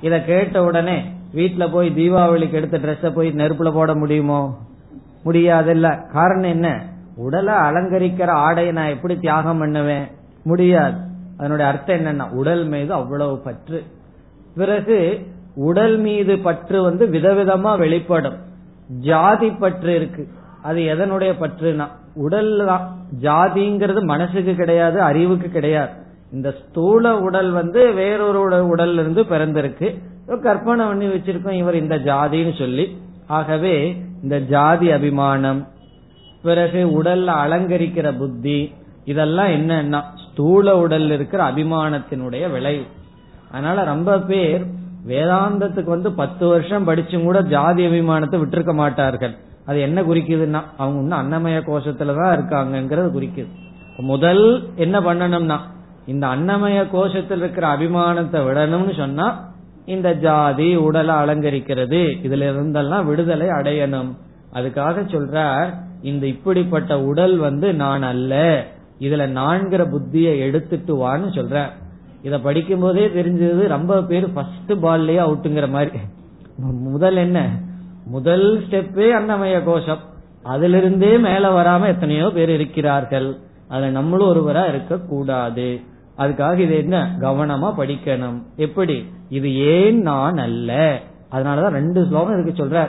இத 0.00 0.20
கேட்ட 0.20 0.64
உடனே 0.64 1.02
வீட்டுல 1.34 1.70
போய் 1.72 1.90
தீபாவளிக்கு 1.90 2.50
எடுத்த 2.50 2.78
ட்ரெஸ்ஸ 2.78 3.14
போய் 3.14 3.30
நெருப்புல 3.30 3.72
போட 3.72 3.94
முடியுமோ? 3.94 4.58
முடியாதுல்ல. 5.24 6.10
காரணம் 6.12 6.50
என்ன? 6.50 6.86
உடலை 7.16 7.54
அலங்கரிக்கிற 7.54 8.26
ஆடையை 8.26 8.72
நான் 8.72 8.88
எப்படி 8.88 9.18
தியாகம் 9.18 9.58
பண்ணுவேன்? 9.58 10.06
முடியாது. 10.44 10.98
அதனுடைய 11.38 11.70
அர்த்தம் 11.70 11.96
என்னன்னா 11.96 12.30
உடல் 12.30 12.66
மீது 12.66 12.92
அவ்வளவு 12.92 13.38
பற்று. 13.38 13.84
பிறகு 14.54 15.26
உடல் 15.54 15.98
மீது 15.98 16.38
பற்று 16.38 16.82
வந்து 16.82 17.06
விதவிதமா 17.06 17.78
வெளிப்படும். 17.78 18.38
ஜாதி 19.00 19.50
பற்று 19.50 19.94
இருக்கு. 19.94 20.28
அது 20.62 20.80
எதனுடைய 20.92 21.32
பற்றுனா 21.40 21.86
உடல் 22.14 22.52
தான். 22.66 22.84
ஜாதிங்கிறது 23.22 24.00
மனசுக்கு 24.04 24.54
கிடையாது 24.54 24.98
அறிவுக்கு 25.02 25.48
கிடையாது. 25.48 25.92
இந்த 26.32 26.48
ஸ்தூல 26.60 27.18
உடல் 27.18 27.50
வந்து 27.50 27.92
வேறொரு 27.92 28.40
உடல்ல 28.74 29.02
இருந்து 29.04 29.22
பிறந்திருக்கு. 29.22 29.88
கற்பனை 30.42 30.86
பண்ணி 30.86 31.06
வச்சிருக்கோம் 31.06 31.60
இவர் 31.62 31.74
இந்த 31.74 31.96
ஜாதின்னு 31.98 32.58
சொல்லி. 32.58 32.84
ஆகவே 33.26 33.74
இந்த 34.22 34.36
ஜாதி 34.38 34.90
அபிமானம் 34.90 35.60
பிறகு 36.42 37.02
உடல்ல 37.02 37.30
அலங்கரிக்கிற 37.44 38.08
புத்தி 38.18 38.58
இதெல்லாம் 39.04 39.46
என்னன்னா 39.46 40.00
ஸ்தூல 40.26 40.74
உடல்ல 40.86 41.10
இருக்கிற 41.10 41.40
அபிமானத்தினுடைய 41.50 42.44
விளைவு. 42.50 42.84
அதனால 43.50 43.84
ரொம்ப 43.84 44.18
பேர் 44.20 44.64
வேதாந்தத்துக்கு 45.08 45.92
வந்து 45.96 46.10
பத்து 46.12 46.44
வருஷம் 46.48 46.86
படிச்சும் 46.88 47.22
கூட 47.22 47.40
ஜாதி 47.40 47.86
அபிமானத்தை 47.86 48.38
விட்டுருக்க 48.42 48.74
மாட்டார்கள். 48.74 49.34
அது 49.66 49.80
என்ன 49.80 50.02
குறிக்குதுன்னா 50.02 50.62
அவங்க 50.76 51.16
இன்னும் 51.16 51.20
அன்னமய 51.20 51.48
கோஷத்துலதான் 51.48 52.36
இருக்காங்கிறது 52.36 53.08
குறிக்குது. 53.16 53.46
முதல் 53.96 54.68
என்ன 54.74 55.00
பண்ணணும்னா 55.00 55.58
இந்த 56.06 56.26
அன்னமய 56.26 56.86
கோஷத்தில் 56.92 57.36
இருக்கிற 57.36 57.76
அபிமானத்தை 57.76 58.40
விடணும்னு 58.40 58.96
சொன்னா 58.96 59.48
இந்த 59.84 60.14
ஜாதி 60.14 60.76
உடலை 60.76 61.14
அலங்கரிக்கிறது 61.14 62.00
இதுல 62.22 62.48
இருந்தெல்லாம் 62.50 63.04
விடுதலை 63.04 63.46
அடையணும். 63.46 64.16
அதுக்காக 64.54 65.02
சொல்றார் 65.06 65.68
இந்த 66.02 66.26
இப்படிப்பட்ட 66.26 67.00
உடல் 67.00 67.36
வந்து 67.36 67.74
நான் 67.74 68.02
அல்ல 68.02 68.64
இதுல 69.00 69.28
நான்கிற 69.28 69.86
புத்தியை 69.88 70.38
எடுத்துட்டு 70.38 70.96
வான்னு 70.96 71.30
சொல்ற 71.34 71.64
இத 72.22 72.38
படிக்கும் 72.40 72.80
போதே 72.80 73.06
தெரிஞ்சது 73.06 73.66
ரொம்ப 73.66 74.02
பேர் 74.02 74.32
ஃபர்ஸ்ட் 74.32 74.72
பால்லயே 74.72 75.20
அவுட்டுங்கிற 75.20 75.68
மாதிரி. 75.68 75.98
முதல் 76.80 77.16
என்ன? 77.16 77.48
முதல் 78.10 78.58
ஸ்டெப்பே 78.58 79.08
அன்னமய 79.10 79.64
கோஷம். 79.64 79.98
அதிலிருந்தே 80.44 81.20
மேல 81.20 81.62
வராம 81.62 81.86
எத்தனையோ 81.86 82.30
பேர் 82.30 82.50
இருக்கிறார்கள். 82.50 83.36
அதுல 83.68 83.90
நம்மளும் 83.90 84.30
ஒருவரா 84.30 84.68
இருக்க 84.68 84.98
கூடாது 84.98 85.80
அதுக்காக 86.18 86.58
இது 86.58 86.76
என்ன? 86.76 87.16
கவனமா 87.20 87.72
படிக்கணும். 87.78 88.42
எப்படி? 88.56 89.04
இது 89.28 89.56
ஏன் 89.56 90.00
நான் 90.00 90.36
அல்ல? 90.36 91.00
அதனாலதான் 91.32 91.68
ரெண்டு 91.68 92.06
ஸ்லோகம் 92.06 92.42
இருக்கு 92.42 92.64
சொல்ற 92.64 92.88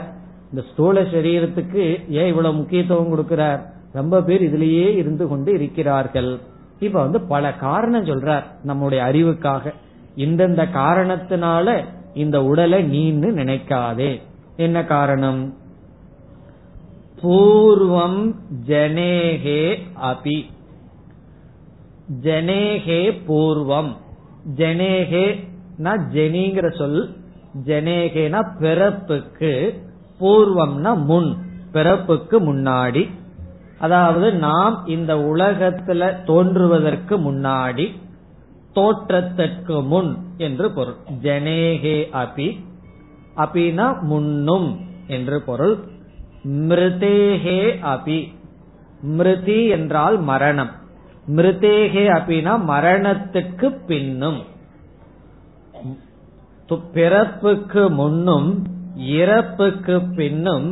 இந்த 0.50 0.68
ஸ்தூல 0.72 1.02
சரீரத்துக்கு 1.02 2.08
ஏன் 2.08 2.26
இவ்வளவு 2.26 2.54
முக்கியத்துவம் 2.54 3.12
கொடுக்கிறார்? 3.12 3.60
ரொம்ப 3.92 4.22
பேர் 4.22 4.42
இதுலயே 4.42 4.96
இருந்து 4.96 5.28
கொண்டு 5.28 5.52
இருக்கிறார்கள். 5.52 6.38
இப்ப 6.78 7.00
வந்து 7.00 7.20
பல 7.20 7.52
காரணம் 7.52 8.04
சொல்றார் 8.04 8.42
நம்முடைய 8.62 9.04
அறிவுக்காக. 9.04 9.72
இந்தந்த 10.16 10.66
காரணத்தினால 10.74 11.84
இந்த 12.14 12.44
உடலை 12.44 12.84
நீன்னு 12.84 13.24
நினைக்காதே. 13.24 14.20
என்ன 14.56 14.84
காரணம்? 14.84 15.54
பூர்வம் 17.22 18.34
ஜனேகே 18.66 19.78
அபி. 20.02 20.44
ஜனேகே 22.22 23.20
பூர்வம். 23.28 23.96
ஜனேகே 24.56 25.50
ஜெனிங்கிற 25.82 26.76
சொல் 26.76 27.16
ஜனேகேனா 27.66 28.58
பிறப்புக்கு 28.58 29.82
பூர்வம்னா 30.20 31.04
முன் 31.04 31.36
பிறப்புக்கு 31.72 32.54
முன்னாடி. 32.54 33.10
அதாவது 33.78 34.32
நாம் 34.32 34.86
இந்த 34.86 35.14
உலகத்துல 35.14 36.24
தோன்றுவதற்கு 36.24 37.18
முன்னாடி 37.18 37.92
தோற்றத்திற்கு 38.72 39.82
முன் 39.82 40.16
என்று 40.36 40.72
பொருள். 40.72 40.94
ஜனேகே 41.22 42.04
அபி. 42.12 42.70
அபினா 43.36 44.00
முன்னும் 44.00 44.80
என்று 45.06 45.42
பொருள் 45.42 45.76
மிருதேகே 46.44 47.60
அபி. 47.82 48.18
மிருதி 49.00 49.66
என்றால் 49.66 50.20
மரணம். 50.20 50.70
மிருதேகே 51.28 52.04
அபினா 52.16 52.54
மரணத்துக்கு 52.68 53.68
பின்னும். 53.86 54.40
பிறப்புக்கு 56.94 57.90
முன்னும் 57.90 58.66
இறப்புக்கு 58.96 60.02
பின்னும் 60.16 60.66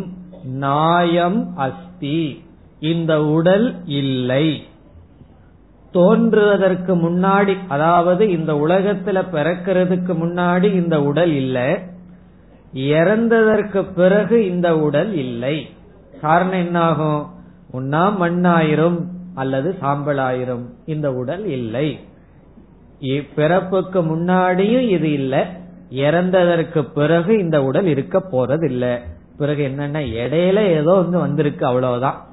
நாயம் 0.44 1.56
அஸ்தி. 1.56 2.44
இந்த 2.80 3.24
உடல் 3.24 3.86
இல்லை. 3.86 4.62
தோன்றுவதற்கு 5.92 6.96
முன்னாடி 6.96 7.56
அதாவது 7.68 8.30
இந்த 8.30 8.52
உலகத்துல 8.54 9.24
பிறக்கிறதுக்கு 9.32 10.12
முன்னாடி 10.22 10.72
இந்த 10.72 11.02
உடல் 11.02 11.32
இல்லை. 11.32 11.70
இறந்ததற்கு 12.74 13.92
பிறகு 13.92 14.48
இந்த 14.48 14.78
உடல் 14.78 15.12
இல்லை. 15.12 15.70
காரணம் 16.20 16.52
என்னாகும்? 16.52 17.26
உன்னா 17.70 18.20
மண்ணாயிரும் 18.20 18.98
அல்லது 19.34 19.76
சாம்பலாயிரும். 19.80 20.66
இந்த 20.86 21.12
உடல் 21.12 21.44
இல்லை. 21.44 21.98
பிறப்புக்கு 23.34 24.02
முன்னாடியும் 24.02 24.88
இது 24.88 25.12
இல்லை. 25.12 25.42
இறந்ததற்கு 25.90 26.82
பிறகு 26.94 27.38
இந்த 27.38 27.62
உடல் 27.62 27.86
இருக்க 27.86 28.22
போறதில்லை. 28.32 28.98
பிறகு 29.38 29.68
என்னன்னா 29.68 30.00
இடையில 30.22 30.58
ஏதோ 30.66 30.92
வந்து 30.92 31.18
வந்திருக்கு 31.18 31.66
அவ்வளவுதான். 31.66 32.26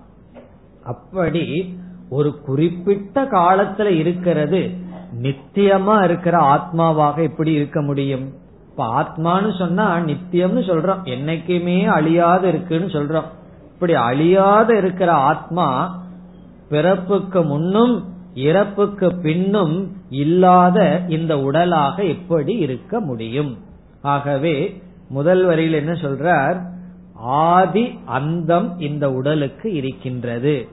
அப்படி 0.84 1.78
ஒரு 2.10 2.42
குறிப்பிட்ட 2.42 3.24
காலத்துல 3.24 3.86
இருக்கிறது 3.86 4.72
நித்தியமா 5.22 6.04
இருக்கிற 6.04 6.38
ஆத்மாவாக 6.38 7.22
எப்படி 7.22 7.52
இருக்க 7.52 7.82
முடியும்? 7.82 8.34
இப்ப 8.78 9.02
ஆத்மான்னு 9.02 9.58
சொன்னா 9.58 9.98
நித்தியம்னு 9.98 10.62
சொல்றோம். 10.62 11.00
என்னைக்குமே 11.04 11.86
அழியாத 11.86 12.48
இருக்குன்னு 12.48 12.86
சொல்றோம். 12.86 13.24
இப்படி 13.74 13.94
அழியாத 13.94 14.78
இருக்கிற 14.78 15.12
ஆத்மா 15.12 16.00
பிறப்புக்கு 16.70 17.42
முன்னும் 17.42 18.04
இறப்புக்கு 18.34 19.16
பின்னும் 19.16 19.92
இல்லாத 20.10 21.02
இந்த 21.08 21.38
உடலாக 21.38 22.04
எப்படி 22.04 22.54
இருக்க 22.54 23.00
முடியும்? 23.00 23.58
ஆகவே 24.02 24.82
முதல் 25.10 25.44
வரியில் 25.44 25.74
என்ன 25.74 25.92
சொல்றார்? 25.92 26.62
ஆதி 27.16 28.00
அந்தம் 28.06 28.80
இந்த 28.80 29.12
உடலுக்கு 29.12 29.74
இருக்கின்றது. 29.74 30.68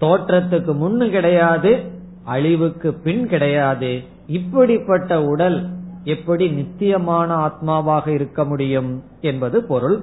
தோற்றத்துக்கு 0.00 0.74
முன்னு 0.74 1.10
கிடையாது 1.10 1.92
அழிவுக்கு 2.24 2.94
பின் 2.94 3.28
கிடையாது. 3.28 4.02
இப்படிப்பட்ட 4.26 5.22
உடல் 5.22 5.76
எப்படி 6.04 6.48
நித்தியமான 6.48 7.34
ஆத்மாவாக 7.34 8.08
இருக்க 8.08 8.44
முடியும் 8.44 9.02
என்பது 9.20 9.64
பொருள். 9.64 10.00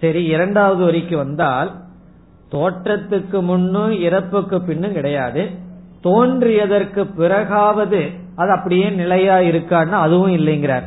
சரி 0.00 0.24
இரண்டாவது 0.24 0.84
வரிக்கு 0.84 1.16
வந்தால் 1.16 1.74
தோற்றத்துக்கு 2.52 3.42
முன்னும் 3.42 3.92
இறப்புக்கு 3.92 4.62
பின்னும் 4.62 4.92
கிடையாது. 4.92 5.50
தோன்றியதற்கு 6.04 7.06
பிறகாவது 7.16 8.10
அது 8.36 8.50
அப்படியே 8.50 8.90
நிலையா 8.90 9.36
இருக்கான்னு 9.36 9.90
அதுவும் 9.90 10.34
இல்லைங்கிறார். 10.34 10.84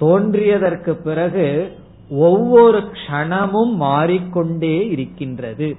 தோன்றியதற்கு 0.00 0.90
பிறகு 0.90 1.76
ஒவ்வொரு 2.10 2.78
க்ஷணமும் 2.78 3.74
மாறிக்கொண்டே 3.74 4.88
இருக்கின்றது. 4.88 5.76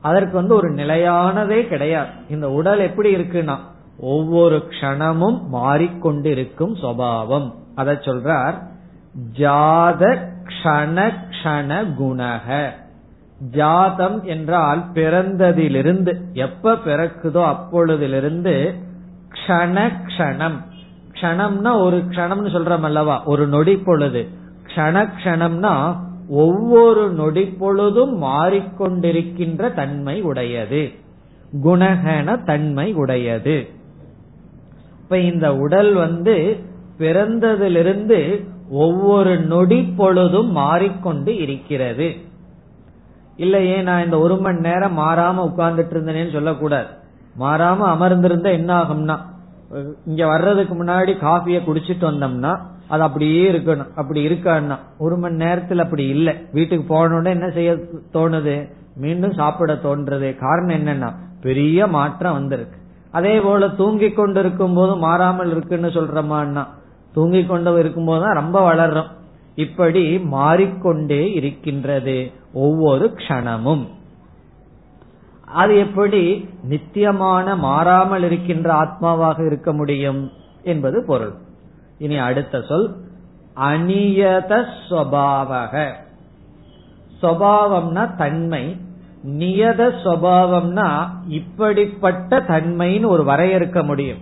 அதற்கு 0.00 0.32
வந்து 0.32 0.54
ஒரு 0.54 0.70
நிலையானதே 0.70 1.68
கிடையாது. 1.68 2.10
இந்த 2.30 2.50
உடல் 2.50 2.78
எப்படி 2.78 3.14
இருக்குன்னா 3.14 3.58
ஒவ்வொரு 4.00 4.62
க்ஷணமும் 4.70 5.40
மாறிக்கொண்டிருக்கும் 5.52 6.76
சுவாவம். 6.82 7.54
அத 7.74 7.92
சொல்றார் 7.92 8.54
ஜாத 9.38 10.18
கண 10.62 11.12
க்ஷண 11.30 11.86
குணக. 12.00 12.70
ஜாதம் 13.50 14.24
என்றால் 14.24 14.92
பிறந்ததிலிருந்து 14.94 16.20
எப்ப 16.32 16.74
பிறக்குதோ 16.74 17.44
அப்பொழுதிலிருந்து 17.44 18.74
கண 19.46 19.92
க்ஷணம். 20.06 20.56
கணம்னா 21.12 21.80
ஒரு 21.80 21.96
க்ஷணம்னு 21.96 22.52
சொல்றோம் 22.56 22.80
அல்லவா? 22.80 23.24
ஒரு 23.24 23.46
நொடி 23.46 23.76
பொழுது. 23.76 24.28
கண 24.74 25.08
கணம்னா 25.24 25.96
ஒவ்வொரு 26.28 27.10
நொடி 27.10 27.44
பொழுதும் 27.44 28.22
மாறிக்கொண்டிருக்கின்ற 28.22 29.74
தன்மை 29.74 30.22
உடையது. 30.22 30.90
குணகன 31.64 32.44
தன்மை 32.44 32.92
உடையது. 32.92 33.68
இப்ப 35.10 35.22
இந்த 35.22 35.48
உடல் 35.56 35.88
வந்து 35.94 36.34
பிறந்ததிலிருந்து 36.98 38.18
ஒவ்வொரு 38.82 39.32
நொடி 39.52 39.78
பொழுதும் 39.96 40.50
மாறிக்கொண்டு 40.58 41.32
இருக்கிறது. 41.36 42.06
இல்லையே 43.36 43.78
நான் 43.88 44.04
இந்த 44.04 44.16
ஒரு 44.18 44.36
மணி 44.36 44.60
நேரம் 44.60 44.94
மாறாம 44.98 45.42
உட்கார்ந்துட்டு 45.48 45.94
இருந்தேன்னு 45.94 46.36
சொல்லக்கூடாது. 46.36 46.88
மாறாம 47.42 47.88
அமர்ந்திருந்த 47.94 48.50
என்ன 48.58 48.70
ஆகும்னா 48.80 49.16
இங்க 50.06 50.22
வர்றதுக்கு 50.26 50.76
முன்னாடி 50.82 51.14
காஃபிய 51.26 51.60
குடிச்சிட்டு 51.68 52.06
வந்தோம்னா 52.10 52.52
அது 52.88 53.02
அப்படியே 53.02 53.42
இருக்கணும். 53.52 53.92
அப்படி 53.94 54.22
இருக்கான்னா 54.28 54.76
ஒரு 54.98 55.18
மணி 55.24 55.42
நேரத்தில் 55.44 55.84
அப்படி 55.86 56.06
இல்லை. 56.16 56.34
வீட்டுக்கு 56.52 56.86
போனோட 56.94 57.28
என்ன 57.36 57.48
செய்ய 57.58 57.72
தோணுது? 58.16 58.56
மீண்டும் 58.96 59.38
சாப்பிட 59.40 59.74
தோன்றது 59.86 60.30
காரணம் 60.44 60.78
என்னன்னா 60.80 61.10
பெரிய 61.42 61.86
மாற்றம் 61.96 62.38
வந்திருக்கு. 62.40 62.78
அதே 63.12 63.40
போல 63.40 63.68
தூங்கிக் 63.68 64.16
கொண்டிருக்கும் 64.16 64.74
போது 64.74 64.96
மாறாமல் 64.96 65.50
இருக்குன்னு 65.50 65.88
சொல்றமான்னா 65.88 66.66
தூங்கிக் 67.14 67.48
கொண்டு 67.48 67.78
இருக்கும் 67.78 68.04
போதுதான் 68.04 68.34
ரொம்ப 68.34 68.72
வளர்றோம். 68.72 69.10
இப்படி 69.54 70.18
மாறிக்கொண்டே 70.18 71.32
இருக்கின்றது 71.32 72.30
ஒவ்வொரு 72.52 73.14
க்ஷணமும். 73.16 73.86
அது 75.44 75.78
எப்படி 75.78 76.48
நித்தியமான 76.64 77.56
மாறாமல் 77.56 78.22
இருக்கின்ற 78.22 78.74
ஆத்மாவாக 78.74 79.46
இருக்க 79.46 79.72
முடியும் 79.72 80.30
என்பது 80.62 81.04
பொருள். 81.06 81.34
இனி 81.98 82.16
அடுத்த 82.16 82.60
சொல் 82.60 82.96
அநியத 83.56 84.64
ஸ்வபாவக. 84.88 85.92
சுவாவம்னா 87.22 88.16
தன்மை 88.16 88.76
நியத 89.28 89.90
சுவாவம்னா 90.04 91.08
இப்படிப்பட்ட 91.28 92.40
தன்மைன்னு 92.40 93.06
ஒரு 93.06 93.22
வரையறுக்க 93.22 93.84
முடியும். 93.84 94.18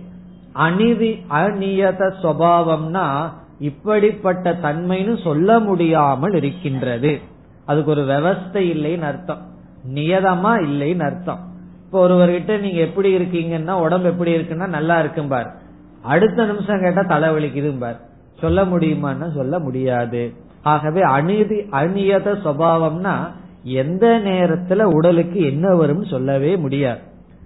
அநிதி 0.55 1.19
அநியத 1.29 2.11
சுவாவம்னா 2.23 3.31
இப்படிப்பட்ட 3.59 4.53
தன்மைன்னு 4.53 5.21
சொல்ல 5.23 5.59
முடியாமல் 5.59 6.33
இருக்கின்றது. 6.33 7.19
அதுக்கு 7.65 7.91
ஒரு 7.91 8.01
விவஸ்தை 8.01 8.53
இல்லைன்னு 8.53 9.01
அர்த்தம். 9.01 9.47
நியதமா 9.93 10.51
இல்லைன்னு 10.67 10.99
அர்த்தம். 10.99 11.39
இப்போ 11.85 12.07
ஒருவர்கிட்ட 12.07 12.59
நீங்க 12.59 12.79
எப்படி 12.79 13.17
இருக்கீங்கன்னா 13.17 13.71
உடம்பு 13.71 14.09
எப்படி 14.09 14.35
இருக்குன்னா 14.35 14.67
நல்லா 14.67 14.99
இருக்கும் 14.99 15.27
பார். 15.27 15.55
அடுத்த 16.01 16.45
நிமிஷம் 16.45 16.79
கேட்டா 16.79 17.01
தலைவலிக்குது 17.01 17.79
பார். 17.79 17.99
சொல்ல 18.39 18.63
முடியுமான்னா 18.63 19.35
சொல்ல 19.35 19.59
முடியாது. 19.59 20.33
ஆகவே 20.63 21.01
அநீதி 21.01 21.55
அநியத 21.55 22.35
சுவாவம்னா 22.43 23.31
எந்த 23.63 24.07
நேரத்துல 24.07 24.83
உடலுக்கு 24.83 25.41
என்ன 25.41 25.75
வரும் 25.75 26.05
சொல்லவே 26.05 26.55
முடியாது. 26.55 26.99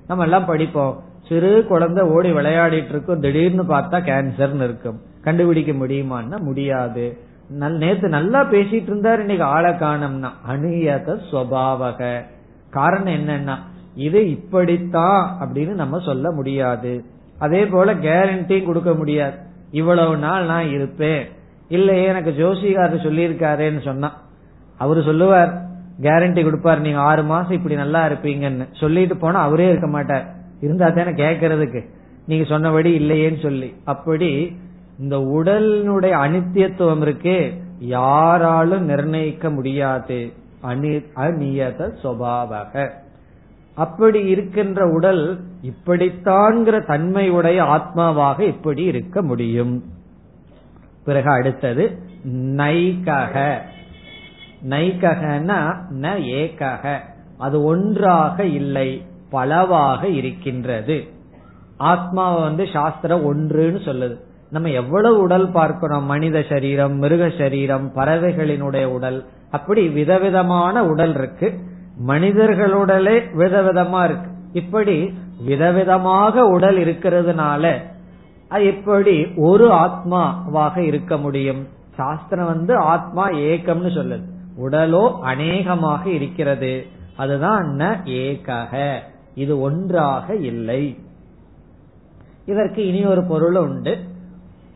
நம்ம 0.08 0.24
எல்லாம் 0.24 0.46
படிப்போம். 0.46 1.04
சிறு 1.28 1.66
குழந்தை 1.68 2.04
ஓடி 2.04 2.32
விளையாடிட்டு 2.32 2.90
இருக்கும் 2.90 3.20
திடீர்னு 3.20 3.64
பார்த்தா 3.64 4.02
கேன்சர்னு 4.04 4.64
இருக்கும். 4.64 5.02
கண்டுபிடிக்க 5.22 5.72
முடியுமான்னா 5.72 6.40
முடியாது. 6.40 7.18
நேத்து 7.50 8.08
நல்லா 8.08 8.42
பேசிட்டு 8.42 8.84
இருந்தார் 8.84 9.20
இன்னைக்கு 9.20 9.44
ஆளை 9.44 9.72
காணம்னா. 9.72 10.30
அணியத 10.48 11.20
சுவாவக. 11.32 12.22
காரணம் 12.70 13.14
என்னன்னா 13.14 13.56
இது 13.96 14.30
இப்படித்தான் 14.30 15.38
அப்படின்னு 15.42 15.74
நம்ம 15.74 16.00
சொல்ல 16.00 16.32
முடியாது. 16.32 17.04
அதே 17.40 17.66
போல 17.66 17.94
கேரண்டியும் 17.94 18.66
கொடுக்க 18.66 18.94
முடியாது. 18.94 19.38
இவ்வளவு 19.72 20.18
நாள் 20.18 20.46
நான் 20.46 20.70
இருப்பேன். 20.70 21.28
இல்லையே 21.68 22.04
எனக்கு 22.04 22.32
ஜோசிகாரர் 22.32 23.06
சொல்லியிருக்காருன்னு 23.06 23.82
சொன்னா. 23.82 24.22
அவரு 24.78 25.02
சொல்லுவார் 25.02 25.72
கேரண்டி 26.02 26.44
கொடுப்பார் 26.44 26.82
நீங்க 26.82 27.00
ஆறு 27.00 27.24
மாசம் 27.24 27.52
இப்படி 27.52 27.76
நல்லா 27.76 28.08
இருப்பீங்கன்னு. 28.08 28.68
சொல்லிட்டு 28.80 29.18
போனா 29.18 29.42
அவரே 29.42 29.70
இருக்க 29.70 29.88
மாட்டார். 29.88 30.34
இருந்தா 30.62 30.90
தானே 30.90 31.10
கேட்கறதுக்கு 31.10 31.90
நீங்க 32.28 32.46
சொன்னபடி 32.46 33.00
இல்லையேன்னு 33.00 33.42
சொல்லி. 33.42 33.74
அப்படி 33.84 34.58
இந்த 35.00 35.18
உடலினுடைய 35.18 36.14
அனித்தியத்துவம் 36.26 37.04
இருக்கே 37.06 37.62
யாராலும் 37.80 38.86
நிர்ணயிக்க 38.86 39.50
முடியாது. 39.50 40.32
அநியத 40.64 41.90
சுவாவக. 42.04 42.90
அப்படி 43.76 44.20
இருக்கின்ற 44.26 44.88
உடல் 44.88 45.40
இப்படித்தான்கிற 45.62 46.86
தன்மையுடைய 46.86 47.64
ஆத்மாவாக 47.64 48.40
இப்படி 48.40 48.84
இருக்க 48.84 49.22
முடியும். 49.22 49.84
பிறகு 51.06 51.30
அடுத்தது 51.30 51.98
நைகக. 52.58 53.58
நைககனா 54.70 55.76
ந 56.02 56.20
ஏகக. 56.20 56.98
அது 57.38 57.64
ஒன்றாக 57.64 58.44
இல்லை 58.44 59.06
பலவாக 59.30 60.08
இருக்கின்றது. 60.08 61.04
ஆத்மாவை 61.78 62.44
வந்து 62.44 62.68
சாஸ்திரம் 62.74 63.34
ஒன்றுன்னு 63.34 63.80
சொல்லுது. 63.86 64.18
நம்ம 64.50 64.70
எவ்வளவு 64.70 65.22
உடல் 65.22 65.52
பார்க்கிறோம்? 65.52 66.06
மனித 66.06 66.46
சரீரம் 66.50 66.94
மிருக 66.94 67.32
சரீரம் 67.38 67.92
பறவைகளினுடைய 67.96 68.86
உடல். 68.86 69.26
அப்படி 69.52 69.90
விதவிதமான 69.90 70.86
உடல் 70.86 71.16
இருக்கு. 71.16 71.60
மனிதர்களுடலே 72.08 73.24
விதவிதமா 73.38 74.04
இருக்கு. 74.04 74.32
இப்படி 74.54 75.14
விதவிதமாக 75.48 76.36
உடல் 76.36 76.78
இருக்கிறதுனால 76.78 77.78
எப்படி 78.50 79.28
ஒரு 79.36 79.72
ஆத்மாவாக 79.72 80.78
இருக்க 80.78 81.18
முடியும். 81.18 81.68
சாஸ்திரம் 81.96 82.46
வந்து 82.46 82.76
ஆத்மா 82.76 83.30
ஏக்கம்னு 83.30 83.92
சொல்லுது. 83.92 84.33
உடலோ 84.62 85.20
அநேகமாக 85.20 86.10
இருக்கிறது. 86.10 86.86
அதுதான் 87.16 87.76
ந 87.78 87.98
ஏகக 88.06 89.00
இது 89.36 89.62
ஒன்றாக 89.62 90.36
இல்லை. 90.36 90.98
இதற்கு 92.46 92.88
இனி 92.88 93.06
ஒரு 93.06 93.24
பொருள் 93.24 93.56
உண்டு. 93.56 93.98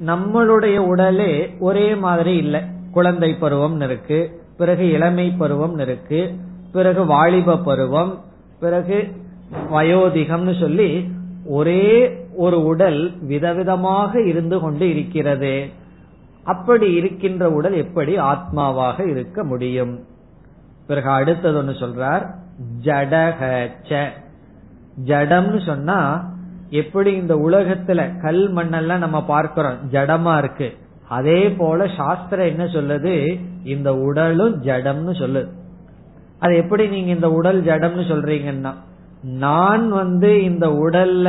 நம்மளுடைய 0.06 0.78
உடலே 0.78 1.56
ஒரே 1.60 1.96
மாதிரி 1.96 2.38
இல்லை. 2.38 2.62
குழந்தை 2.92 3.34
பருவம் 3.34 3.82
இருக்கு 3.82 4.42
பிறகு 4.58 4.92
இளமை 4.92 5.30
பருவம் 5.32 5.80
இருக்கு 5.80 6.36
பிறகு 6.72 7.06
வாலிப 7.06 7.58
பருவம் 7.58 8.22
பிறகு 8.60 9.16
வயோதிகம்னு 9.74 10.60
சொல்லி 10.60 11.12
ஒரே 11.46 11.86
ஒரு 12.36 12.66
உடல் 12.66 13.18
விதவிதமாக 13.28 14.28
இருந்து 14.28 14.60
கொண்டு 14.60 14.90
இருக்கிறது. 14.90 15.70
அப்படி 16.48 16.88
இருக்கின்ற 16.94 17.50
உடல் 17.52 17.74
எப்படி 17.74 18.14
ஆத்மாவாக 18.18 19.08
இருக்க 19.10 19.44
முடியும்? 19.44 19.94
பிறகு 20.88 21.10
அடுத்தது 21.10 21.58
ஒன்னு 21.58 21.72
சொல்றார் 21.72 22.26
ஜடகச்ச 22.84 24.08
ஜடம்னு 25.06 25.60
சொன்னா 25.66 26.00
எப்படி 26.70 27.12
இந்த 27.14 27.34
உலகத்துல 27.36 28.22
கல் 28.22 28.44
மண்ணெல்லாம் 28.54 29.04
நம்ம 29.06 29.20
பார்க்கிறோம் 29.26 29.78
ஜடமா 29.92 30.38
இருக்கு. 30.38 30.70
அதே 31.10 31.42
போல 31.52 31.90
சாஸ்திரம் 31.98 32.46
என்ன 32.46 32.64
சொல்லுது? 32.64 33.16
இந்த 33.64 33.90
உடலும் 33.96 34.64
ஜடம்னு 34.64 35.14
சொல்லுது. 35.22 35.50
அது 36.40 36.56
எப்படி 36.56 36.88
நீங்க 36.88 37.12
இந்த 37.12 37.30
உடல் 37.32 37.64
ஜடம்னு 37.64 38.04
சொல்றீங்கன்னா 38.12 38.74
நான் 39.22 39.86
வந்து 39.90 40.44
இந்த 40.44 40.68
உடல்ல 40.68 41.28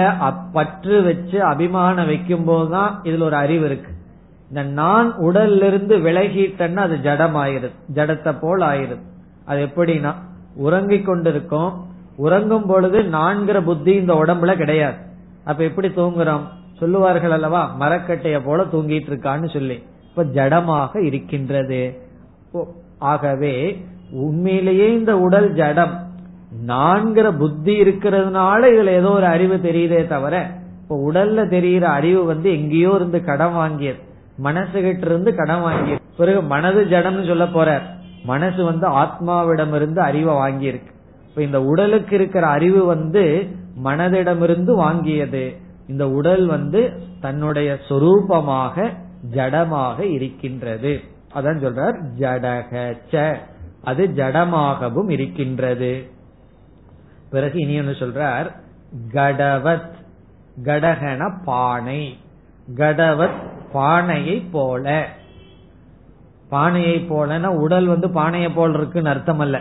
பற்று 0.53 1.03
வச்சு 1.03 1.39
அபிமானம் 1.43 2.07
வைக்கும் 2.07 2.45
போதுதான் 2.45 3.01
இதுல 3.05 3.23
ஒரு 3.23 3.37
அறிவு 3.37 3.65
இருக்கு. 3.65 3.93
இந்த 4.49 4.63
நான் 4.63 5.15
உடல்ல 5.19 5.63
இருந்து 5.63 5.97
விலகிட்டேன்னா 5.99 6.77
அது 6.77 6.97
ஜடம் 6.99 7.37
ஆயிருது 7.37 7.71
ஜடத்தை 7.95 8.35
போல் 8.41 8.61
ஆயிருது 8.61 9.03
அது 9.45 9.67
எப்படின்னா 9.67 10.15
உறங்கிக் 10.57 11.09
கொண்டிருக்கோம் 11.09 11.73
உறங்கும் 12.17 12.67
பொழுது 12.67 13.03
நான்கிற 13.03 13.63
புத்தி 13.63 13.93
இந்த 13.95 14.15
உடம்புல 14.15 14.57
கிடையாது. 14.57 14.97
அப்ப 15.45 15.65
எப்படி 15.65 15.89
தூங்குறோம்? 15.89 16.41
சொல்லுவார்கள் 16.79 17.31
அல்லவா 17.31 17.77
மரக்கட்டைய 17.81 18.41
போல 18.45 18.63
தூங்கிட்டு 18.63 19.11
இருக்கான்னு 19.11 19.53
சொல்லி. 19.53 19.83
இப்ப 20.09 20.25
ஜடமாக 20.25 21.05
இருக்கின்றது. 21.05 21.99
ஆகவே 22.99 23.85
உண்மையிலேயே 24.11 24.93
இந்த 24.93 25.19
உடல் 25.19 25.53
ஜடம் 25.53 25.95
நான்கிற 26.67 27.37
புத்தி 27.39 27.81
இருக்கிறதுனால 27.81 28.61
இதுல 28.73 28.87
ஏதோ 28.87 29.11
ஒரு 29.11 29.27
அறிவு 29.27 29.57
தெரியுதே 29.57 30.07
தவிர 30.07 30.51
இப்ப 30.83 31.11
உடல்ல 31.11 31.49
தெரிகிற 31.49 31.89
அறிவு 31.89 32.25
வந்து 32.25 32.51
எங்கேயோ 32.51 32.93
இருந்து 32.95 33.25
கடன் 33.25 33.55
வாங்கியது. 33.55 34.07
மனசு 34.39 34.81
கிட்ட 34.81 35.07
இருந்து 35.07 35.35
கடன் 35.35 35.61
வாங்கி 35.61 35.97
பிறகு 36.17 36.43
மனது 36.43 36.85
ஜடம்னு 36.85 37.27
சொல்ல 37.27 37.47
போற 37.47 37.83
மனசு 38.25 38.65
வந்து 38.65 38.89
ஆத்மாவிடம் 38.89 39.75
இருந்து 39.75 40.01
அறிவை 40.01 40.35
வாங்கியிருக்கு. 40.35 40.91
இப்ப 41.29 41.43
இந்த 41.43 41.63
உடலுக்கு 41.63 42.15
இருக்கிற 42.15 42.47
அறிவு 42.47 42.85
வந்து 42.85 43.47
மனதிடமிருந்து 43.85 44.79
வாங்கியது. 44.81 45.57
இந்த 45.89 46.09
உடல் 46.09 46.47
வந்து 46.47 47.03
தன்னுடைய 47.21 47.79
சொரூபமாக 47.89 48.93
ஜடமாக 49.31 50.01
இருக்கின்றது. 50.01 51.01
அதான் 51.35 51.65
சொல்றார் 51.65 52.01
ஜடக 52.19 53.37
அது 53.85 54.07
ஜடமாகவும் 54.07 55.11
இருக்கின்றது. 55.11 56.11
பிறகு 57.31 57.59
இனி 57.59 57.79
ஒன்று 57.79 57.93
சொல்றார் 57.93 58.47
கடவத். 59.13 59.91
கடகன 60.63 61.43
பானை. 61.45 62.19
கடவத் 62.75 63.57
பானையை 63.73 64.37
போல. 64.53 65.07
பானையை 66.49 67.07
போலன்னா 67.11 67.47
உடல் 67.47 67.87
வந்து 67.87 68.11
பானையை 68.11 68.51
போல 68.51 68.79
இருக்குன்னு 68.79 69.11
அர்த்தம் 69.11 69.39
அல்ல 69.39 69.59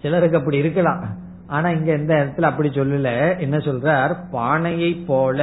சிலருக்கு 0.00 0.38
அப்படி 0.38 0.56
இருக்கலாம். 0.56 1.02
ஆனா 1.46 1.70
இங்க 1.70 1.90
இந்த 1.94 2.14
இடத்துல 2.14 2.40
அப்படி 2.40 2.68
சொல்லல. 2.68 3.38
என்ன 3.38 3.56
சொல்றார்? 3.56 4.12
பானையை 4.30 4.94
போல 4.94 5.40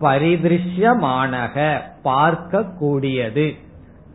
பரிதிருஷ்யமானக 0.00 1.56
பார்க்க 2.02 2.62
கூடியது 2.78 3.54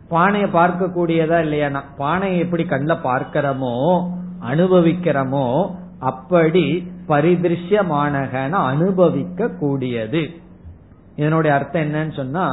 பானையை 0.08 0.48
பார்க்க 0.50 0.86
கூடியதா 0.86 1.38
இல்லையா 1.40 1.84
பானையை 1.96 2.38
எப்படி 2.38 2.62
கண்ல 2.62 2.92
பார்க்கிறோமோ 3.04 3.74
அனுபவிக்கிறோமோ 4.42 5.46
அப்படி 5.98 6.64
பரிதிருஷ்யமானகன 7.08 8.50
அனுபவிக்க 8.50 9.48
கூடியது 9.48 10.22
இதனுடைய 11.16 11.56
அர்த்தம் 11.56 11.82
என்னன்னு 11.82 12.16
சொன்னா 12.16 12.44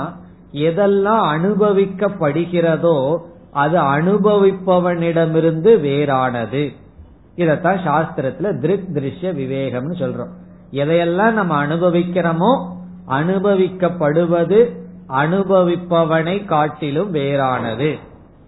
எதெல்லாம் 0.52 1.26
அனுபவிக்கப்படுகிறதோ 1.36 3.18
அது 3.52 3.82
அனுபவிப்பவனிடமிருந்து 3.82 5.72
வேறானது. 5.86 6.76
இதத்தான் 7.36 7.80
சாஸ்திரத்துல 7.86 8.60
திருக் 8.60 8.90
திருஷ்ய 8.94 9.26
விவேகம்னு 9.26 9.98
சொல்றோம். 10.00 10.30
எதையெல்லாம் 10.72 11.32
நம்ம 11.32 11.68
அனுபவிக்கிறோமோ 11.68 12.68
அனுபவிக்கப்படுவது 13.08 14.76
அனுபவிப்பவனை 15.10 16.46
காட்டிலும் 16.46 17.14
வேறானது. 17.14 18.00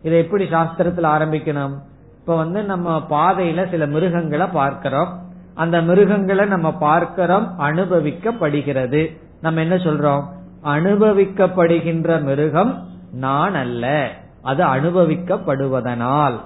இதை 0.04 0.18
எப்படி 0.18 0.46
சாஸ்திரத்தில் 0.46 1.06
ஆரம்பிக்கணும்? 1.06 1.74
இப்ப 2.20 2.36
வந்து 2.36 2.64
நம்ம 2.64 2.98
பாதையில 3.10 3.70
சில 3.70 3.86
மிருகங்களை 3.86 4.48
பார்க்கிறோம். 4.48 5.20
அந்த 5.54 5.82
மிருகங்களை 5.82 6.46
நம்ம 6.46 6.78
பார்க்கிறோம் 6.78 7.56
அனுபவிக்கப்படுகிறது. 7.60 9.18
நம்ம 9.42 9.60
என்ன 9.60 9.76
சொல்றோம்? 9.76 10.24
அனுபவிக்கப்படுகின்ற 10.64 12.22
மிருகம் 12.22 12.88
நான் 13.14 13.56
அல்ல. 13.56 14.10
அது 14.42 14.66
அனுபவிக்கப்படுவதனால். 14.66 16.40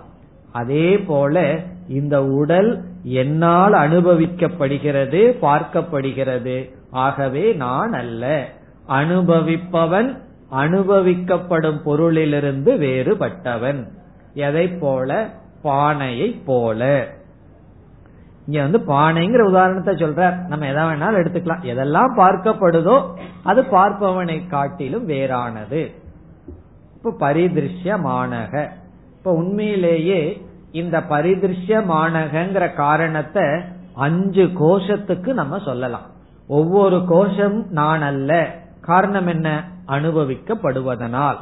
அதே 0.52 0.98
போல 0.98 1.60
இந்த 1.88 2.24
உடல் 2.24 2.84
என்னால் 3.04 3.74
அனுபவிக்கப்படுகிறது 3.74 5.36
பார்க்கப்படுகிறது. 5.42 6.74
ஆகவே 6.92 7.54
நான் 7.54 7.94
அல்ல. 7.94 8.48
அனுபவிப்பவன் 8.90 10.18
அனுபவிக்கப்படும் 10.52 11.80
பொருளிலிருந்து 11.86 12.78
வேறுபட்டவன். 12.78 13.88
எதை 14.34 14.68
போல? 14.68 15.30
பானையைப் 15.64 16.42
போல. 16.46 17.08
இங்க 18.46 18.62
வந்து 18.62 18.80
பானைங்கிற 18.88 19.42
உதாரணத்தை 19.42 19.94
சொல்ற 19.94 20.48
நம்ம 20.48 20.68
எதை 20.68 20.84
வேணாலும் 20.84 21.20
எடுத்துக்கலாம். 21.22 21.66
எதெல்லாம் 21.74 22.14
பார்க்கப்படுதோ 22.18 23.06
அது 23.44 23.62
பார்ப்பவனை 23.62 24.48
காட்டிலும் 24.48 25.08
வேறானது. 25.08 25.82
இப்ப 26.96 27.14
பரிதிருஷ்யமானக. 27.20 28.70
இப்ப 29.18 29.34
உண்மையிலேயே 29.34 30.48
இந்த 30.72 31.00
பரிதிருஷ்யமானகங்கிற 31.10 32.74
காரணத்தை 32.74 33.44
அஞ்சு 33.96 34.44
கோஷத்துக்கு 34.46 35.34
நம்ம 35.34 35.60
சொல்லலாம். 35.60 36.08
ஒவ்வொரு 36.48 37.06
கோஷம் 37.08 37.66
நான் 37.70 38.02
அல்ல 38.02 38.32
காரணம் 38.82 39.28
என்ன? 39.28 39.64
அனுபவிக்கப்படுவதனால். 39.88 41.38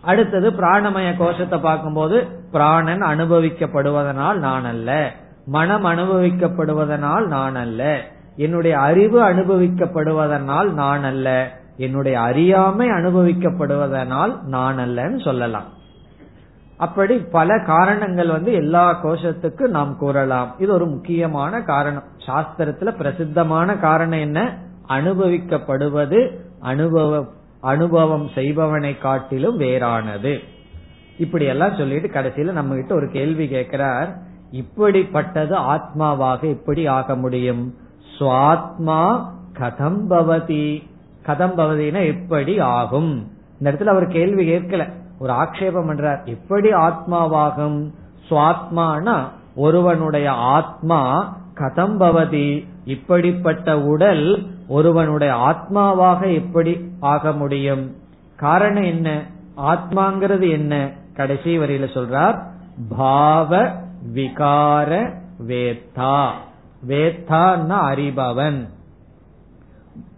அடுத்தது 0.00 0.50
பிராணமய 0.50 1.16
கோஷத்தை 1.16 1.58
பார்க்கும்போது 1.58 2.26
பிராணன் 2.52 3.02
அனுபவிக்கப்படுவதனால் 3.02 4.38
நான் 4.38 4.64
அல்ல 4.64 5.12
மனம் 5.46 5.84
அனுபவிக்கப்படுவதனால் 5.84 7.26
நான் 7.26 7.54
அல்ல. 7.54 8.00
என்னுடைய 8.36 8.78
அறிவு 8.78 9.22
அனுபவிக்கப்படுவதனால் 9.22 10.70
நான் 10.70 11.04
அல்ல. 11.04 11.56
என்னுடைய 11.76 12.20
அறியாமை 12.20 12.88
அனுபவிக்கப்படுவதனால் 12.88 14.42
நான் 14.42 14.78
அல்லன்னு 14.78 15.24
சொல்லலாம். 15.24 15.64
அப்படி 16.76 17.16
பல 17.18 17.62
காரணங்கள் 17.64 18.28
வந்து 18.28 18.52
எல்லா 18.52 19.04
கோஷத்துக்கும் 19.04 19.68
நாம் 19.68 19.96
கூறலாம். 19.96 20.54
இது 20.58 20.72
ஒரு 20.72 20.86
முக்கியமான 20.86 21.62
காரணம். 21.62 22.02
சாஸ்திரத்துல 22.26 22.96
பிரசித்தமான 22.96 23.76
காரணம் 23.76 24.18
என்ன? 24.18 24.58
அனுபவிக்கப்படுவது 24.88 26.36
அனுபவ 26.60 27.24
அனுபவம் 27.60 28.28
செய்பவனை 28.34 28.98
காட்டிலும் 28.98 29.60
வேறானது. 29.60 30.38
இப்படி 31.18 31.44
எல்லாம் 31.44 31.76
சொல்லிட்டு 31.76 32.08
கடைசியில 32.08 32.52
நம்ம 32.52 32.74
கிட்ட 32.74 32.94
ஒரு 32.94 33.10
கேள்வி 33.10 33.48
கேட்கிறார். 33.48 34.30
இப்படிப்பட்டது 34.52 35.54
ஆத்மாவாக 35.54 36.42
எப்படி 36.42 36.86
ஆக 36.86 37.16
முடியும். 37.16 37.74
சுவாத்மா 38.18 39.26
கதம் 39.58 40.04
பவதி 40.10 40.90
கதம் 41.26 41.56
பவதினா 41.56 42.06
எப்படி 42.06 42.58
ஆகும். 42.58 43.32
இந்த 43.58 43.72
இடத்துல 43.72 43.86
அவர் 43.86 44.06
கேள்வி 44.06 44.48
கேட்கல. 44.48 44.92
ஒரு 45.18 45.32
ஆக்ஷேபம் 45.32 45.88
பண்றார். 45.88 46.24
எப்படி 46.24 46.72
ஆத்மாவாகும். 46.72 47.90
சுவாத்மானா 48.28 49.20
ஒருவனுடைய 49.54 50.32
ஆத்மா 50.32 51.36
கதம் 51.54 51.96
பவதி 52.00 52.66
இப்படிப்பட்ட 52.84 53.80
உடல் 53.80 54.46
ஒருவனுடைய 54.68 55.34
ஆத்மாவாக 55.34 56.34
எப்படி 56.34 56.90
ஆக 57.00 57.32
முடியும். 57.32 57.96
காரணம் 58.36 58.82
என்ன? 58.82 59.26
ஆத்மாங்கிறது 59.56 60.50
என்ன? 60.50 60.90
கடைசி 61.14 61.58
வரியில 61.58 61.86
சொல்றார் 61.94 62.42
பாவ 62.96 63.80
விகார 64.14 65.12
வேத்தா 65.48 66.30
வேத்தான்னா 66.88 67.78
அறிபவன். 67.90 68.68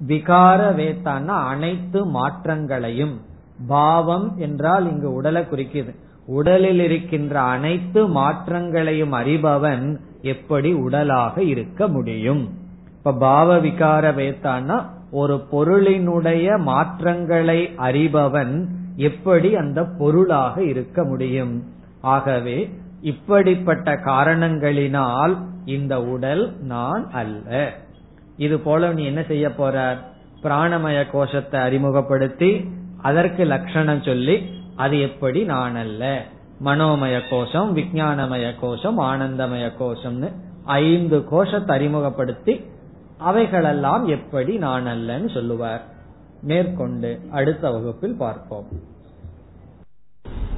விகார 0.09 0.61
வேத்தான்னா 0.73 1.39
அனைத்து 1.47 2.07
மாற்றங்களையும். 2.07 3.21
பாவம் 3.67 4.35
என்றால் 4.37 4.91
இங்கு 4.91 5.13
உடலை 5.13 5.43
குறிக்குது. 5.43 5.95
உடலில் 6.27 6.81
இருக்கின்ற 6.81 7.41
அனைத்து 7.41 8.09
மாற்றங்களையும் 8.09 9.13
அறிபவன் 9.13 9.99
எப்படி 10.23 10.73
உடலாக 10.73 11.43
இருக்க 11.43 11.89
முடியும்? 11.89 12.59
இப்ப 12.97 13.13
பாவ 13.13 13.57
விகார 13.57 14.13
வேத்தான்னா 14.13 14.85
ஒரு 15.11 15.45
பொருளினுடைய 15.53 16.59
மாற்றங்களை 16.59 17.75
அறிபவன் 17.77 18.67
எப்படி 18.97 19.57
அந்த 19.57 19.85
பொருளாக 19.85 20.65
இருக்க 20.65 21.05
முடியும்? 21.05 21.65
ஆகவே 22.01 22.71
இப்படிப்பட்ட 23.11 23.93
காரணங்களினால் 23.93 25.35
இந்த 25.65 25.95
உடல் 26.05 26.43
நான் 26.63 27.05
அல்ல. 27.13 27.51
இது 28.37 28.57
போல 28.59 28.93
நீ 28.93 29.05
என்ன 29.05 29.23
செய்ய 29.23 29.49
போறார் 29.49 29.99
பிராணமய 30.43 30.99
கோஷத்தை 31.11 31.61
அறிமுகப்படுத்தி 31.61 32.51
அதற்கு 33.03 33.45
லட்சணம் 33.45 34.03
சொல்லி 34.03 34.37
அது 34.77 35.01
எப்படி 35.01 35.41
நான் 35.45 35.77
அல்ல? 35.77 36.23
மனோமய 36.65 37.17
கோஷம் 37.31 37.77
விஜயானமய 37.77 38.47
கோஷம் 38.61 38.99
ஆனந்தமய 39.01 39.67
கோஷம்னு 39.81 40.31
ஐந்து 40.65 41.25
கோஷத்தை 41.25 41.77
அறிமுகப்படுத்தி 41.77 42.55
அவைகளெல்லாம் 43.19 44.05
எப்படி 44.07 44.57
நான் 44.57 44.87
அல்லன்னு 44.87 45.29
சொல்லுவார். 45.35 45.85
மேற்கொண்டு 46.43 47.11
அடுத்த 47.31 47.71
வகுப்பில் 47.71 48.17
பார்ப்போம். 48.17 48.69